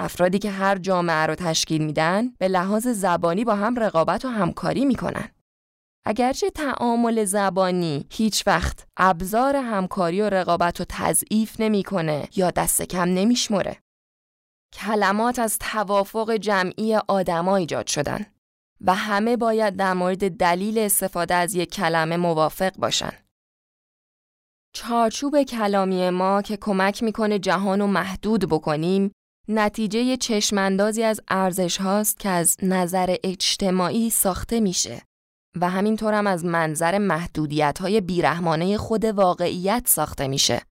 افرادی 0.00 0.38
که 0.38 0.50
هر 0.50 0.78
جامعه 0.78 1.26
رو 1.26 1.34
تشکیل 1.34 1.84
میدن 1.84 2.28
به 2.38 2.48
لحاظ 2.48 2.88
زبانی 2.88 3.44
با 3.44 3.54
هم 3.54 3.78
رقابت 3.78 4.24
و 4.24 4.28
همکاری 4.28 4.84
می‌کنن. 4.84 5.28
اگرچه 6.06 6.50
تعامل 6.50 7.24
زبانی 7.24 8.06
هیچ 8.10 8.46
وقت 8.46 8.86
ابزار 8.96 9.56
همکاری 9.56 10.20
و 10.20 10.28
رقابت 10.30 10.80
رو 10.80 10.86
تضعیف 10.88 11.60
نمی‌کنه 11.60 12.28
یا 12.36 12.50
دست 12.50 12.82
کم 12.82 13.08
نمیشمره. 13.08 13.76
کلمات 14.74 15.38
از 15.38 15.58
توافق 15.58 16.36
جمعی 16.36 16.96
آدما 17.08 17.56
ایجاد 17.56 17.86
شدن 17.86 18.26
و 18.80 18.94
همه 18.94 19.36
باید 19.36 19.76
در 19.76 19.94
مورد 19.94 20.36
دلیل 20.36 20.78
استفاده 20.78 21.34
از 21.34 21.54
یک 21.54 21.70
کلمه 21.70 22.16
موافق 22.16 22.76
باشن. 22.76 23.12
چارچوب 24.74 25.42
کلامی 25.42 26.10
ما 26.10 26.42
که 26.42 26.56
کمک 26.56 27.02
می‌کنه 27.02 27.38
جهان 27.38 27.80
رو 27.80 27.86
محدود 27.86 28.48
بکنیم 28.48 29.10
نتیجه 29.48 30.16
چشماندازی 30.16 31.02
از 31.02 31.20
ارزش 31.28 31.76
هاست 31.80 32.20
که 32.20 32.28
از 32.28 32.56
نظر 32.62 33.16
اجتماعی 33.24 34.10
ساخته 34.10 34.60
میشه 34.60 35.02
و 35.60 35.70
همینطور 35.70 36.14
هم 36.14 36.26
از 36.26 36.44
منظر 36.44 36.98
محدودیت 36.98 37.78
های 37.80 38.00
بیرحمانه 38.00 38.76
خود 38.76 39.04
واقعیت 39.04 39.82
ساخته 39.86 40.28
میشه. 40.28 40.62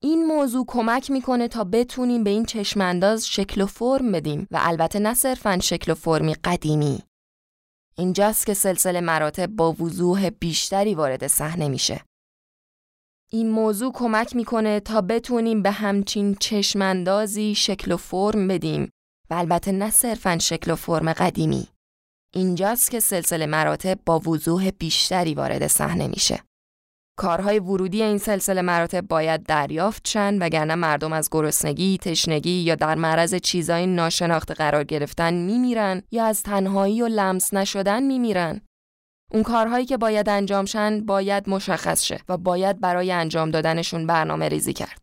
این 0.00 0.26
موضوع 0.26 0.64
کمک 0.68 1.10
می‌کنه 1.10 1.48
تا 1.48 1.64
بتونیم 1.64 2.24
به 2.24 2.30
این 2.30 2.44
چشمانداز 2.44 3.28
شکل 3.28 3.60
و 3.60 3.66
فرم 3.66 4.12
بدیم 4.12 4.46
و 4.50 4.58
البته 4.60 4.98
نه 4.98 5.14
صرفا 5.14 5.58
شکل 5.62 5.92
و 5.92 5.94
فرمی 5.94 6.34
قدیمی. 6.34 7.02
اینجاست 7.96 8.46
که 8.46 8.54
سلسله 8.54 9.00
مراتب 9.00 9.46
با 9.46 9.72
وضوح 9.72 10.30
بیشتری 10.30 10.94
وارد 10.94 11.26
صحنه 11.26 11.68
میشه. 11.68 12.04
این 13.30 13.50
موضوع 13.50 13.92
کمک 13.92 14.36
می‌کنه 14.36 14.80
تا 14.80 15.00
بتونیم 15.00 15.62
به 15.62 15.70
همچین 15.70 16.34
چشماندازی 16.34 17.54
شکل 17.54 17.92
و 17.92 17.96
فرم 17.96 18.48
بدیم 18.48 18.90
و 19.30 19.34
البته 19.34 19.72
نه 19.72 19.90
صرفا 19.90 20.38
شکل 20.38 20.70
و 20.70 20.74
فرم 20.74 21.12
قدیمی. 21.12 21.68
اینجاست 22.34 22.90
که 22.90 23.00
سلسله 23.00 23.46
مراتب 23.46 23.98
با 24.06 24.18
وضوح 24.18 24.70
بیشتری 24.70 25.34
وارد 25.34 25.66
صحنه 25.66 26.08
میشه. 26.08 26.47
کارهای 27.18 27.58
ورودی 27.58 28.02
این 28.02 28.18
سلسله 28.18 28.62
مراتب 28.62 29.00
باید 29.00 29.42
دریافت 29.42 30.08
شن 30.08 30.38
وگرنه 30.38 30.74
مردم 30.74 31.12
از 31.12 31.28
گرسنگی، 31.32 31.98
تشنگی 31.98 32.50
یا 32.50 32.74
در 32.74 32.94
معرض 32.94 33.34
چیزای 33.34 33.86
ناشناخته 33.86 34.54
قرار 34.54 34.84
گرفتن 34.84 35.34
میمیرن 35.34 36.02
یا 36.10 36.24
از 36.24 36.42
تنهایی 36.42 37.02
و 37.02 37.08
لمس 37.08 37.54
نشدن 37.54 38.02
میمیرن. 38.02 38.60
اون 39.32 39.42
کارهایی 39.42 39.86
که 39.86 39.96
باید 39.96 40.28
انجام 40.28 40.64
شن 40.64 41.06
باید 41.06 41.48
مشخص 41.48 42.04
شه 42.04 42.20
و 42.28 42.36
باید 42.36 42.80
برای 42.80 43.12
انجام 43.12 43.50
دادنشون 43.50 44.06
برنامه 44.06 44.48
ریزی 44.48 44.72
کرد. 44.72 45.02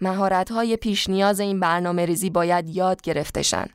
مهارت‌های 0.00 0.76
پیش 0.76 1.08
نیاز 1.08 1.40
این 1.40 1.60
برنامه 1.60 2.06
ریزی 2.06 2.30
باید 2.30 2.68
یاد 2.68 3.02
گرفته 3.02 3.42
شن. 3.42 3.66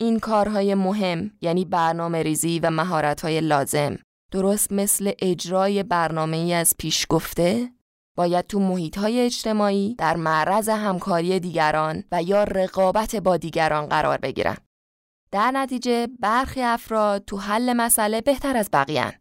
این 0.00 0.18
کارهای 0.18 0.74
مهم 0.74 1.30
یعنی 1.40 1.64
برنامه 1.64 2.22
ریزی 2.22 2.58
و 2.58 2.70
مهارت‌های 2.70 3.40
لازم 3.40 3.98
درست 4.30 4.72
مثل 4.72 5.12
اجرای 5.18 5.82
برنامه 5.82 6.36
ای 6.36 6.54
از 6.54 6.74
پیش 6.78 7.06
گفته؟ 7.08 7.70
باید 8.16 8.46
تو 8.46 8.60
محیط 8.60 8.98
اجتماعی 8.98 9.94
در 9.94 10.16
معرض 10.16 10.68
همکاری 10.68 11.40
دیگران 11.40 12.04
و 12.12 12.22
یا 12.22 12.44
رقابت 12.44 13.16
با 13.16 13.36
دیگران 13.36 13.86
قرار 13.86 14.18
بگیرن. 14.18 14.56
در 15.32 15.50
نتیجه 15.50 16.06
برخی 16.20 16.62
افراد 16.62 17.24
تو 17.24 17.36
حل 17.36 17.72
مسئله 17.72 18.20
بهتر 18.20 18.56
از 18.56 18.68
بقیه 18.72 19.20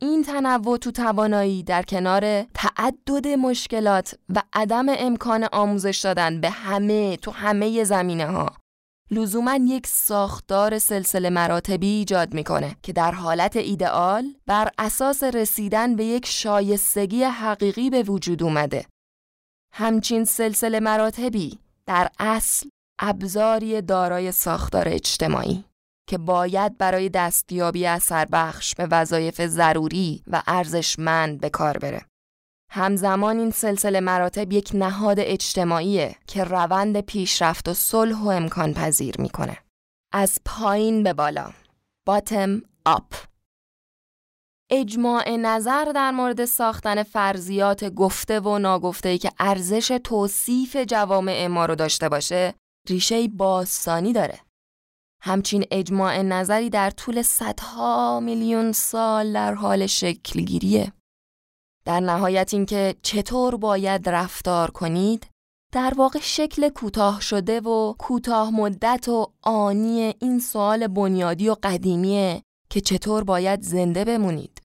این 0.00 0.22
تنوع 0.22 0.76
تو 0.76 0.90
توانایی 0.90 1.62
در 1.62 1.82
کنار 1.82 2.42
تعدد 2.42 3.28
مشکلات 3.28 4.14
و 4.34 4.42
عدم 4.52 4.86
امکان 4.88 5.48
آموزش 5.52 6.00
دادن 6.04 6.40
به 6.40 6.50
همه 6.50 7.16
تو 7.16 7.30
همه 7.30 7.84
زمینه 7.84 8.26
ها 8.26 8.56
لزوما 9.10 9.54
یک 9.54 9.86
ساختار 9.86 10.78
سلسله 10.78 11.30
مراتبی 11.30 11.86
ایجاد 11.86 12.34
می‌کنه 12.34 12.76
که 12.82 12.92
در 12.92 13.12
حالت 13.12 13.56
ایدئال 13.56 14.34
بر 14.46 14.70
اساس 14.78 15.22
رسیدن 15.22 15.96
به 15.96 16.04
یک 16.04 16.26
شایستگی 16.26 17.24
حقیقی 17.24 17.90
به 17.90 18.02
وجود 18.02 18.42
اومده. 18.42 18.86
همچین 19.74 20.24
سلسله 20.24 20.80
مراتبی 20.80 21.58
در 21.86 22.08
اصل 22.18 22.68
ابزاری 22.98 23.82
دارای 23.82 24.32
ساختار 24.32 24.88
اجتماعی 24.88 25.64
که 26.08 26.18
باید 26.18 26.78
برای 26.78 27.08
دستیابی 27.08 27.86
اثر 27.86 28.24
بخش 28.32 28.74
به 28.74 28.86
وظایف 28.86 29.46
ضروری 29.46 30.22
و 30.26 30.42
ارزشمند 30.46 31.40
به 31.40 31.50
کار 31.50 31.78
بره. 31.78 32.04
همزمان 32.70 33.38
این 33.38 33.50
سلسله 33.50 34.00
مراتب 34.00 34.52
یک 34.52 34.70
نهاد 34.74 35.16
اجتماعیه 35.20 36.16
که 36.26 36.44
روند 36.44 37.00
پیشرفت 37.00 37.68
و 37.68 37.74
صلح 37.74 38.18
و 38.18 38.28
امکان 38.28 38.74
پذیر 38.74 39.20
می‌کنه. 39.20 39.58
از 40.12 40.38
پایین 40.44 41.02
به 41.02 41.12
بالا. 41.12 41.50
باتم 42.06 42.62
آپ. 42.86 43.14
اجماع 44.70 45.36
نظر 45.36 45.84
در 45.84 46.10
مورد 46.10 46.44
ساختن 46.44 47.02
فرضیات 47.02 47.84
گفته 47.84 48.40
و 48.40 48.58
ناگفته 48.58 49.18
که 49.18 49.30
ارزش 49.38 49.98
توصیف 50.04 50.76
جوامع 50.76 51.46
ما 51.46 51.66
رو 51.66 51.74
داشته 51.74 52.08
باشه 52.08 52.54
ریشه 52.88 53.28
باستانی 53.28 54.12
داره. 54.12 54.40
همچین 55.22 55.64
اجماع 55.70 56.22
نظری 56.22 56.70
در 56.70 56.90
طول 56.90 57.22
صدها 57.22 58.20
میلیون 58.20 58.72
سال 58.72 59.32
در 59.32 59.54
حال 59.54 59.86
شکلگیریه. 59.86 60.92
در 61.88 62.00
نهایت 62.00 62.54
اینکه 62.54 62.94
چطور 63.02 63.56
باید 63.56 64.08
رفتار 64.08 64.70
کنید 64.70 65.26
در 65.72 65.94
واقع 65.96 66.18
شکل 66.22 66.68
کوتاه 66.68 67.20
شده 67.20 67.60
و 67.60 67.92
کوتاه 67.98 68.50
مدت 68.50 69.08
و 69.08 69.32
آنی 69.42 70.14
این 70.20 70.38
سوال 70.40 70.86
بنیادی 70.86 71.48
و 71.48 71.56
قدیمیه 71.62 72.42
که 72.70 72.80
چطور 72.80 73.24
باید 73.24 73.62
زنده 73.62 74.04
بمونید. 74.04 74.60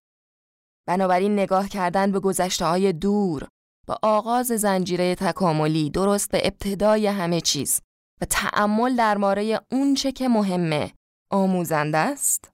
بنابراین 0.88 1.34
نگاه 1.34 1.70
کردن 1.70 2.12
به 2.12 2.20
گذشته 2.20 2.66
های 2.66 2.94
دور 2.94 3.48
با 3.88 4.00
آغاز 4.02 4.48
زنجیره 4.48 5.16
تکاملی 5.16 5.90
درست 5.90 6.32
به 6.32 6.48
ابتدای 6.48 7.08
همه 7.08 7.42
چیز 7.42 7.82
و 8.22 8.26
تعمل 8.26 8.96
درباره 8.96 9.62
اونچه 9.72 10.12
که 10.12 10.28
مهمه 10.28 10.92
آموزنده 11.32 11.98
است 11.98 12.53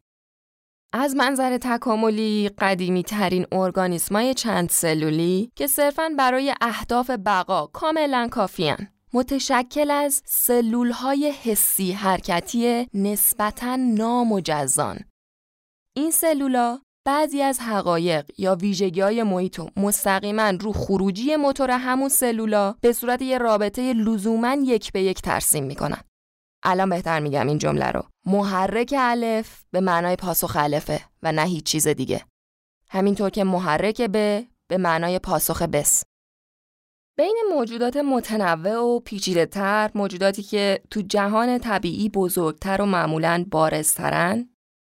از 0.93 1.15
منظر 1.15 1.57
تکاملی 1.57 2.49
قدیمی 2.57 3.03
ترین 3.03 3.45
ارگانیسمای 3.51 4.33
چند 4.33 4.69
سلولی 4.69 5.51
که 5.55 5.67
صرفاً 5.67 6.09
برای 6.17 6.53
اهداف 6.61 7.09
بقا 7.25 7.67
کاملا 7.67 8.27
کافیان 8.31 8.87
متشکل 9.13 9.91
از 9.91 10.21
سلول 10.25 10.91
های 10.91 11.31
حسی 11.43 11.91
حرکتی 11.91 12.87
نسبتاً 12.93 13.75
نامجزان. 13.75 14.99
این 15.95 16.11
سلولا 16.11 16.79
بعضی 17.05 17.41
از 17.41 17.59
حقایق 17.59 18.25
یا 18.37 18.55
ویژگی 18.55 19.01
های 19.01 19.23
محیط 19.23 19.61
مستقیما 19.77 20.49
رو 20.49 20.73
خروجی 20.73 21.35
موتور 21.35 21.71
همون 21.71 22.09
سلولا 22.09 22.75
به 22.81 22.93
صورت 22.93 23.21
یه 23.21 23.37
رابطه 23.37 23.93
لزوما 23.93 24.53
یک 24.53 24.91
به 24.91 25.01
یک 25.01 25.21
ترسیم 25.21 25.63
می‌کنن. 25.63 26.01
الان 26.63 26.89
بهتر 26.89 27.19
میگم 27.19 27.47
این 27.47 27.57
جمله 27.57 27.91
رو. 27.91 28.03
محرک 28.25 28.95
الف 28.97 29.63
به 29.71 29.79
معنای 29.79 30.15
پاسخ 30.15 30.57
الفه 30.59 31.01
و 31.23 31.31
نه 31.31 31.43
هیچ 31.43 31.63
چیز 31.63 31.87
دیگه. 31.87 32.25
همینطور 32.89 33.29
که 33.29 33.43
محرک 33.43 34.01
به 34.01 34.47
به 34.67 34.77
معنای 34.77 35.19
پاسخ 35.19 35.61
بس. 35.61 36.03
بین 37.17 37.37
موجودات 37.55 37.97
متنوع 37.97 38.95
و 38.95 38.99
پیچیده 38.99 39.45
تر 39.45 39.91
موجوداتی 39.95 40.43
که 40.43 40.81
تو 40.91 41.01
جهان 41.01 41.57
طبیعی 41.57 42.09
بزرگتر 42.09 42.81
و 42.81 42.85
معمولاً 42.85 43.45
بارزترن 43.51 44.49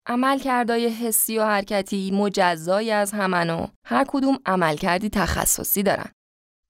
عملکردهای 0.07 0.88
حسی 0.88 1.38
و 1.38 1.44
حرکتی 1.44 2.11
مجزایی 2.11 2.90
از 2.90 3.12
همن 3.12 3.51
و 3.51 3.66
هر 3.87 4.05
کدوم 4.09 4.38
عملکردی 4.46 5.09
تخصصی 5.09 5.83
دارن. 5.83 6.11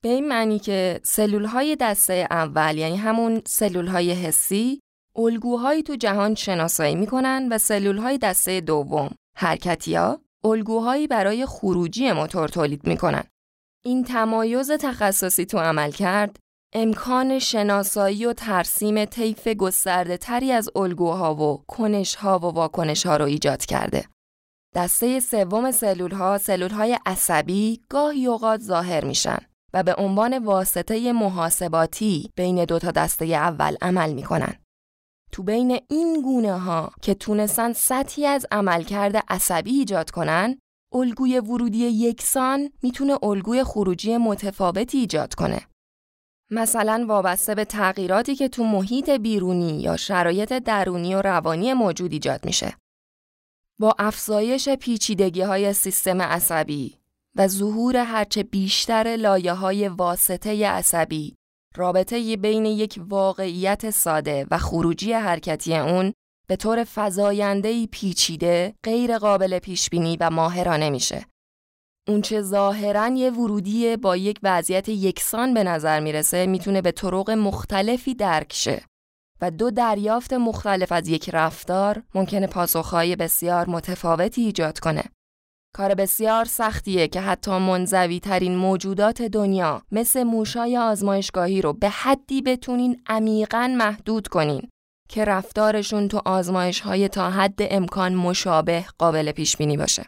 به 0.03 0.09
این 0.09 0.27
معنی 0.27 0.59
که 0.59 0.99
سلول 1.03 1.45
های 1.45 1.75
دسته 1.75 2.27
اول 2.31 2.77
یعنی 2.77 2.97
همون 2.97 3.41
سلول 3.47 3.87
های 3.87 4.11
حسی 4.11 4.79
الگوهایی 5.15 5.83
تو 5.83 5.95
جهان 5.95 6.35
شناسایی 6.35 6.95
می‌کنن 6.95 7.47
و 7.51 7.57
سلول 7.57 7.97
های 7.97 8.17
دسته 8.17 8.61
دوم 8.61 9.09
حرکتیا 9.37 10.21
الگوهایی 10.43 11.07
برای 11.07 11.45
خروجی 11.45 12.11
موتور 12.11 12.47
تولید 12.47 12.87
می‌کنن. 12.87 13.23
این 13.85 14.03
تمایز 14.03 14.71
تخصصی 14.71 15.45
تو 15.45 15.57
عمل 15.57 15.91
کرد 15.91 16.39
امکان 16.73 17.39
شناسایی 17.39 18.25
و 18.25 18.33
ترسیم 18.33 19.05
طیف 19.05 19.47
گسترده 19.47 20.17
تری 20.17 20.51
از 20.51 20.69
الگوها 20.75 21.35
و 21.35 21.63
کنشها 21.67 22.39
و 22.39 22.41
واکنشها 22.41 23.17
رو 23.17 23.25
ایجاد 23.25 23.65
کرده. 23.65 24.05
دسته 24.75 25.19
سوم 25.19 25.71
سلول 25.71 26.11
ها 26.11 26.37
سلول 26.37 26.71
های 26.71 26.97
عصبی 27.05 27.81
گاهی 27.89 28.27
اوقات 28.27 28.59
ظاهر 28.59 29.05
میشن 29.05 29.50
و 29.73 29.83
به 29.83 29.95
عنوان 29.95 30.37
واسطه 30.37 31.13
محاسباتی 31.13 32.31
بین 32.35 32.65
دو 32.65 32.79
تا 32.79 32.91
دسته 32.91 33.25
اول 33.25 33.75
عمل 33.81 34.13
می‌کنن. 34.13 34.55
تو 35.31 35.43
بین 35.43 35.79
این 35.89 36.21
گونه 36.21 36.59
ها 36.59 36.91
که 37.01 37.13
تونستن 37.13 37.73
سطحی 37.73 38.25
از 38.25 38.45
عملکرد 38.51 39.23
عصبی 39.27 39.71
ایجاد 39.71 40.11
کنن، 40.11 40.59
الگوی 40.93 41.39
ورودی 41.39 41.77
یکسان 41.77 42.69
می‌تونه 42.83 43.17
الگوی 43.23 43.63
خروجی 43.63 44.17
متفاوتی 44.17 44.97
ایجاد 44.97 45.33
کنه. 45.33 45.67
مثلا 46.51 47.05
وابسته 47.07 47.55
به 47.55 47.65
تغییراتی 47.65 48.35
که 48.35 48.47
تو 48.47 48.63
محیط 48.63 49.09
بیرونی 49.09 49.81
یا 49.81 49.97
شرایط 49.97 50.53
درونی 50.53 51.15
و 51.15 51.21
روانی 51.21 51.73
موجود 51.73 52.13
ایجاد 52.13 52.45
میشه. 52.45 52.75
با 53.79 53.95
افزایش 53.99 54.69
پیچیدگی 54.69 55.41
های 55.41 55.73
سیستم 55.73 56.21
عصبی 56.21 57.00
و 57.37 57.47
ظهور 57.47 57.97
هرچه 57.97 58.43
بیشتر 58.43 59.15
لایه 59.19 59.53
های 59.53 59.87
واسطه 59.87 60.67
عصبی 60.67 61.35
رابطه 61.75 62.37
بین 62.37 62.65
یک 62.65 62.99
واقعیت 63.09 63.89
ساده 63.89 64.47
و 64.51 64.57
خروجی 64.57 65.13
حرکتی 65.13 65.75
اون 65.75 66.13
به 66.47 66.55
طور 66.55 66.83
فضایندهی 66.83 67.87
پیچیده 67.87 68.73
غیر 68.83 69.17
قابل 69.17 69.59
پیش 69.59 69.89
بینی 69.89 70.17
و 70.17 70.29
ماهرانه 70.29 70.89
میشه. 70.89 71.25
اونچه 72.07 72.41
ظاهرا 72.41 73.07
یه 73.07 73.31
ورودی 73.31 73.97
با 73.97 74.17
یک 74.17 74.39
وضعیت 74.43 74.89
یکسان 74.89 75.53
به 75.53 75.63
نظر 75.63 75.99
می‌رسه 75.99 76.45
می‌تونه 76.45 76.81
به 76.81 76.91
طرق 76.91 77.29
مختلفی 77.29 78.15
درک 78.15 78.53
شه 78.53 78.85
و 79.41 79.51
دو 79.51 79.71
دریافت 79.71 80.33
مختلف 80.33 80.91
از 80.91 81.07
یک 81.07 81.29
رفتار 81.33 82.03
ممکنه 82.15 82.47
پاسخهای 82.47 83.15
بسیار 83.15 83.69
متفاوتی 83.69 84.41
ایجاد 84.41 84.79
کنه. 84.79 85.03
کار 85.73 85.95
بسیار 85.95 86.45
سختیه 86.45 87.07
که 87.07 87.21
حتی 87.21 87.51
منزوی 87.51 88.19
ترین 88.19 88.55
موجودات 88.55 89.21
دنیا 89.21 89.81
مثل 89.91 90.23
موشای 90.23 90.77
آزمایشگاهی 90.77 91.61
رو 91.61 91.73
به 91.73 91.89
حدی 91.89 92.41
بتونین 92.41 93.01
عمیقا 93.07 93.75
محدود 93.77 94.27
کنین 94.27 94.69
که 95.09 95.25
رفتارشون 95.25 96.07
تو 96.07 96.21
آزمایش 96.25 96.79
های 96.79 97.07
تا 97.07 97.29
حد 97.29 97.59
امکان 97.59 98.15
مشابه 98.15 98.85
قابل 98.97 99.31
پیش 99.31 99.57
بینی 99.57 99.77
باشه. 99.77 100.05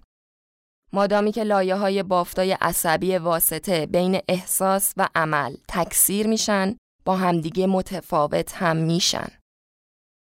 مادامی 0.94 1.32
که 1.32 1.44
لایه 1.44 1.76
های 1.76 2.04
بافتای 2.04 2.58
عصبی 2.62 3.18
واسطه 3.18 3.86
بین 3.86 4.20
احساس 4.28 4.94
و 4.98 5.10
عمل 5.16 5.56
تکثیر 5.68 6.28
میشن 6.28 6.76
با 7.06 7.16
همدیگه 7.16 7.68
متفاوت 7.68 8.54
هم 8.56 8.78
میشن. 8.78 9.28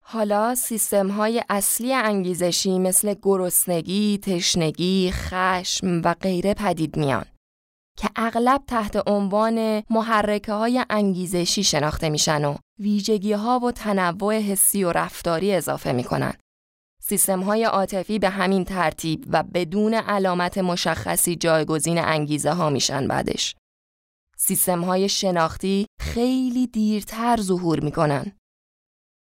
حالا 0.04 0.56
سیستم 0.56 1.08
های 1.08 1.44
اصلی 1.50 1.94
انگیزشی 1.94 2.80
مثل 2.80 3.16
گرسنگی، 3.22 4.18
تشنگی، 4.18 5.12
خشم 5.12 6.02
و 6.06 6.14
غیره 6.14 6.54
پدید 6.54 6.98
میان 6.98 7.26
که 7.98 8.10
اغلب 8.16 8.62
تحت 8.68 9.08
عنوان 9.08 9.84
محرکه 9.90 10.54
های 10.54 10.86
انگیزشی 10.90 11.64
شناخته 11.64 12.10
میشن 12.10 12.46
و 12.46 12.56
ویژگی 12.80 13.34
ها 13.34 13.60
و 13.60 13.72
تنوع 13.72 14.40
حسی 14.40 14.84
و 14.84 14.92
رفتاری 14.92 15.54
اضافه 15.54 15.92
می‌کنن. 15.92 16.34
سیستم 17.02 17.40
های 17.40 17.64
عاطفی 17.64 18.20
به 18.20 18.30
همین 18.30 18.66
ترتیب 18.66 19.26
و 19.30 19.44
بدون 19.44 19.94
علامت 19.94 20.58
مشخصی 20.58 21.36
جایگزین 21.36 21.98
انگیزه 21.98 22.52
ها 22.52 22.70
میشن 22.70 23.08
بعدش. 23.08 23.56
سیستم 24.38 24.82
های 24.82 25.10
شناختی 25.10 25.86
خیلی 26.00 26.68
دیرتر 26.68 27.38
ظهور 27.42 27.80
می‌کنن. 27.80 28.32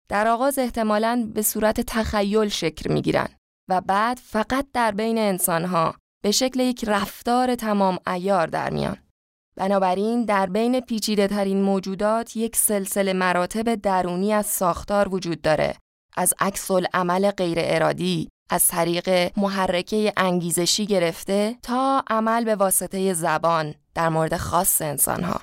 در 0.09 0.27
آغاز 0.27 0.59
احتمالاً 0.59 1.31
به 1.33 1.41
صورت 1.41 1.81
تخیل 1.81 2.47
شکل 2.47 2.93
می‌گیرن 2.93 3.27
و 3.69 3.81
بعد 3.81 4.19
فقط 4.23 4.65
در 4.73 4.91
بین 4.91 5.17
انسانها 5.17 5.95
به 6.23 6.31
شکل 6.31 6.59
یک 6.59 6.85
رفتار 6.87 7.55
تمام 7.55 7.99
ایار 8.07 8.47
در 8.47 8.69
میان. 8.69 8.97
بنابراین 9.55 10.25
در 10.25 10.45
بین 10.45 10.79
پیچیده 10.79 11.27
ترین 11.27 11.61
موجودات 11.61 12.35
یک 12.35 12.55
سلسله 12.55 13.13
مراتب 13.13 13.75
درونی 13.75 14.33
از 14.33 14.45
ساختار 14.45 15.13
وجود 15.13 15.41
داره 15.41 15.75
از 16.17 16.33
عکس 16.39 16.71
عمل 16.93 17.31
غیر 17.31 17.57
ارادی 17.61 18.29
از 18.49 18.67
طریق 18.67 19.31
محرکه 19.37 20.13
انگیزشی 20.17 20.85
گرفته 20.85 21.55
تا 21.63 22.03
عمل 22.09 22.43
به 22.43 22.55
واسطه 22.55 23.13
زبان 23.13 23.73
در 23.95 24.09
مورد 24.09 24.37
خاص 24.37 24.81
انسانها 24.81 25.41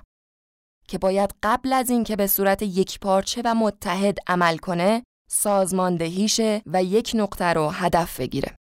که 0.93 0.99
باید 0.99 1.35
قبل 1.43 1.73
از 1.73 1.91
اینکه 1.91 2.17
به 2.17 2.27
صورت 2.27 2.63
یک 2.63 3.01
پارچه 3.01 3.43
و 3.45 3.55
متحد 3.55 4.19
عمل 4.27 4.57
کنه 4.57 5.03
سازماندهیشه 5.31 6.63
و 6.67 6.83
یک 6.83 7.13
نقطه 7.15 7.45
رو 7.45 7.69
هدف 7.69 8.21
بگیره. 8.21 8.55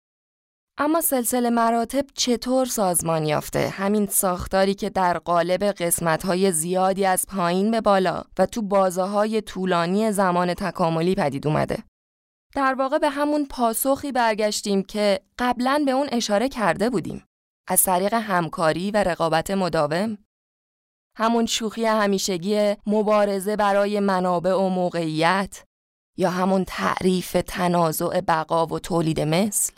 اما 0.78 1.02
سلسله 1.02 1.50
مراتب 1.50 2.06
چطور 2.14 2.66
سازمان 2.66 3.26
یافته؟ 3.26 3.70
همین 3.70 4.08
ساختاری 4.08 4.74
که 4.74 4.90
در 4.90 5.18
قالب 5.18 5.64
قسمت‌های 5.64 6.52
زیادی 6.52 7.06
از 7.06 7.26
پایین 7.28 7.72
به 7.72 7.82
بالا 7.82 8.22
و 8.40 8.46
تو 8.46 8.62
بازه 8.62 9.04
های 9.04 9.42
طولانی 9.42 10.12
زمان 10.12 10.54
تکاملی 10.54 11.16
پدید 11.16 11.48
اومده. 11.48 11.84
در 12.56 12.74
واقع 12.74 12.98
به 12.98 13.10
همون 13.10 13.46
پاسخی 13.46 14.12
برگشتیم 14.12 14.84
که 14.84 15.20
قبلا 15.40 15.84
به 15.86 15.92
اون 15.92 16.08
اشاره 16.12 16.50
کرده 16.50 16.90
بودیم. 16.90 17.26
از 17.68 17.84
طریق 17.84 18.14
همکاری 18.14 18.92
و 18.92 18.98
رقابت 18.98 19.52
مداوم 19.52 20.18
همون 21.16 21.46
شوخی 21.46 21.86
همیشگی 21.86 22.76
مبارزه 22.88 23.56
برای 23.56 24.00
منابع 24.00 24.54
و 24.54 24.70
موقعیت 24.70 25.64
یا 26.18 26.30
همون 26.30 26.64
تعریف 26.68 27.38
تنازع 27.48 28.22
بقا 28.22 28.66
و 28.66 28.80
تولید 28.80 29.20
مثل 29.20 29.74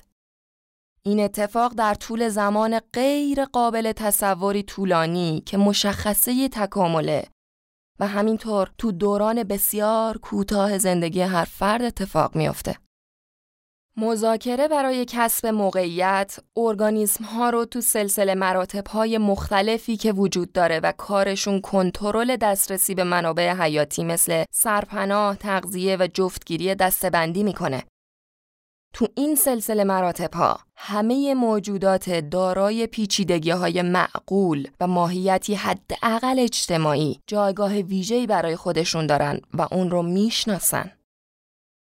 این 1.06 1.20
اتفاق 1.20 1.74
در 1.74 1.94
طول 1.94 2.30
زمان 2.30 2.80
غیر 2.94 3.46
قابل 3.46 3.92
تصوری 3.92 4.64
طولانی 4.64 5.44
که 5.46 5.58
مشخصه 5.58 6.50
تکامله 6.50 7.28
و 8.00 8.08
همینطور 8.08 8.72
تو 8.78 8.92
دوران 8.92 9.44
بسیار 9.44 10.18
کوتاه 10.18 10.78
زندگی 10.78 11.22
هر 11.22 11.46
فرد 11.46 11.82
اتفاق 11.82 12.36
میافته. 12.36 12.78
مذاکره 13.98 14.68
برای 14.68 15.06
کسب 15.06 15.48
موقعیت 15.48 16.40
ارگانیسم 16.58 17.24
ها 17.24 17.50
رو 17.50 17.66
تو 17.66 17.82
سلسله 17.82 18.36
مراتب 18.36 18.88
های 18.88 19.18
مختلفی 19.18 19.98
که 19.98 20.12
وجود 20.12 20.52
داره 20.52 20.80
و 20.80 20.92
کارشون 20.92 21.62
کنترل 21.62 22.36
دسترسی 22.36 22.96
به 22.96 23.04
منابع 23.04 23.54
حیاتی 23.54 24.04
مثل 24.04 24.44
سرپناه، 24.52 25.36
تغذیه 25.36 25.98
و 26.00 26.08
جفتگیری 26.14 26.76
دستبندی 26.76 27.44
می‌کنه. 27.44 27.84
تو 28.94 29.08
این 29.16 29.36
سلسله 29.36 29.84
مراتب 29.84 30.34
ها 30.34 30.60
همه 30.76 31.34
موجودات 31.34 32.10
دارای 32.10 32.88
پیچیدگی 32.88 33.52
های 33.52 33.82
معقول 33.82 34.68
و 34.80 34.88
ماهیتی 34.88 35.56
حداقل 35.56 36.40
اجتماعی 36.40 37.20
جایگاه 37.28 37.74
ویژه‌ای 37.74 38.28
برای 38.28 38.56
خودشون 38.56 39.08
دارن 39.08 39.40
و 39.54 39.68
اون 39.72 39.92
رو 39.92 40.02
می‌شناسن. 40.02 40.92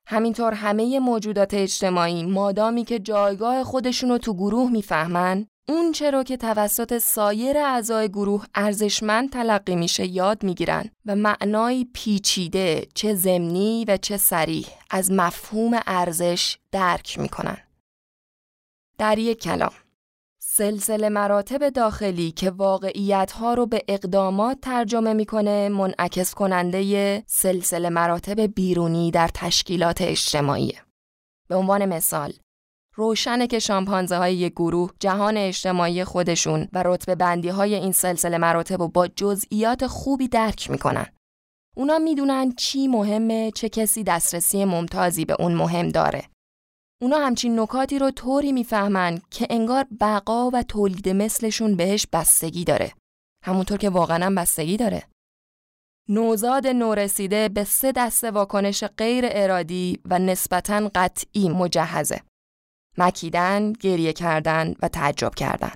همینطور 0.07 0.53
همه 0.53 0.99
موجودات 0.99 1.53
اجتماعی 1.53 2.23
مادامی 2.23 2.85
که 2.85 2.99
جایگاه 2.99 3.63
خودشون 3.63 4.09
رو 4.09 4.17
تو 4.17 4.33
گروه 4.33 4.71
می‌فهمن 4.71 5.45
اون 5.67 5.91
چرا 5.91 6.23
که 6.23 6.37
توسط 6.37 6.97
سایر 6.97 7.57
اعضای 7.57 8.09
گروه 8.09 8.45
ارزشمند 8.55 9.29
تلقی 9.29 9.75
میشه 9.75 10.05
یاد 10.05 10.43
می‌گیرن 10.43 10.89
و 11.05 11.15
معنای 11.15 11.87
پیچیده 11.93 12.87
چه 12.93 13.15
زمینی 13.15 13.85
و 13.87 13.97
چه 13.97 14.17
سریح 14.17 14.67
از 14.89 15.11
مفهوم 15.11 15.79
ارزش 15.87 16.57
درک 16.71 17.19
می‌کنن. 17.19 17.57
در 18.97 19.19
یک 19.19 19.41
کلام 19.41 19.73
سلسله 20.55 21.09
مراتب 21.09 21.69
داخلی 21.69 22.31
که 22.31 22.49
واقعیت 22.49 23.31
ها 23.31 23.53
رو 23.53 23.65
به 23.65 23.81
اقدامات 23.87 24.57
ترجمه 24.61 25.13
می‌کنه 25.13 25.69
منعکس 25.69 26.33
کننده 26.33 27.23
سلسله 27.27 27.89
مراتب 27.89 28.41
بیرونی 28.41 29.11
در 29.11 29.29
تشکیلات 29.33 30.01
اجتماعی. 30.01 30.73
به 31.47 31.55
عنوان 31.55 31.85
مثال 31.85 32.33
روشنه 32.95 33.47
که 33.47 33.59
شامپانزه 33.59 34.17
های 34.17 34.35
یک 34.35 34.53
گروه 34.53 34.91
جهان 34.99 35.37
اجتماعی 35.37 36.03
خودشون 36.03 36.67
و 36.73 36.83
رتبه 36.85 37.15
بندی 37.15 37.49
های 37.49 37.75
این 37.75 37.91
سلسله 37.91 38.37
مراتب 38.37 38.81
رو 38.81 38.87
با 38.87 39.07
جزئیات 39.07 39.87
خوبی 39.87 40.27
درک 40.27 40.71
می‌کنن. 40.71 41.05
اونا 41.77 41.99
می‌دونن 41.99 42.51
چی 42.51 42.87
مهمه 42.87 43.51
چه 43.51 43.69
کسی 43.69 44.03
دسترسی 44.03 44.65
ممتازی 44.65 45.25
به 45.25 45.35
اون 45.39 45.53
مهم 45.53 45.89
داره. 45.89 46.32
اونا 47.03 47.17
همچین 47.17 47.59
نکاتی 47.59 47.99
رو 47.99 48.11
طوری 48.11 48.51
می‌فهمن 48.51 49.21
که 49.31 49.47
انگار 49.49 49.85
بقا 49.99 50.49
و 50.49 50.63
تولید 50.63 51.09
مثلشون 51.09 51.75
بهش 51.75 52.07
بستگی 52.13 52.63
داره. 52.63 52.93
همونطور 53.45 53.77
که 53.77 53.89
واقعا 53.89 54.35
بستگی 54.37 54.77
داره. 54.77 55.03
نوزاد 56.09 56.67
نورسیده 56.67 57.49
به 57.49 57.63
سه 57.63 57.91
دسته 57.91 58.31
واکنش 58.31 58.83
غیر 58.83 59.25
ارادی 59.27 59.99
و 60.05 60.19
نسبتاً 60.19 60.91
قطعی 60.95 61.49
مجهزه. 61.49 62.21
مکیدن، 62.97 63.73
گریه 63.73 64.13
کردن 64.13 64.73
و 64.81 64.87
تعجب 64.87 65.35
کردن. 65.35 65.73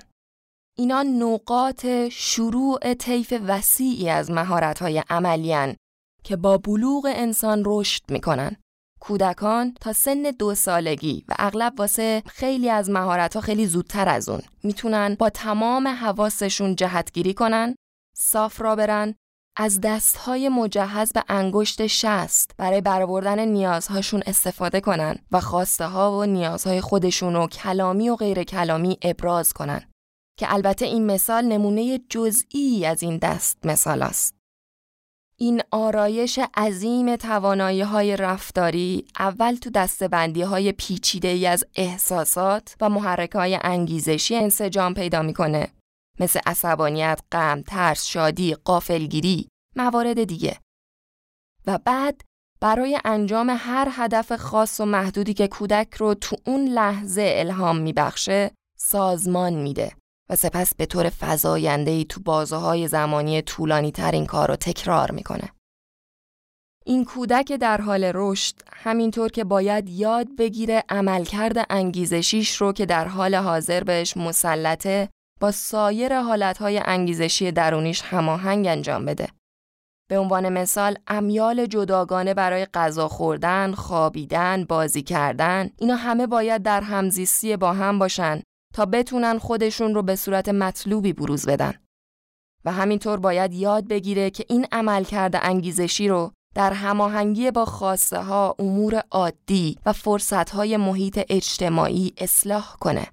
اینا 0.78 1.02
نقاط 1.02 1.86
شروع 2.08 2.94
طیف 2.94 3.34
وسیعی 3.46 4.08
از 4.08 4.30
مهارت‌های 4.30 5.02
عملیان 5.10 5.76
که 6.24 6.36
با 6.36 6.58
بلوغ 6.58 7.06
انسان 7.14 7.62
رشد 7.66 8.02
می‌کنن. 8.08 8.56
کودکان 9.00 9.74
تا 9.80 9.92
سن 9.92 10.22
دو 10.22 10.54
سالگی 10.54 11.24
و 11.28 11.34
اغلب 11.38 11.74
واسه 11.78 12.22
خیلی 12.26 12.70
از 12.70 12.90
مهارت‌ها 12.90 13.40
خیلی 13.40 13.66
زودتر 13.66 14.08
از 14.08 14.28
اون 14.28 14.40
می‌تونن 14.62 15.16
با 15.18 15.30
تمام 15.30 15.88
حواسشون 15.88 16.76
جهتگیری 16.76 17.34
کنن، 17.34 17.74
صاف 18.16 18.60
را 18.60 18.76
برن، 18.76 19.14
از 19.60 19.80
دستهای 19.80 20.48
مجهز 20.48 21.12
به 21.12 21.24
انگشت 21.28 21.86
شست 21.86 22.50
برای 22.56 22.80
برآوردن 22.80 23.48
نیازهاشون 23.48 24.22
استفاده 24.26 24.80
کنن 24.80 25.16
و 25.32 25.40
خواسته 25.40 25.86
ها 25.86 26.18
و 26.18 26.24
نیازهای 26.24 26.80
خودشون 26.80 27.34
رو 27.34 27.46
کلامی 27.46 28.08
و 28.08 28.16
غیر 28.16 28.42
کلامی 28.42 28.98
ابراز 29.02 29.52
کنن 29.52 29.82
که 30.38 30.54
البته 30.54 30.84
این 30.84 31.06
مثال 31.06 31.44
نمونه 31.44 32.00
جزئی 32.08 32.86
از 32.86 33.02
این 33.02 33.18
دست 33.18 33.58
مثال 33.66 34.02
است. 34.02 34.37
این 35.40 35.62
آرایش 35.70 36.38
عظیم 36.56 37.16
توانایی 37.16 37.80
های 37.80 38.16
رفتاری 38.16 39.04
اول 39.18 39.54
تو 39.54 39.70
دستبندی 39.70 40.42
های 40.42 40.72
پیچیده 40.72 41.28
ای 41.28 41.46
از 41.46 41.64
احساسات 41.74 42.76
و 42.80 42.88
محرک 42.88 43.30
های 43.30 43.58
انگیزشی 43.62 44.36
انسجام 44.36 44.94
پیدا 44.94 45.22
می‌کنه 45.22 45.68
مثل 46.20 46.40
عصبانیت، 46.46 47.20
غم، 47.32 47.62
ترس، 47.62 48.04
شادی، 48.04 48.54
قافلگیری، 48.54 49.48
موارد 49.76 50.24
دیگه. 50.24 50.58
و 51.66 51.78
بعد 51.78 52.20
برای 52.60 52.98
انجام 53.04 53.56
هر 53.58 53.88
هدف 53.92 54.32
خاص 54.32 54.80
و 54.80 54.84
محدودی 54.84 55.34
که 55.34 55.48
کودک 55.48 55.94
رو 55.94 56.14
تو 56.14 56.36
اون 56.46 56.68
لحظه 56.68 57.32
الهام 57.36 57.78
میبخشه 57.78 58.50
سازمان 58.78 59.52
میده 59.52 59.92
و 60.30 60.36
سپس 60.36 60.74
به 60.74 60.86
طور 60.86 61.08
فضاینده 61.08 62.04
تو 62.04 62.20
بازه 62.20 62.56
های 62.56 62.88
زمانی 62.88 63.42
طولانی 63.42 63.92
تر 63.92 64.10
این 64.10 64.26
کار 64.26 64.48
رو 64.48 64.56
تکرار 64.56 65.10
می‌کنه. 65.10 65.48
این 66.86 67.04
کودک 67.04 67.52
در 67.52 67.80
حال 67.80 68.10
رشد 68.14 68.54
همینطور 68.72 69.30
که 69.30 69.44
باید 69.44 69.88
یاد 69.88 70.36
بگیره 70.38 70.84
عملکرد 70.88 71.66
انگیزشیش 71.70 72.56
رو 72.56 72.72
که 72.72 72.86
در 72.86 73.08
حال 73.08 73.34
حاضر 73.34 73.84
بهش 73.84 74.16
مسلطه 74.16 75.08
با 75.40 75.50
سایر 75.50 76.20
حالتهای 76.20 76.78
انگیزشی 76.84 77.52
درونیش 77.52 78.02
هماهنگ 78.02 78.66
انجام 78.66 79.04
بده. 79.04 79.28
به 80.10 80.18
عنوان 80.18 80.48
مثال 80.48 80.98
امیال 81.06 81.66
جداگانه 81.66 82.34
برای 82.34 82.66
غذا 82.74 83.08
خوردن، 83.08 83.72
خوابیدن، 83.72 84.64
بازی 84.64 85.02
کردن 85.02 85.70
اینا 85.76 85.96
همه 85.96 86.26
باید 86.26 86.62
در 86.62 86.80
همزیستی 86.80 87.56
با 87.56 87.72
هم 87.72 87.98
باشن 87.98 88.42
بتونن 88.86 89.38
خودشون 89.38 89.94
رو 89.94 90.02
به 90.02 90.16
صورت 90.16 90.48
مطلوبی 90.48 91.12
بروز 91.12 91.46
بدن. 91.46 91.74
و 92.64 92.72
همینطور 92.72 93.18
باید 93.18 93.54
یاد 93.54 93.88
بگیره 93.88 94.30
که 94.30 94.44
این 94.48 94.66
عملکرد 94.72 95.36
انگیزشی 95.42 96.08
رو 96.08 96.32
در 96.54 96.72
هماهنگی 96.72 97.50
با 97.50 97.64
خواسته 97.64 98.22
ها 98.22 98.56
امور 98.58 99.02
عادی 99.10 99.78
و 99.86 99.92
فرصت 99.92 100.50
های 100.50 100.76
محیط 100.76 101.20
اجتماعی 101.28 102.12
اصلاح 102.16 102.76
کنه. 102.80 103.06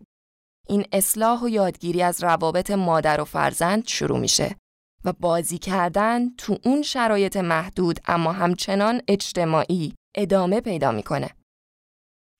این 0.68 0.86
اصلاح 0.92 1.44
و 1.44 1.50
یادگیری 1.50 2.02
از 2.02 2.24
روابط 2.24 2.72
مادر 2.72 3.22
و 3.22 3.26
فرزند 3.26 3.88
شروع 3.88 4.20
میشه 4.20 4.56
و 5.06 5.14
بازی 5.14 5.58
کردن 5.58 6.30
تو 6.30 6.58
اون 6.64 6.82
شرایط 6.82 7.38
محدود 7.38 8.00
اما 8.08 8.32
همچنان 8.32 9.02
اجتماعی 9.08 9.94
ادامه 10.16 10.62
پیدا 10.62 10.92
می‌کنه. 10.92 11.30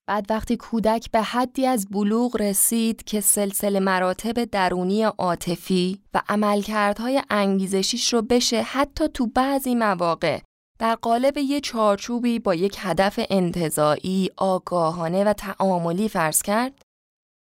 بعد 0.08 0.26
وقتی 0.30 0.58
کودک 0.58 1.12
به 1.12 1.22
حدی 1.22 1.66
از 1.66 1.88
بلوغ 1.92 2.42
رسید 2.42 3.04
که 3.04 3.22
سلسله 3.22 3.80
مراتب 3.80 4.46
درونی 4.46 5.04
عاطفی 5.04 6.02
و 6.14 6.22
عملکردهای 6.30 7.22
انگیزشیش 7.30 8.14
رو 8.14 8.22
بشه 8.22 8.62
حتی 8.62 9.08
تو 9.08 9.28
بعضی 9.28 9.76
مواقع 9.76 10.40
در 10.80 10.96
قالب 10.96 11.38
یه 11.38 11.62
چارچوبی 11.62 12.40
با 12.40 12.56
یک 12.56 12.78
هدف 12.80 13.20
انتظایی، 13.30 14.30
آگاهانه 14.38 15.24
و 15.24 15.34
تعاملی 15.34 16.10
فرض 16.10 16.42
کرد، 16.42 16.82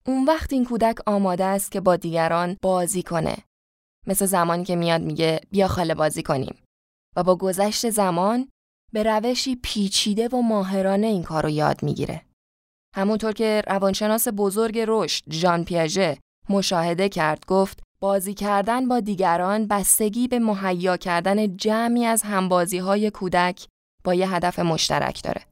اون 0.06 0.24
وقت 0.24 0.52
این 0.52 0.64
کودک 0.64 0.96
آماده 1.06 1.44
است 1.44 1.72
که 1.72 1.80
با 1.80 1.96
دیگران 1.96 2.56
بازی 2.62 3.02
کنه. 3.02 3.36
مثل 4.06 4.26
زمانی 4.26 4.64
که 4.64 4.76
میاد 4.76 5.00
میگه 5.00 5.40
بیا 5.50 5.68
خاله 5.68 5.94
بازی 5.94 6.22
کنیم. 6.22 6.54
و 7.16 7.22
با 7.22 7.36
گذشت 7.36 7.90
زمان 7.90 8.48
به 8.92 9.02
روشی 9.02 9.56
پیچیده 9.56 10.28
و 10.28 10.42
ماهرانه 10.42 11.06
این 11.06 11.22
کار 11.22 11.42
رو 11.42 11.48
یاد 11.48 11.82
می‌گیره. 11.82 12.29
همونطور 12.96 13.32
که 13.32 13.62
روانشناس 13.66 14.28
بزرگ 14.36 14.84
رشد 14.88 15.32
ژان 15.32 15.64
پیاژه 15.64 16.18
مشاهده 16.48 17.08
کرد 17.08 17.46
گفت 17.46 17.82
بازی 18.00 18.34
کردن 18.34 18.88
با 18.88 19.00
دیگران 19.00 19.66
بستگی 19.66 20.28
به 20.28 20.38
مهیا 20.38 20.96
کردن 20.96 21.56
جمعی 21.56 22.04
از 22.06 22.22
همبازی 22.22 22.78
های 22.78 23.10
کودک 23.10 23.66
با 24.04 24.14
یه 24.14 24.34
هدف 24.34 24.58
مشترک 24.58 25.22
داره. 25.22 25.42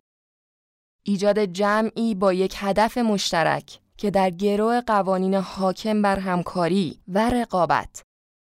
ایجاد 1.03 1.39
جمعی 1.45 2.14
با 2.14 2.32
یک 2.32 2.55
هدف 2.57 2.99
مشترک 2.99 3.80
که 3.97 4.11
در 4.11 4.30
گروه 4.30 4.80
قوانین 4.80 5.34
حاکم 5.34 6.03
بر 6.03 6.18
همکاری 6.18 7.01
و 7.09 7.30
رقابت 7.30 8.03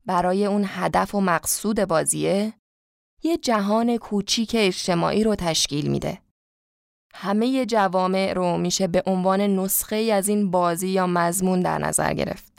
برای 0.06 0.46
اون 0.46 0.64
هدف 0.66 1.14
و 1.14 1.20
مقصود 1.20 1.84
بازیه 1.84 2.52
یه 3.22 3.36
جهان 3.36 3.96
کوچیک 3.96 4.56
اجتماعی 4.58 5.24
رو 5.24 5.34
تشکیل 5.34 5.90
میده. 5.90 6.18
همه 7.14 7.66
جوامع 7.66 8.32
رو 8.32 8.58
میشه 8.58 8.86
به 8.86 9.02
عنوان 9.06 9.40
نسخه 9.40 9.96
از 9.96 10.28
این 10.28 10.50
بازی 10.50 10.88
یا 10.88 11.06
مضمون 11.06 11.60
در 11.60 11.78
نظر 11.78 12.14
گرفت. 12.14 12.52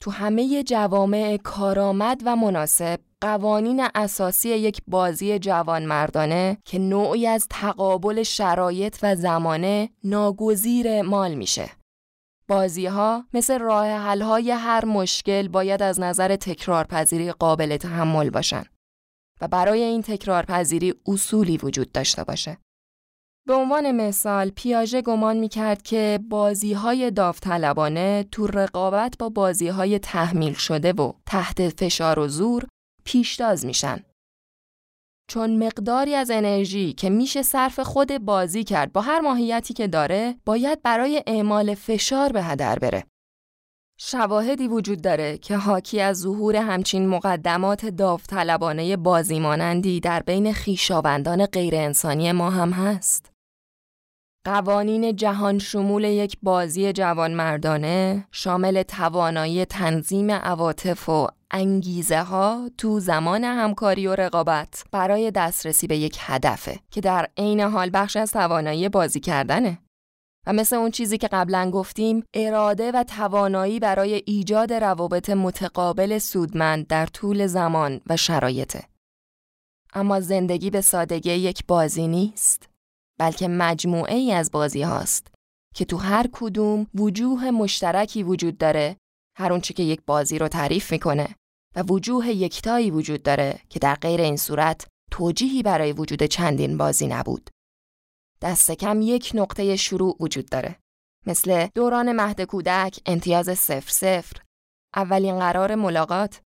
تو 0.00 0.10
همه 0.10 0.62
جوامع 0.62 1.36
کارآمد 1.36 2.22
و 2.24 2.36
مناسب 2.36 3.00
قوانین 3.20 3.86
اساسی 3.94 4.48
یک 4.48 4.82
بازی 4.86 5.38
جوانمردانه 5.38 6.58
که 6.64 6.78
نوعی 6.78 7.26
از 7.26 7.46
تقابل 7.50 8.22
شرایط 8.22 8.96
و 9.02 9.16
زمانه 9.16 9.90
ناگزیر 10.04 11.02
مال 11.02 11.34
میشه. 11.34 11.70
بازی 12.48 12.86
ها 12.86 13.24
مثل 13.34 13.58
راه 13.58 13.86
حل 13.86 14.22
های 14.22 14.50
هر 14.50 14.84
مشکل 14.84 15.48
باید 15.48 15.82
از 15.82 16.00
نظر 16.00 16.36
تکرارپذیری 16.36 17.32
قابل 17.32 17.76
تحمل 17.76 18.30
باشن 18.30 18.64
و 19.40 19.48
برای 19.48 19.82
این 19.82 20.02
تکرارپذیری 20.02 20.94
اصولی 21.06 21.56
وجود 21.56 21.92
داشته 21.92 22.24
باشه. 22.24 22.58
به 23.48 23.54
عنوان 23.54 23.92
مثال 23.92 24.50
پیاژه 24.50 25.02
گمان 25.02 25.36
می 25.36 25.48
کرد 25.48 25.82
که 25.82 26.20
بازی 26.28 26.72
های 26.72 27.10
داوطلبانه 27.10 28.24
تو 28.32 28.46
رقابت 28.46 29.14
با 29.18 29.28
بازی 29.28 29.68
های 29.68 29.98
تحمیل 29.98 30.52
شده 30.54 30.92
و 30.92 31.12
تحت 31.26 31.68
فشار 31.68 32.18
و 32.18 32.28
زور 32.28 32.66
پیشتاز 33.04 33.66
میشن. 33.66 34.00
چون 35.30 35.66
مقداری 35.66 36.14
از 36.14 36.30
انرژی 36.30 36.92
که 36.92 37.10
میشه 37.10 37.42
صرف 37.42 37.80
خود 37.80 38.18
بازی 38.18 38.64
کرد 38.64 38.92
با 38.92 39.00
هر 39.00 39.20
ماهیتی 39.20 39.74
که 39.74 39.86
داره 39.86 40.34
باید 40.44 40.82
برای 40.82 41.22
اعمال 41.26 41.74
فشار 41.74 42.32
به 42.32 42.42
هدر 42.42 42.78
بره. 42.78 43.04
شواهدی 44.00 44.68
وجود 44.68 45.02
داره 45.02 45.38
که 45.38 45.56
حاکی 45.56 46.00
از 46.00 46.20
ظهور 46.20 46.56
همچین 46.56 47.08
مقدمات 47.08 47.86
داوطلبانه 47.86 48.96
بازی 48.96 49.38
مانندی 49.40 50.00
در 50.00 50.20
بین 50.20 50.52
خیشاوندان 50.52 51.46
غیرانسانی 51.46 52.32
ما 52.32 52.50
هم 52.50 52.70
هست. 52.70 53.37
قوانین 54.48 55.16
جهان 55.16 55.58
شمول 55.58 56.04
یک 56.04 56.36
بازی 56.42 56.92
جوانمردانه 56.92 58.26
شامل 58.32 58.82
توانایی 58.82 59.64
تنظیم 59.64 60.30
عواطف 60.30 61.08
و 61.08 61.28
انگیزه 61.50 62.22
ها 62.22 62.70
تو 62.78 63.00
زمان 63.00 63.44
همکاری 63.44 64.06
و 64.06 64.14
رقابت 64.14 64.84
برای 64.92 65.30
دسترسی 65.30 65.86
به 65.86 65.96
یک 65.96 66.18
هدفه 66.20 66.80
که 66.90 67.00
در 67.00 67.28
عین 67.36 67.60
حال 67.60 67.90
بخش 67.94 68.16
از 68.16 68.32
توانایی 68.32 68.88
بازی 68.88 69.20
کردنه. 69.20 69.78
و 70.46 70.52
مثل 70.52 70.76
اون 70.76 70.90
چیزی 70.90 71.18
که 71.18 71.28
قبلا 71.28 71.70
گفتیم 71.70 72.24
اراده 72.34 72.92
و 72.92 73.04
توانایی 73.04 73.80
برای 73.80 74.22
ایجاد 74.26 74.72
روابط 74.72 75.30
متقابل 75.30 76.18
سودمند 76.18 76.86
در 76.86 77.06
طول 77.06 77.46
زمان 77.46 78.00
و 78.06 78.16
شرایطه. 78.16 78.84
اما 79.94 80.20
زندگی 80.20 80.70
به 80.70 80.80
سادگی 80.80 81.32
یک 81.32 81.66
بازی 81.66 82.08
نیست. 82.08 82.67
بلکه 83.18 83.48
مجموعه 83.48 84.14
ای 84.14 84.32
از 84.32 84.50
بازی 84.50 84.82
هاست 84.82 85.26
که 85.74 85.84
تو 85.84 85.96
هر 85.96 86.26
کدوم 86.32 86.86
وجوه 86.94 87.50
مشترکی 87.50 88.22
وجود 88.22 88.58
داره 88.58 88.96
هر 89.36 89.52
اونچه 89.52 89.74
که 89.74 89.82
یک 89.82 90.00
بازی 90.06 90.38
رو 90.38 90.48
تعریف 90.48 90.92
می‌کنه 90.92 91.34
و 91.76 91.82
وجوه 91.82 92.28
یکتایی 92.28 92.90
وجود 92.90 93.22
داره 93.22 93.60
که 93.68 93.78
در 93.78 93.94
غیر 93.94 94.20
این 94.20 94.36
صورت 94.36 94.86
توجیهی 95.10 95.62
برای 95.62 95.92
وجود 95.92 96.22
چندین 96.22 96.78
بازی 96.78 97.06
نبود. 97.06 97.50
دست 98.42 98.70
کم 98.70 99.00
یک 99.02 99.32
نقطه 99.34 99.76
شروع 99.76 100.16
وجود 100.20 100.48
داره. 100.48 100.76
مثل 101.26 101.66
دوران 101.74 102.12
مهد 102.12 102.42
کودک، 102.42 103.00
امتیاز 103.06 103.58
صفر 103.58 103.90
صفر، 103.90 104.42
اولین 104.96 105.38
قرار 105.38 105.74
ملاقات، 105.74 106.40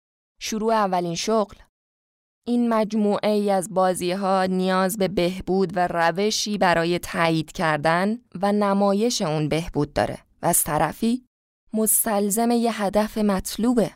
شروع 0.41 0.75
اولین 0.75 1.15
شغل، 1.15 1.57
این 2.49 2.69
مجموعه 2.69 3.31
ای 3.31 3.51
از 3.51 3.75
بازی 3.75 4.13
ها 4.13 4.45
نیاز 4.45 4.99
به 4.99 5.09
بهبود 5.09 5.77
و 5.77 5.87
روشی 5.87 6.59
برای 6.59 6.99
تایید 6.99 7.53
کردن 7.53 8.19
و 8.43 8.53
نمایش 8.53 9.23
اون 9.23 9.49
بهبود 9.49 9.93
داره 9.93 10.19
و 10.43 10.47
از 10.47 10.65
طرفی 10.65 11.25
مستلزم 11.73 12.51
یه 12.51 12.83
هدف 12.83 13.19
مطلوبه 13.19 13.91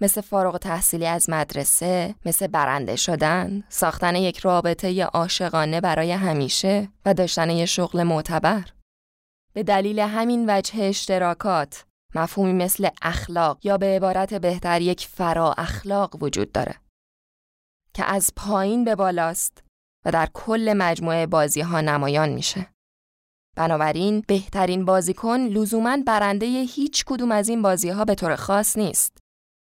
مثل 0.00 0.20
فارغ 0.20 0.58
تحصیلی 0.58 1.06
از 1.06 1.30
مدرسه، 1.30 2.14
مثل 2.26 2.46
برنده 2.46 2.96
شدن، 2.96 3.64
ساختن 3.68 4.16
یک 4.16 4.38
رابطه 4.38 5.04
عاشقانه 5.04 5.80
برای 5.80 6.12
همیشه 6.12 6.88
و 7.06 7.14
داشتن 7.14 7.50
یه 7.50 7.66
شغل 7.66 8.02
معتبر. 8.02 8.64
به 9.52 9.62
دلیل 9.62 9.98
همین 9.98 10.44
وجه 10.50 10.82
اشتراکات، 10.82 11.84
مفهومی 12.14 12.52
مثل 12.52 12.88
اخلاق 13.02 13.58
یا 13.62 13.78
به 13.78 13.86
عبارت 13.86 14.34
بهتر 14.34 14.80
یک 14.80 15.06
فرا 15.06 15.52
اخلاق 15.52 16.22
وجود 16.22 16.52
داره. 16.52 16.79
که 17.94 18.04
از 18.04 18.30
پایین 18.36 18.84
به 18.84 18.94
بالاست 18.94 19.62
و 20.04 20.10
در 20.10 20.28
کل 20.34 20.74
مجموعه 20.76 21.26
بازی 21.26 21.60
ها 21.60 21.80
نمایان 21.80 22.28
میشه. 22.28 22.66
بنابراین 23.56 24.22
بهترین 24.26 24.84
بازیکن 24.84 25.38
لزوما 25.40 25.98
برنده 26.06 26.46
هیچ 26.46 27.04
کدوم 27.04 27.32
از 27.32 27.48
این 27.48 27.62
بازی 27.62 27.88
ها 27.88 28.04
به 28.04 28.14
طور 28.14 28.36
خاص 28.36 28.76
نیست 28.78 29.18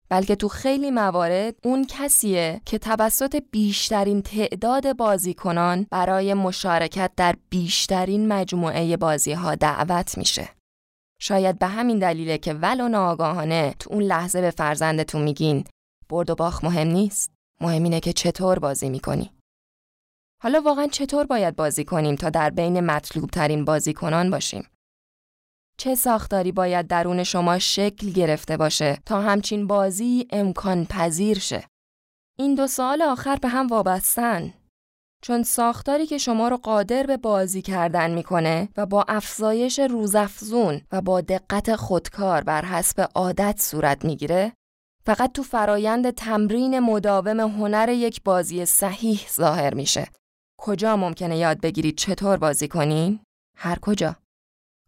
بلکه 0.10 0.36
تو 0.36 0.48
خیلی 0.48 0.92
موارد 0.92 1.56
اون 1.64 1.86
کسیه 1.90 2.62
که 2.66 2.78
توسط 2.78 3.44
بیشترین 3.52 4.22
تعداد 4.22 4.98
بازیکنان 4.98 5.88
برای 5.92 6.34
مشارکت 6.34 7.12
در 7.18 7.36
بیشترین 7.50 8.28
مجموعه 8.28 8.98
بازی 8.98 9.34
ها 9.34 9.56
دعوت 9.56 10.18
میشه. 10.18 10.50
شاید 11.22 11.60
به 11.60 11.68
همین 11.68 12.00
دلیله 12.00 12.38
که 12.38 12.54
ولو 12.54 12.88
ناآگاهانه 12.88 13.76
تو 13.80 13.94
اون 13.94 14.04
لحظه 14.04 14.42
به 14.42 14.52
فرزندتون 14.52 15.22
میگین 15.22 15.64
برد 16.10 16.30
و 16.30 16.36
باخ 16.36 16.64
مهم 16.64 16.88
نیست. 16.88 17.35
مهم 17.66 17.84
اینه 17.84 18.00
که 18.00 18.14
چطور 18.14 18.60
بازی 18.60 18.90
می‌کنی. 18.90 19.32
حالا 20.44 20.62
واقعا 20.62 20.88
چطور 20.88 21.26
باید 21.26 21.56
بازی 21.56 21.84
کنیم 21.84 22.16
تا 22.16 22.30
در 22.30 22.50
بین 22.50 22.80
مطلوب 22.80 23.30
ترین 23.30 23.66
بازیکنان 23.66 24.30
باشیم؟ 24.30 24.68
چه 25.78 25.96
ساختاری 25.96 26.52
باید 26.52 26.88
درون 26.88 27.24
شما 27.24 27.60
شکل 27.60 28.10
گرفته 28.12 28.58
باشه 28.58 28.98
تا 29.06 29.22
همچین 29.22 29.68
بازی 29.68 30.28
امکان 30.30 30.86
پذیر 30.86 31.40
شه؟ 31.40 31.68
این 32.38 32.56
دو 32.56 32.68
سال 32.68 33.02
آخر 33.02 33.36
به 33.36 33.48
هم 33.48 33.68
وابستن. 33.68 34.54
چون 35.24 35.44
ساختاری 35.44 36.06
که 36.06 36.18
شما 36.18 36.48
رو 36.48 36.58
قادر 36.58 37.04
به 37.04 37.18
بازی 37.18 37.62
کردن 37.62 38.12
می‌کنه 38.12 38.70
و 38.78 38.86
با 38.86 39.06
افزایش 39.08 39.80
روزافزون 39.80 40.82
و 40.92 41.02
با 41.02 41.22
دقت 41.22 41.76
خودکار 41.76 42.44
بر 42.44 42.66
حسب 42.66 43.10
عادت 43.16 43.56
صورت 43.62 44.06
می‌گیره 44.06 44.54
فقط 45.08 45.32
تو 45.32 45.44
فرایند 45.44 46.10
تمرین 46.10 46.80
مداوم 46.80 47.40
هنر 47.40 47.90
یک 47.90 48.24
بازی 48.24 48.66
صحیح 48.66 49.28
ظاهر 49.30 49.74
میشه. 49.74 50.12
کجا 50.60 50.96
ممکنه 50.96 51.38
یاد 51.38 51.62
بگیرید 51.62 51.98
چطور 51.98 52.38
بازی 52.38 52.68
کنین؟ 52.68 53.20
هر 53.58 53.80
کجا. 53.80 54.16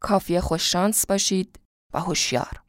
کافی 0.02 0.40
خوششانس 0.40 1.06
باشید 1.06 1.60
و 1.94 2.00
هوشیار. 2.00 2.64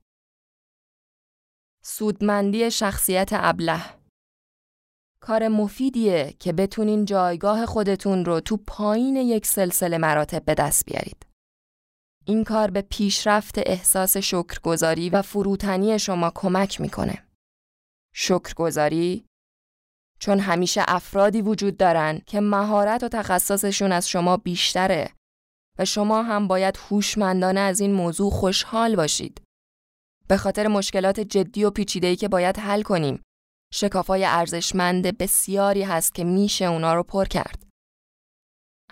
سودمندی 1.85 2.71
شخصیت 2.71 3.29
ابله 3.33 3.81
کار 5.23 5.49
مفیدیه 5.49 6.35
که 6.39 6.53
بتونین 6.53 7.05
جایگاه 7.05 7.67
خودتون 7.67 8.25
رو 8.25 8.41
تو 8.41 8.57
پایین 8.57 9.17
یک 9.17 9.47
سلسله 9.47 9.99
مراتب 9.99 10.45
به 10.45 10.55
دست 10.55 10.87
بیارید. 10.87 11.27
این 12.25 12.45
کار 12.45 12.71
به 12.71 12.83
پیشرفت 12.83 13.55
احساس 13.59 14.17
شکرگزاری 14.17 15.11
و 15.11 15.23
فروتنی 15.23 15.99
شما 15.99 16.33
کمک 16.35 16.81
می‌کنه. 16.81 17.28
شکرگزاری 18.21 19.25
چون 20.21 20.39
همیشه 20.39 20.85
افرادی 20.89 21.43
وجود 21.43 21.77
دارن 21.77 22.21
که 22.27 22.41
مهارت 22.41 23.03
و 23.03 23.09
تخصصشون 23.09 23.93
از 23.93 24.09
شما 24.09 24.37
بیشتره 24.37 25.13
و 25.79 25.85
شما 25.85 26.23
هم 26.23 26.49
باید 26.49 26.77
هوشمندانه 26.77 27.61
از 27.61 27.81
این 27.81 27.93
موضوع 27.93 28.31
خوشحال 28.31 28.97
باشید. 28.97 29.43
به 30.29 30.37
خاطر 30.37 30.67
مشکلات 30.67 31.21
جدی 31.21 31.65
و 31.65 31.71
پیچیده‌ای 31.71 32.17
که 32.17 32.29
باید 32.29 32.59
حل 32.59 32.83
کنیم. 32.83 33.23
شکافای 33.75 34.25
ارزشمند 34.25 35.19
بسیاری 35.19 35.83
هست 35.83 36.15
که 36.15 36.25
میشه 36.25 36.65
اونا 36.65 36.95
رو 36.95 37.03
پر 37.03 37.25
کرد. 37.25 37.67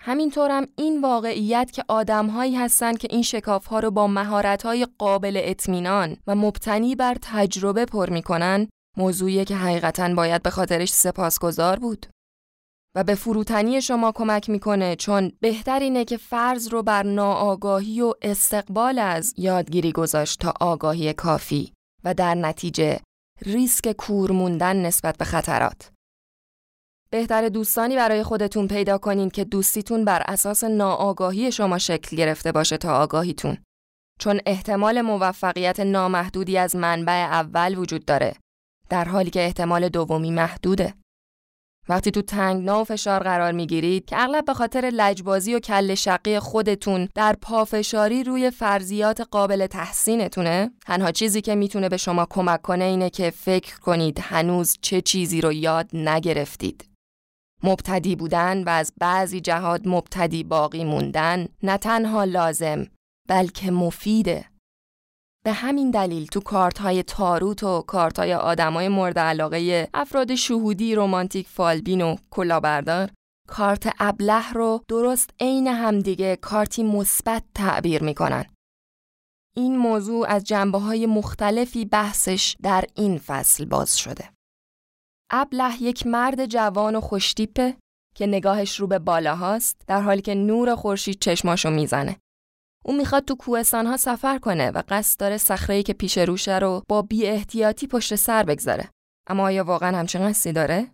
همینطورم 0.01 0.67
این 0.77 1.01
واقعیت 1.01 1.71
که 1.71 1.83
آدمهایی 1.87 2.55
هستن 2.55 2.95
که 2.95 3.07
این 3.11 3.21
شکافها 3.21 3.79
رو 3.79 3.91
با 3.91 4.07
مهارت‌های 4.07 4.87
قابل 4.97 5.41
اطمینان 5.43 6.17
و 6.27 6.35
مبتنی 6.35 6.95
بر 6.95 7.17
تجربه 7.21 7.85
پر 7.85 8.09
می‌کنن 8.09 8.67
موضوعی 8.97 9.45
که 9.45 9.55
حقیقتا 9.55 10.13
باید 10.13 10.43
به 10.43 10.49
خاطرش 10.49 10.89
سپاسگزار 10.93 11.79
بود. 11.79 12.05
و 12.95 13.03
به 13.03 13.15
فروتنی 13.15 13.81
شما 13.81 14.11
کمک 14.11 14.49
می‌کنه 14.49 14.95
چون 14.95 15.31
بهتر 15.39 15.79
اینه 15.79 16.05
که 16.05 16.17
فرض 16.17 16.67
رو 16.67 16.83
بر 16.83 17.03
ناآگاهی 17.03 18.01
و 18.01 18.13
استقبال 18.21 18.99
از 18.99 19.33
یادگیری 19.37 19.91
گذاشت 19.91 20.39
تا 20.39 20.53
آگاهی 20.59 21.13
کافی 21.13 21.73
و 22.03 22.13
در 22.13 22.35
نتیجه 22.35 22.99
ریسک 23.41 23.91
کور 23.91 24.31
موندن 24.31 24.85
نسبت 24.85 25.17
به 25.17 25.25
خطرات. 25.25 25.91
بهتر 27.09 27.49
دوستانی 27.49 27.95
برای 27.95 28.23
خودتون 28.23 28.67
پیدا 28.67 28.97
کنین 28.97 29.29
که 29.29 29.43
دوستیتون 29.43 30.05
بر 30.05 30.23
اساس 30.27 30.63
ناآگاهی 30.63 31.51
شما 31.51 31.77
شکل 31.77 32.17
گرفته 32.17 32.51
باشه 32.51 32.77
تا 32.77 32.97
آگاهیتون. 32.97 33.57
چون 34.19 34.39
احتمال 34.45 35.01
موفقیت 35.01 35.79
نامحدودی 35.79 36.57
از 36.57 36.75
منبع 36.75 37.13
اول 37.13 37.77
وجود 37.77 38.05
داره 38.05 38.33
در 38.89 39.05
حالی 39.05 39.29
که 39.29 39.45
احتمال 39.45 39.89
دومی 39.89 40.31
محدوده. 40.31 40.93
وقتی 41.89 42.11
تو 42.11 42.21
تنگنا 42.21 42.81
و 42.81 42.83
فشار 42.83 43.23
قرار 43.23 43.51
می‌گیرید 43.51 44.05
که 44.05 44.23
اغلب 44.23 44.45
به 44.45 44.53
خاطر 44.53 44.91
لجبازی 44.93 45.55
و 45.55 45.59
کل 45.59 45.95
شقی 45.95 46.39
خودتون 46.39 47.09
در 47.15 47.35
پافشاری 47.41 48.23
روی 48.23 48.51
فرضیات 48.51 49.21
قابل 49.21 49.67
تحسینتونه 49.67 50.71
تنها 50.85 51.11
چیزی 51.11 51.41
که 51.41 51.55
می‌تونه 51.55 51.89
به 51.89 51.97
شما 51.97 52.27
کمک 52.29 52.61
کنه 52.61 52.83
اینه 52.83 53.09
که 53.09 53.29
فکر 53.29 53.79
کنید 53.79 54.19
هنوز 54.19 54.77
چه 54.81 55.01
چیزی 55.01 55.41
رو 55.41 55.53
یاد 55.53 55.89
نگرفتید 55.93 56.85
مبتدی 57.63 58.15
بودن 58.15 58.63
و 58.63 58.69
از 58.69 58.93
بعضی 58.99 59.41
جهات 59.41 59.81
مبتدی 59.85 60.43
باقی 60.43 60.83
موندن 60.83 61.47
نه 61.63 61.77
تنها 61.77 62.23
لازم 62.23 62.87
بلکه 63.29 63.71
مفیده 63.71 64.45
به 65.47 65.53
همین 65.53 65.91
دلیل 65.91 66.25
تو 66.25 66.39
کارت 66.39 66.77
های 66.77 67.03
تاروت 67.03 67.63
و 67.63 67.81
کارت 67.81 68.19
های 68.19 68.33
آدم 68.33 68.73
های 68.73 68.87
مورد 68.87 69.19
علاقه 69.19 69.89
افراد 69.93 70.35
شهودی 70.35 70.95
رومانتیک 70.95 71.47
فالبین 71.47 72.01
و 72.01 72.15
کلاهبردار 72.29 73.11
کارت 73.47 73.93
ابله 73.99 74.51
رو 74.51 74.83
درست 74.87 75.29
عین 75.39 75.67
همدیگه 75.67 76.35
کارتی 76.35 76.83
مثبت 76.83 77.43
تعبیر 77.55 78.03
می‌کنن. 78.03 78.45
این 79.55 79.77
موضوع 79.77 80.27
از 80.29 80.43
جنبه 80.43 80.77
های 80.77 81.05
مختلفی 81.05 81.85
بحثش 81.85 82.55
در 82.63 82.85
این 82.95 83.17
فصل 83.17 83.65
باز 83.65 83.97
شده. 83.97 84.29
ابله 85.31 85.83
یک 85.83 86.07
مرد 86.07 86.45
جوان 86.45 86.95
و 86.95 87.01
خوشتیپه 87.01 87.77
که 88.15 88.27
نگاهش 88.27 88.79
رو 88.79 88.87
به 88.87 88.99
بالا 88.99 89.35
هاست 89.35 89.81
در 89.87 90.01
حالی 90.01 90.21
که 90.21 90.35
نور 90.35 90.75
خورشید 90.75 91.19
چشماشو 91.19 91.69
می‌زنه. 91.69 92.17
او 92.87 92.97
می‌خواد 92.97 93.25
تو 93.25 93.35
کوهستان 93.35 93.87
ها 93.87 93.97
سفر 93.97 94.37
کنه 94.37 94.71
و 94.71 94.83
قصد 94.87 95.19
داره 95.19 95.37
صخره‌ای 95.37 95.83
که 95.83 95.93
پیش 95.93 96.17
روشه 96.17 96.59
رو 96.59 96.83
با 96.89 97.01
بی 97.01 97.25
احتیاطی 97.25 97.87
پشت 97.87 98.15
سر 98.15 98.43
بگذاره. 98.43 98.89
اما 99.29 99.43
آیا 99.43 99.63
واقعا 99.63 99.97
همچین 99.97 100.29
قصدی 100.29 100.53
داره؟ 100.53 100.91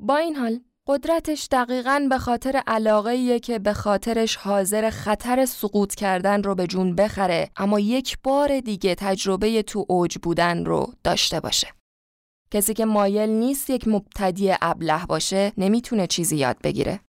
با 0.00 0.16
این 0.16 0.36
حال 0.36 0.60
قدرتش 0.88 1.48
دقیقا 1.50 2.06
به 2.10 2.18
خاطر 2.18 2.62
علاقه 2.66 3.40
که 3.40 3.58
به 3.58 3.72
خاطرش 3.72 4.36
حاضر 4.36 4.90
خطر 4.90 5.44
سقوط 5.44 5.94
کردن 5.94 6.42
رو 6.42 6.54
به 6.54 6.66
جون 6.66 6.96
بخره 6.96 7.50
اما 7.56 7.80
یک 7.80 8.18
بار 8.22 8.60
دیگه 8.60 8.94
تجربه 8.94 9.62
تو 9.62 9.86
اوج 9.88 10.18
بودن 10.18 10.64
رو 10.64 10.92
داشته 11.04 11.40
باشه. 11.40 11.68
کسی 12.50 12.74
که 12.74 12.84
مایل 12.84 13.30
نیست 13.30 13.70
یک 13.70 13.88
مبتدی 13.88 14.54
ابله 14.62 15.06
باشه 15.06 15.52
نمی‌تونه 15.58 16.06
چیزی 16.06 16.36
یاد 16.36 16.56
بگیره. 16.62 17.00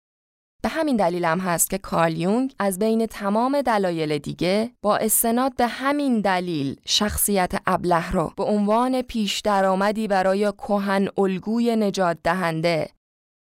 به 0.63 0.69
همین 0.69 0.95
دلیل 0.95 1.25
هم 1.25 1.39
هست 1.39 1.69
که 1.69 1.77
کارل 1.77 2.17
یونگ 2.17 2.55
از 2.59 2.79
بین 2.79 3.05
تمام 3.05 3.61
دلایل 3.61 4.17
دیگه 4.17 4.71
با 4.81 4.97
استناد 4.97 5.55
به 5.55 5.67
همین 5.67 6.21
دلیل 6.21 6.79
شخصیت 6.85 7.53
ابله 7.67 8.11
رو 8.11 8.33
به 8.37 8.43
عنوان 8.43 9.01
پیش 9.01 9.39
درآمدی 9.39 10.07
برای 10.07 10.51
کهن 10.51 11.07
الگوی 11.17 11.75
نجات 11.75 12.17
دهنده 12.23 12.89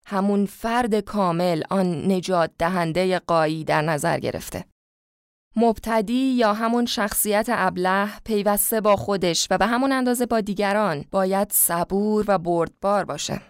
همون 0.08 0.46
فرد 0.46 0.94
کامل 0.94 1.62
آن 1.70 2.12
نجات 2.12 2.50
دهنده 2.58 3.18
قایی 3.18 3.64
در 3.64 3.82
نظر 3.82 4.18
گرفته. 4.18 4.64
مبتدی 5.56 6.32
یا 6.32 6.52
همون 6.52 6.86
شخصیت 6.86 7.46
ابله 7.48 8.08
پیوسته 8.24 8.80
با 8.80 8.96
خودش 8.96 9.46
و 9.50 9.58
به 9.58 9.66
همون 9.66 9.92
اندازه 9.92 10.26
با 10.26 10.40
دیگران 10.40 11.04
باید 11.10 11.48
صبور 11.52 12.24
و 12.28 12.38
بردبار 12.38 13.04
باشه. 13.04 13.40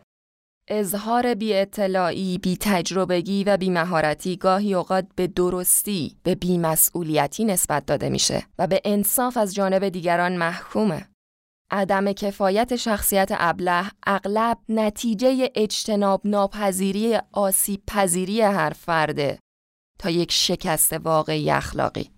اظهار 0.68 1.34
بی 1.34 1.54
اطلاعی، 1.54 2.38
بی 2.38 2.56
تجربگی 2.60 3.44
و 3.44 3.56
بی 3.56 3.70
مهارتی 3.70 4.36
گاهی 4.36 4.74
اوقات 4.74 5.06
به 5.16 5.26
درستی 5.26 6.16
به 6.22 6.34
بی 6.34 6.58
مسئولیتی 6.58 7.44
نسبت 7.44 7.86
داده 7.86 8.08
میشه 8.08 8.46
و 8.58 8.66
به 8.66 8.80
انصاف 8.84 9.36
از 9.36 9.54
جانب 9.54 9.88
دیگران 9.88 10.36
محکومه. 10.36 11.08
عدم 11.70 12.12
کفایت 12.12 12.76
شخصیت 12.76 13.28
ابله 13.32 13.90
اغلب 14.06 14.58
نتیجه 14.68 15.50
اجتناب 15.54 16.20
ناپذیری 16.24 17.18
آسیب 17.32 17.82
پذیری 17.86 18.40
هر 18.40 18.70
فرده 18.70 19.38
تا 19.98 20.10
یک 20.10 20.32
شکست 20.32 20.92
واقعی 20.92 21.50
اخلاقی. 21.50 22.10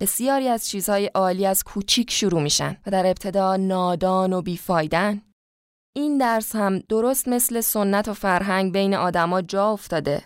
بسیاری 0.00 0.48
از 0.48 0.68
چیزهای 0.68 1.06
عالی 1.06 1.46
از 1.46 1.64
کوچیک 1.64 2.10
شروع 2.10 2.42
میشن 2.42 2.76
و 2.86 2.90
در 2.90 3.06
ابتدا 3.06 3.56
نادان 3.56 4.32
و 4.32 4.42
بیفایدن 4.42 5.22
این 5.98 6.18
درس 6.18 6.56
هم 6.56 6.78
درست 6.78 7.28
مثل 7.28 7.60
سنت 7.60 8.08
و 8.08 8.14
فرهنگ 8.14 8.72
بین 8.72 8.94
آدما 8.94 9.42
جا 9.42 9.72
افتاده. 9.72 10.22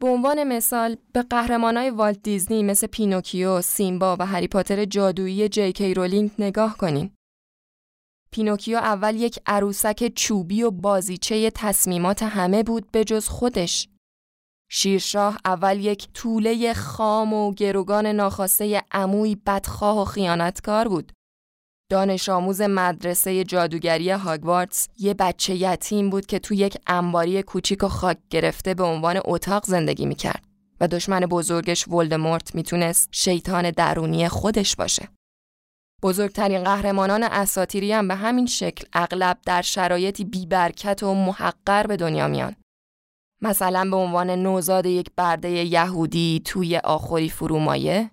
به 0.00 0.08
عنوان 0.08 0.44
مثال 0.44 0.96
به 1.12 1.22
قهرمانای 1.22 1.90
والت 1.90 2.22
دیزنی 2.22 2.62
مثل 2.62 2.86
پینوکیو، 2.86 3.60
سیمبا 3.62 4.16
و 4.18 4.26
هری 4.26 4.48
پاتر 4.48 4.84
جادویی 4.84 5.48
جی 5.48 5.72
کی 5.72 5.94
رولینگ 5.94 6.30
نگاه 6.38 6.76
کنین. 6.76 7.10
پینوکیو 8.30 8.76
اول 8.76 9.16
یک 9.16 9.40
عروسک 9.46 10.12
چوبی 10.14 10.62
و 10.62 10.70
بازیچه 10.70 11.50
تصمیمات 11.50 12.22
همه 12.22 12.62
بود 12.62 12.90
به 12.90 13.04
جز 13.04 13.28
خودش. 13.28 13.88
شیرشاه 14.70 15.38
اول 15.44 15.80
یک 15.80 16.08
توله 16.12 16.74
خام 16.74 17.32
و 17.32 17.54
گروگان 17.54 18.06
ناخواسته 18.06 18.82
عموی 18.92 19.34
بدخواه 19.34 20.02
و 20.02 20.04
خیانتکار 20.04 20.88
بود 20.88 21.12
دانش 21.90 22.28
آموز 22.28 22.60
مدرسه 22.60 23.44
جادوگری 23.44 24.10
هاگوارتس 24.10 24.88
یه 24.98 25.14
بچه 25.14 25.54
یتیم 25.54 26.10
بود 26.10 26.26
که 26.26 26.38
تو 26.38 26.54
یک 26.54 26.78
انباری 26.86 27.42
کوچیک 27.42 27.84
و 27.84 27.88
خاک 27.88 28.18
گرفته 28.30 28.74
به 28.74 28.84
عنوان 28.84 29.20
اتاق 29.24 29.64
زندگی 29.64 30.06
می‌کرد 30.06 30.44
و 30.80 30.88
دشمن 30.88 31.20
بزرگش 31.20 31.88
ولدمورت 31.88 32.54
می‌تونست 32.54 33.08
شیطان 33.12 33.70
درونی 33.70 34.28
خودش 34.28 34.76
باشه. 34.76 35.08
بزرگترین 36.02 36.64
قهرمانان 36.64 37.22
اساتیری 37.22 37.92
هم 37.92 38.08
به 38.08 38.14
همین 38.14 38.46
شکل 38.46 38.84
اغلب 38.92 39.38
در 39.46 39.62
شرایطی 39.62 40.24
بیبرکت 40.24 41.02
و 41.02 41.14
محقر 41.14 41.86
به 41.86 41.96
دنیا 41.96 42.28
میان. 42.28 42.56
مثلا 43.42 43.90
به 43.90 43.96
عنوان 43.96 44.30
نوزاد 44.30 44.86
یک 44.86 45.10
برده 45.16 45.48
یهودی 45.48 46.42
توی 46.44 46.76
آخوری 46.76 47.28
فرومایه 47.28 48.10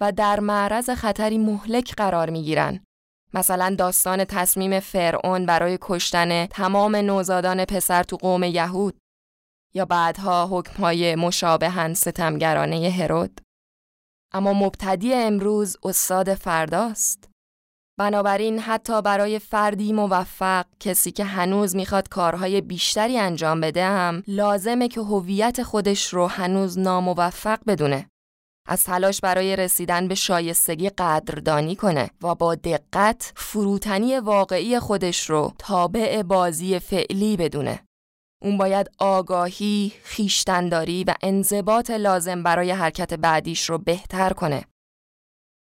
و 0.00 0.12
در 0.12 0.40
معرض 0.40 0.90
خطری 0.90 1.38
مهلک 1.38 1.94
قرار 1.94 2.30
می 2.30 2.42
گیرن. 2.42 2.80
مثلا 3.34 3.74
داستان 3.78 4.24
تصمیم 4.24 4.80
فرعون 4.80 5.46
برای 5.46 5.78
کشتن 5.80 6.46
تمام 6.46 6.96
نوزادان 6.96 7.64
پسر 7.64 8.02
تو 8.02 8.16
قوم 8.16 8.42
یهود 8.42 8.98
یا 9.74 9.84
بعدها 9.84 10.46
حکمهای 10.50 11.14
مشابهن 11.14 11.94
ستمگرانه 11.94 12.90
هرود. 12.90 13.40
اما 14.32 14.52
مبتدی 14.52 15.14
امروز 15.14 15.76
استاد 15.82 16.34
فرداست. 16.34 17.28
بنابراین 17.98 18.58
حتی 18.58 19.02
برای 19.02 19.38
فردی 19.38 19.92
موفق 19.92 20.66
کسی 20.80 21.10
که 21.10 21.24
هنوز 21.24 21.76
می‌خواد 21.76 22.08
کارهای 22.08 22.60
بیشتری 22.60 23.18
انجام 23.18 23.60
بده 23.60 23.84
هم 23.84 24.22
لازمه 24.26 24.88
که 24.88 25.00
هویت 25.00 25.62
خودش 25.62 26.14
رو 26.14 26.26
هنوز 26.26 26.78
ناموفق 26.78 27.58
بدونه. 27.66 28.08
از 28.66 28.84
تلاش 28.84 29.20
برای 29.20 29.56
رسیدن 29.56 30.08
به 30.08 30.14
شایستگی 30.14 30.88
قدردانی 30.88 31.76
کنه 31.76 32.10
و 32.22 32.34
با 32.34 32.54
دقت 32.54 33.32
فروتنی 33.36 34.18
واقعی 34.18 34.78
خودش 34.78 35.30
رو 35.30 35.52
تابع 35.58 36.22
بازی 36.22 36.78
فعلی 36.78 37.36
بدونه. 37.36 37.86
اون 38.42 38.58
باید 38.58 38.90
آگاهی، 38.98 39.92
خیشتنداری 40.02 41.04
و 41.04 41.14
انضباط 41.22 41.90
لازم 41.90 42.42
برای 42.42 42.70
حرکت 42.70 43.14
بعدیش 43.14 43.70
رو 43.70 43.78
بهتر 43.78 44.32
کنه. 44.32 44.64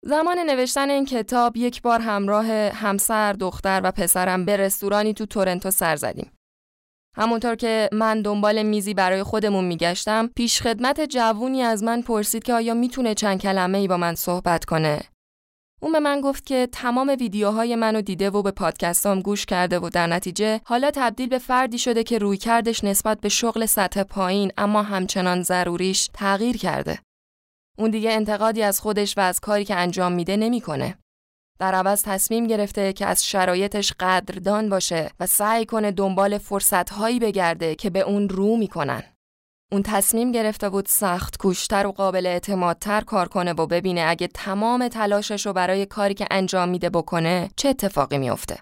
زمان 0.05 0.39
نوشتن 0.39 0.91
این 0.91 1.05
کتاب 1.05 1.57
یک 1.57 1.83
بار 1.83 2.01
همراه 2.01 2.47
همسر، 2.53 3.33
دختر 3.33 3.81
و 3.85 3.91
پسرم 3.91 4.45
به 4.45 4.57
رستورانی 4.57 5.15
تو 5.15 5.27
تورنتو 5.27 5.71
سر 5.71 5.97
زدیم. 5.97 6.33
همونطور 7.17 7.55
که 7.55 7.89
من 7.93 8.23
دنبال 8.23 8.63
میزی 8.63 8.95
برای 8.95 9.23
خودمون 9.23 9.65
میگشتم 9.65 10.27
پیش 10.37 10.63
خدمت 10.63 11.01
جوونی 11.01 11.63
از 11.63 11.83
من 11.83 12.03
پرسید 12.03 12.43
که 12.43 12.55
آیا 12.55 12.75
می‌تونه 12.75 13.15
چند 13.15 13.41
کلمه 13.41 13.79
ای 13.79 13.89
با 13.89 13.97
من 13.97 14.15
صحبت 14.15 14.65
کنه 14.65 15.01
اون 15.83 15.93
به 15.93 16.01
من 16.01 16.21
گفت 16.21 16.47
که 16.47 16.69
تمام 16.73 17.17
ویدیوهای 17.21 17.77
منو 17.77 18.01
دیده 18.01 18.31
و 18.31 18.43
به 18.43 18.51
پادکستام 18.51 19.21
گوش 19.21 19.47
کرده 19.47 19.79
و 19.79 19.89
در 19.89 20.07
نتیجه 20.07 20.61
حالا 20.65 20.91
تبدیل 20.95 21.29
به 21.29 21.39
فردی 21.39 21.79
شده 21.79 22.03
که 22.03 22.19
روی 22.19 22.37
کردش 22.37 22.85
نسبت 22.85 23.21
به 23.21 23.29
شغل 23.29 23.67
سطح 23.67 24.03
پایین 24.03 24.53
اما 24.59 24.83
همچنان 24.83 25.43
ضروریش 25.43 26.11
تغییر 26.15 26.57
کرده. 26.57 26.99
اون 27.79 27.91
دیگه 27.91 28.13
انتقادی 28.13 28.63
از 28.63 28.81
خودش 28.81 29.19
و 29.19 29.21
از 29.21 29.41
کاری 29.41 29.65
که 29.65 29.77
انجام 29.77 30.13
میده 30.13 30.37
نمی‌کنه. 30.37 30.99
در 31.59 31.75
عوض 31.75 32.03
تصمیم 32.03 32.47
گرفته 32.47 32.93
که 32.93 33.07
از 33.07 33.25
شرایطش 33.27 33.93
قدردان 34.01 34.69
باشه 34.69 35.11
و 35.21 35.27
سعی 35.27 35.67
کنه 35.67 35.91
دنبال 35.91 36.39
فرصتهایی 36.39 37.19
بگرده 37.19 37.75
که 37.75 37.91
به 37.91 38.01
اون 38.01 38.29
رو 38.29 38.57
می‌کنن. 38.57 39.03
اون 39.73 39.83
تصمیم 39.83 40.33
گرفته 40.33 40.71
بود 40.71 40.87
سخت 40.87 41.37
کوشتر 41.37 41.87
و 41.87 41.93
قابل 41.93 42.27
اعتمادتر 42.27 43.01
کار 43.01 43.29
کنه 43.29 43.53
و 43.53 43.67
ببینه 43.67 44.05
اگه 44.09 44.27
تمام 44.27 44.89
تلاشش 44.89 45.47
رو 45.47 45.53
برای 45.53 45.87
کاری 45.87 46.15
که 46.15 46.27
انجام 46.31 46.69
میده 46.69 46.91
بکنه 46.91 47.51
چه 47.57 47.69
اتفاقی 47.69 48.19
میافته. 48.19 48.59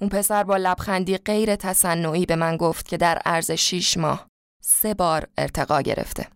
اون 0.00 0.10
پسر 0.10 0.42
با 0.42 0.56
لبخندی 0.56 1.18
غیر 1.18 1.56
تصنعی 1.56 2.26
به 2.26 2.36
من 2.36 2.56
گفت 2.56 2.88
که 2.88 2.96
در 2.96 3.18
عرض 3.24 3.50
شیش 3.50 3.96
ماه 3.96 4.26
سه 4.62 4.94
بار 4.94 5.28
ارتقا 5.38 5.80
گرفته. 5.80 6.26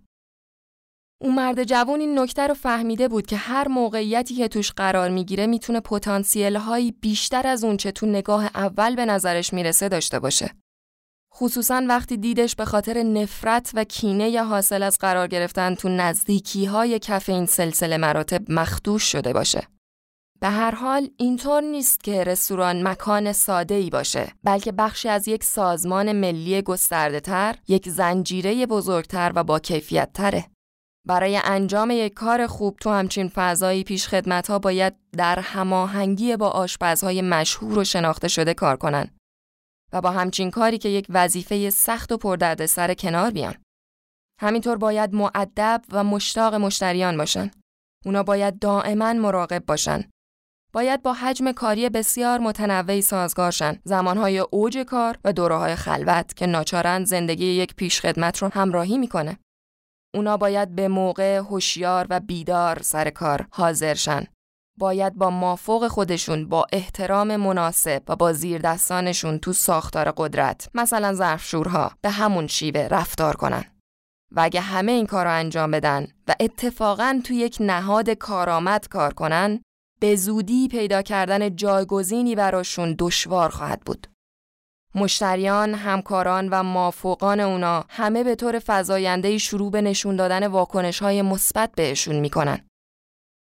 اون 1.20 1.34
مرد 1.34 1.64
جوان 1.64 2.00
این 2.00 2.18
نکته 2.18 2.46
رو 2.46 2.54
فهمیده 2.54 3.08
بود 3.08 3.26
که 3.26 3.36
هر 3.36 3.68
موقعیتی 3.68 4.34
که 4.34 4.48
توش 4.48 4.72
قرار 4.72 5.10
می‌گیره 5.10 5.46
می‌تونه 5.46 5.80
پتانسیل 5.80 6.56
هایی 6.56 6.92
بیشتر 6.92 7.46
از 7.46 7.64
اون 7.64 7.76
چه 7.76 7.90
تو 7.90 8.06
نگاه 8.06 8.44
اول 8.44 8.96
به 8.96 9.04
نظرش 9.04 9.52
می‌رسه 9.52 9.88
داشته 9.88 10.18
باشه. 10.18 10.50
خصوصا 11.34 11.82
وقتی 11.88 12.16
دیدش 12.16 12.56
به 12.56 12.64
خاطر 12.64 13.02
نفرت 13.02 13.70
و 13.74 13.84
کینه 13.84 14.28
یا 14.28 14.44
حاصل 14.44 14.82
از 14.82 14.98
قرار 14.98 15.26
گرفتن 15.26 15.74
تو 15.74 15.88
نزدیکی 15.88 16.64
های 16.64 16.98
کف 16.98 17.28
این 17.28 17.46
سلسله 17.46 17.96
مراتب 17.96 18.52
مخدوش 18.52 19.02
شده 19.02 19.32
باشه. 19.32 19.68
به 20.40 20.48
هر 20.48 20.74
حال 20.74 21.08
اینطور 21.16 21.62
نیست 21.62 22.04
که 22.04 22.24
رستوران 22.24 22.88
مکان 22.88 23.32
ساده 23.32 23.74
ای 23.74 23.90
باشه 23.90 24.32
بلکه 24.44 24.72
بخشی 24.72 25.08
از 25.08 25.28
یک 25.28 25.44
سازمان 25.44 26.12
ملی 26.12 26.62
گسترده 26.62 27.20
تر، 27.20 27.56
یک 27.68 27.88
زنجیره 27.88 28.66
بزرگتر 28.66 29.32
و 29.34 29.44
با 29.44 29.58
کیفیت 29.58 30.12
تره. 30.14 30.44
برای 31.08 31.40
انجام 31.44 31.90
یک 31.90 32.14
کار 32.14 32.46
خوب 32.46 32.76
تو 32.76 32.90
همچین 32.90 33.28
فضایی 33.28 33.84
پیش 33.84 34.08
خدمت 34.08 34.50
ها 34.50 34.58
باید 34.58 34.94
در 35.16 35.38
هماهنگی 35.38 36.36
با 36.36 36.48
آشپزهای 36.48 37.22
مشهور 37.22 37.78
و 37.78 37.84
شناخته 37.84 38.28
شده 38.28 38.54
کار 38.54 38.76
کنن 38.76 39.10
و 39.92 40.00
با 40.00 40.10
همچین 40.10 40.50
کاری 40.50 40.78
که 40.78 40.88
یک 40.88 41.06
وظیفه 41.08 41.70
سخت 41.70 42.12
و 42.12 42.66
سر 42.66 42.94
کنار 42.94 43.30
بیان. 43.30 43.54
همینطور 44.40 44.76
باید 44.76 45.14
معدب 45.14 45.82
و 45.92 46.04
مشتاق 46.04 46.54
مشتریان 46.54 47.16
باشن. 47.16 47.50
اونا 48.06 48.22
باید 48.22 48.58
دائما 48.58 49.12
مراقب 49.12 49.66
باشن. 49.66 50.04
باید 50.72 51.02
با 51.02 51.12
حجم 51.12 51.52
کاری 51.52 51.88
بسیار 51.88 52.38
متنوعی 52.38 53.02
سازگارشن 53.02 53.78
زمانهای 53.84 54.38
اوج 54.38 54.78
کار 54.78 55.18
و 55.24 55.32
دوره 55.32 55.74
خلوت 55.74 56.36
که 56.36 56.46
ناچارن 56.46 57.04
زندگی 57.04 57.46
یک 57.46 57.74
پیشخدمت 57.74 58.38
رو 58.38 58.50
همراهی 58.54 58.98
می‌کنه. 58.98 59.38
اونا 60.18 60.36
باید 60.36 60.74
به 60.74 60.88
موقع 60.88 61.36
هوشیار 61.36 62.06
و 62.10 62.20
بیدار 62.20 62.82
سر 62.82 63.10
کار 63.10 63.46
حاضرشن. 63.50 64.24
باید 64.78 65.14
با 65.14 65.30
مافوق 65.30 65.88
خودشون 65.88 66.48
با 66.48 66.66
احترام 66.72 67.36
مناسب 67.36 68.02
و 68.08 68.16
با 68.16 68.32
زیر 68.32 68.60
دستانشون 68.60 69.38
تو 69.38 69.52
ساختار 69.52 70.12
قدرت 70.16 70.68
مثلا 70.74 71.14
ظرفشورها 71.14 71.92
به 72.00 72.10
همون 72.10 72.46
شیوه 72.46 72.80
رفتار 72.80 73.36
کنن. 73.36 73.64
و 74.32 74.40
اگه 74.40 74.60
همه 74.60 74.92
این 74.92 75.06
کار 75.06 75.24
رو 75.24 75.32
انجام 75.32 75.70
بدن 75.70 76.06
و 76.28 76.34
اتفاقا 76.40 77.20
تو 77.24 77.32
یک 77.32 77.56
نهاد 77.60 78.10
کارآمد 78.10 78.88
کار 78.88 79.14
کنن 79.14 79.60
به 80.00 80.16
زودی 80.16 80.68
پیدا 80.68 81.02
کردن 81.02 81.56
جایگزینی 81.56 82.34
براشون 82.34 82.94
دشوار 82.98 83.48
خواهد 83.48 83.80
بود. 83.80 84.06
مشتریان، 84.98 85.74
همکاران 85.74 86.48
و 86.48 86.62
مافوقان 86.62 87.40
اونا 87.40 87.84
همه 87.88 88.24
به 88.24 88.34
طور 88.34 88.58
فضاینده 88.58 89.38
شروع 89.38 89.70
به 89.70 89.82
نشون 89.82 90.16
دادن 90.16 90.46
واکنش 90.46 91.02
های 91.02 91.22
مثبت 91.22 91.70
بهشون 91.76 92.20
می‌کنن. 92.20 92.60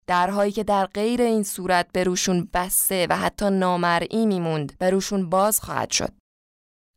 درهایی 0.08 0.52
که 0.52 0.64
در 0.64 0.86
غیر 0.86 1.22
این 1.22 1.44
صورت 1.44 1.88
به 1.94 2.04
روشون 2.04 2.50
بسته 2.54 3.08
و 3.10 3.18
حتی 3.18 3.50
نامرئی 3.50 4.26
میموند 4.26 4.78
به 4.80 4.90
روشون 4.90 5.30
باز 5.30 5.60
خواهد 5.60 5.92
شد. 5.92 6.14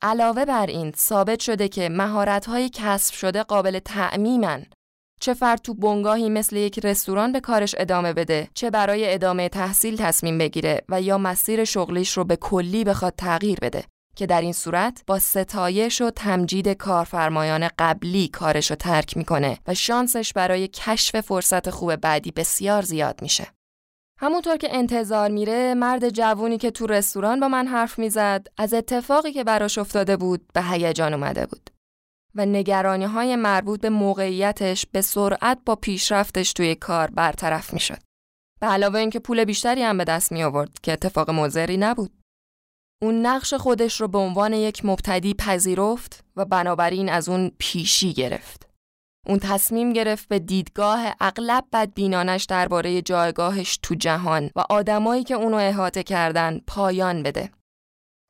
علاوه 0.03 0.45
بر 0.45 0.67
این 0.67 0.93
ثابت 0.97 1.41
شده 1.41 1.69
که 1.69 1.91
های 2.47 2.71
کسب 2.73 3.15
شده 3.15 3.43
قابل 3.43 3.79
تعمیمن 3.79 4.67
چه 5.21 5.35
فرد 5.35 5.61
تو 5.61 5.75
بنگاهی 5.75 6.29
مثل 6.29 6.57
یک 6.57 6.79
رستوران 6.79 7.33
به 7.33 7.41
کارش 7.41 7.75
ادامه 7.79 8.13
بده 8.13 8.49
چه 8.55 8.71
برای 8.71 9.15
ادامه 9.15 9.49
تحصیل 9.49 9.97
تصمیم 9.97 10.39
بگیره 10.39 10.85
و 10.89 11.03
یا 11.03 11.19
مسیر 11.19 11.65
شغلیش 11.65 12.17
رو 12.17 12.25
به 12.25 12.37
کلی 12.37 12.85
بخواد 12.85 13.15
تغییر 13.19 13.59
بده 13.63 13.85
که 14.17 14.27
در 14.27 14.41
این 14.41 14.53
صورت 14.53 15.03
با 15.07 15.19
ستایش 15.19 16.01
و 16.01 16.11
تمجید 16.11 16.69
کارفرمایان 16.69 17.69
قبلی 17.79 18.29
کارش 18.29 18.71
رو 18.71 18.77
ترک 18.77 19.17
می‌کنه 19.17 19.59
و 19.67 19.75
شانسش 19.75 20.33
برای 20.33 20.69
کشف 20.69 21.21
فرصت 21.21 21.71
خوب 21.71 21.97
بعدی 21.97 22.31
بسیار 22.31 22.83
زیاد 22.83 23.23
میشه. 23.23 23.47
همونطور 24.21 24.57
که 24.57 24.77
انتظار 24.77 25.31
میره 25.31 25.75
مرد 25.75 26.09
جوونی 26.09 26.59
که 26.59 26.71
تو 26.71 26.87
رستوران 26.87 27.41
با 27.41 27.49
من 27.49 27.67
حرف 27.67 27.99
می‌زد 27.99 28.47
از 28.59 28.75
اتفاقی 28.75 29.33
که 29.33 29.45
براش 29.45 29.79
افتاده 29.79 30.17
بود 30.17 30.53
به 30.53 30.63
هیجان 30.63 31.15
اومده 31.15 31.47
بود 31.47 31.71
و 32.35 32.47
نگرانی 32.47 33.05
های 33.05 33.37
مربوط 33.37 33.81
به 33.81 33.91
موقعیتش 33.91 34.87
به 34.93 35.01
سرعت 35.01 35.59
با 35.67 35.77
پیشرفتش 35.77 36.53
توی 36.53 36.75
کار 36.75 37.11
برطرف 37.11 37.73
می‌شد. 37.73 37.99
به 38.61 38.67
علاوه 38.67 38.99
اینکه 38.99 39.19
پول 39.19 39.45
بیشتری 39.45 39.83
هم 39.83 39.99
به 39.99 40.05
دست 40.05 40.33
می 40.33 40.43
آورد 40.43 40.79
که 40.83 40.93
اتفاق 40.93 41.31
مضری 41.31 41.77
نبود. 41.77 42.16
اون 43.03 43.27
نقش 43.27 43.55
خودش 43.55 44.01
رو 44.01 44.09
به 44.09 44.19
عنوان 44.19 44.53
یک 44.53 44.85
مبتدی 44.85 45.35
پذیرفت 45.35 46.25
و 46.37 46.45
بنابراین 46.45 47.09
از 47.09 47.29
اون 47.29 47.51
پیشی 47.59 48.13
گرفت. 48.13 48.69
اون 49.27 49.39
تصمیم 49.39 49.93
گرفت 49.93 50.29
به 50.29 50.39
دیدگاه 50.39 51.15
اغلب 51.21 51.65
بدبینانش 51.73 52.45
درباره 52.45 53.03
جایگاهش 53.03 53.79
تو 53.83 53.95
جهان 53.95 54.51
و 54.57 54.65
آدمایی 54.71 55.25
که 55.25 55.35
اونو 55.35 55.57
احاطه 55.57 56.03
کردن 56.03 56.61
پایان 56.67 57.23
بده. 57.23 57.51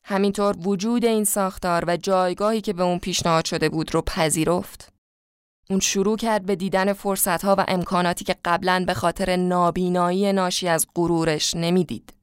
همینطور 0.04 0.56
وجود 0.58 1.04
این 1.04 1.24
ساختار 1.24 1.84
و 1.86 1.96
جایگاهی 1.96 2.60
که 2.60 2.72
به 2.72 2.82
اون 2.82 2.98
پیشنهاد 2.98 3.44
شده 3.44 3.68
بود 3.68 3.94
رو 3.94 4.02
پذیرفت. 4.02 4.92
اون 5.70 5.80
شروع 5.80 6.16
کرد 6.16 6.46
به 6.46 6.56
دیدن 6.56 6.92
فرصتها 6.92 7.54
و 7.58 7.64
امکاناتی 7.68 8.24
که 8.24 8.36
قبلا 8.44 8.84
به 8.86 8.94
خاطر 8.94 9.36
نابینایی 9.36 10.32
ناشی 10.32 10.68
از 10.68 10.86
غرورش 10.94 11.54
نمی‌دید. 11.54 12.15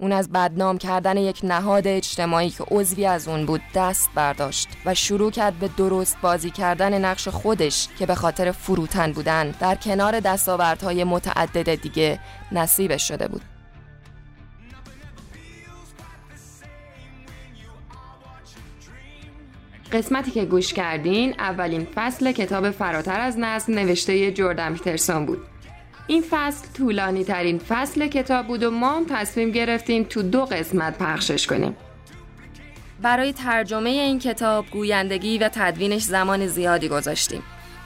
اون 0.00 0.12
از 0.12 0.32
بدنام 0.32 0.78
کردن 0.78 1.16
یک 1.16 1.40
نهاد 1.44 1.86
اجتماعی 1.86 2.50
که 2.50 2.64
عضوی 2.70 3.06
از 3.06 3.28
اون 3.28 3.46
بود 3.46 3.60
دست 3.74 4.10
برداشت 4.14 4.68
و 4.84 4.94
شروع 4.94 5.30
کرد 5.30 5.58
به 5.58 5.70
درست 5.76 6.16
بازی 6.22 6.50
کردن 6.50 7.04
نقش 7.04 7.28
خودش 7.28 7.88
که 7.98 8.06
به 8.06 8.14
خاطر 8.14 8.52
فروتن 8.52 9.12
بودن 9.12 9.50
در 9.60 9.74
کنار 9.74 10.20
دستاوردهای 10.20 11.04
متعدد 11.04 11.74
دیگه 11.74 12.20
نصیبش 12.52 13.08
شده 13.08 13.28
بود. 13.28 13.42
قسمتی 19.92 20.30
که 20.30 20.44
گوش 20.44 20.72
کردین 20.72 21.34
اولین 21.38 21.86
فصل 21.94 22.32
کتاب 22.32 22.70
فراتر 22.70 23.20
از 23.20 23.38
نسل 23.38 23.74
نوشته 23.74 24.32
جردن 24.32 24.74
پیترسون 24.74 25.26
بود. 25.26 25.57
این 26.08 26.24
فصل 26.30 26.66
طولانی 26.76 27.24
ترین 27.24 27.58
فصل 27.58 28.06
کتاب 28.06 28.46
بود 28.46 28.62
و 28.62 28.70
ما 28.70 28.96
هم 28.96 29.06
تصمیم 29.10 29.50
گرفتیم 29.50 30.04
تو 30.04 30.22
دو 30.22 30.44
قسمت 30.44 30.98
پخشش 30.98 31.46
کنیم. 31.46 31.76
برای 33.02 33.32
ترجمه 33.32 33.90
این 33.90 34.18
کتاب 34.18 34.66
گویندگی 34.70 35.38
و 35.38 35.50
تدوینش 35.52 36.02
زمان 36.02 36.46
زیادی 36.46 36.88
گذاشتیم. 36.88 37.42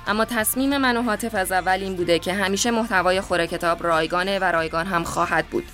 اما 0.06 0.24
تصمیم 0.24 0.76
من 0.76 0.96
و 0.96 1.02
حاطف 1.02 1.34
از 1.34 1.52
اول 1.52 1.78
این 1.82 1.96
بوده 1.96 2.18
که 2.18 2.32
همیشه 2.32 2.70
محتوای 2.70 3.20
خور 3.20 3.46
کتاب 3.46 3.86
رایگانه 3.86 4.38
و 4.38 4.44
رایگان 4.44 4.86
هم 4.86 5.04
خواهد 5.04 5.46
بود. 5.46 5.64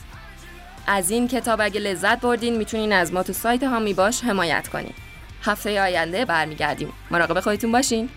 از 0.87 1.11
این 1.11 1.29
کتاب 1.29 1.61
اگه 1.61 1.81
لذت 1.81 2.21
بردین 2.21 2.57
می‌تونین 2.57 2.93
از 2.93 3.13
ما 3.13 3.23
تو 3.23 3.33
سایت 3.33 3.63
هامی 3.63 3.95
باش 3.95 4.25
حمایت 4.25 4.69
کنین. 4.69 4.95
هفته 5.43 5.81
آینده 5.81 6.25
برمیگردیم. 6.25 6.93
مراقب 7.11 7.41
خودتون 7.41 7.73
باشین. 7.73 8.09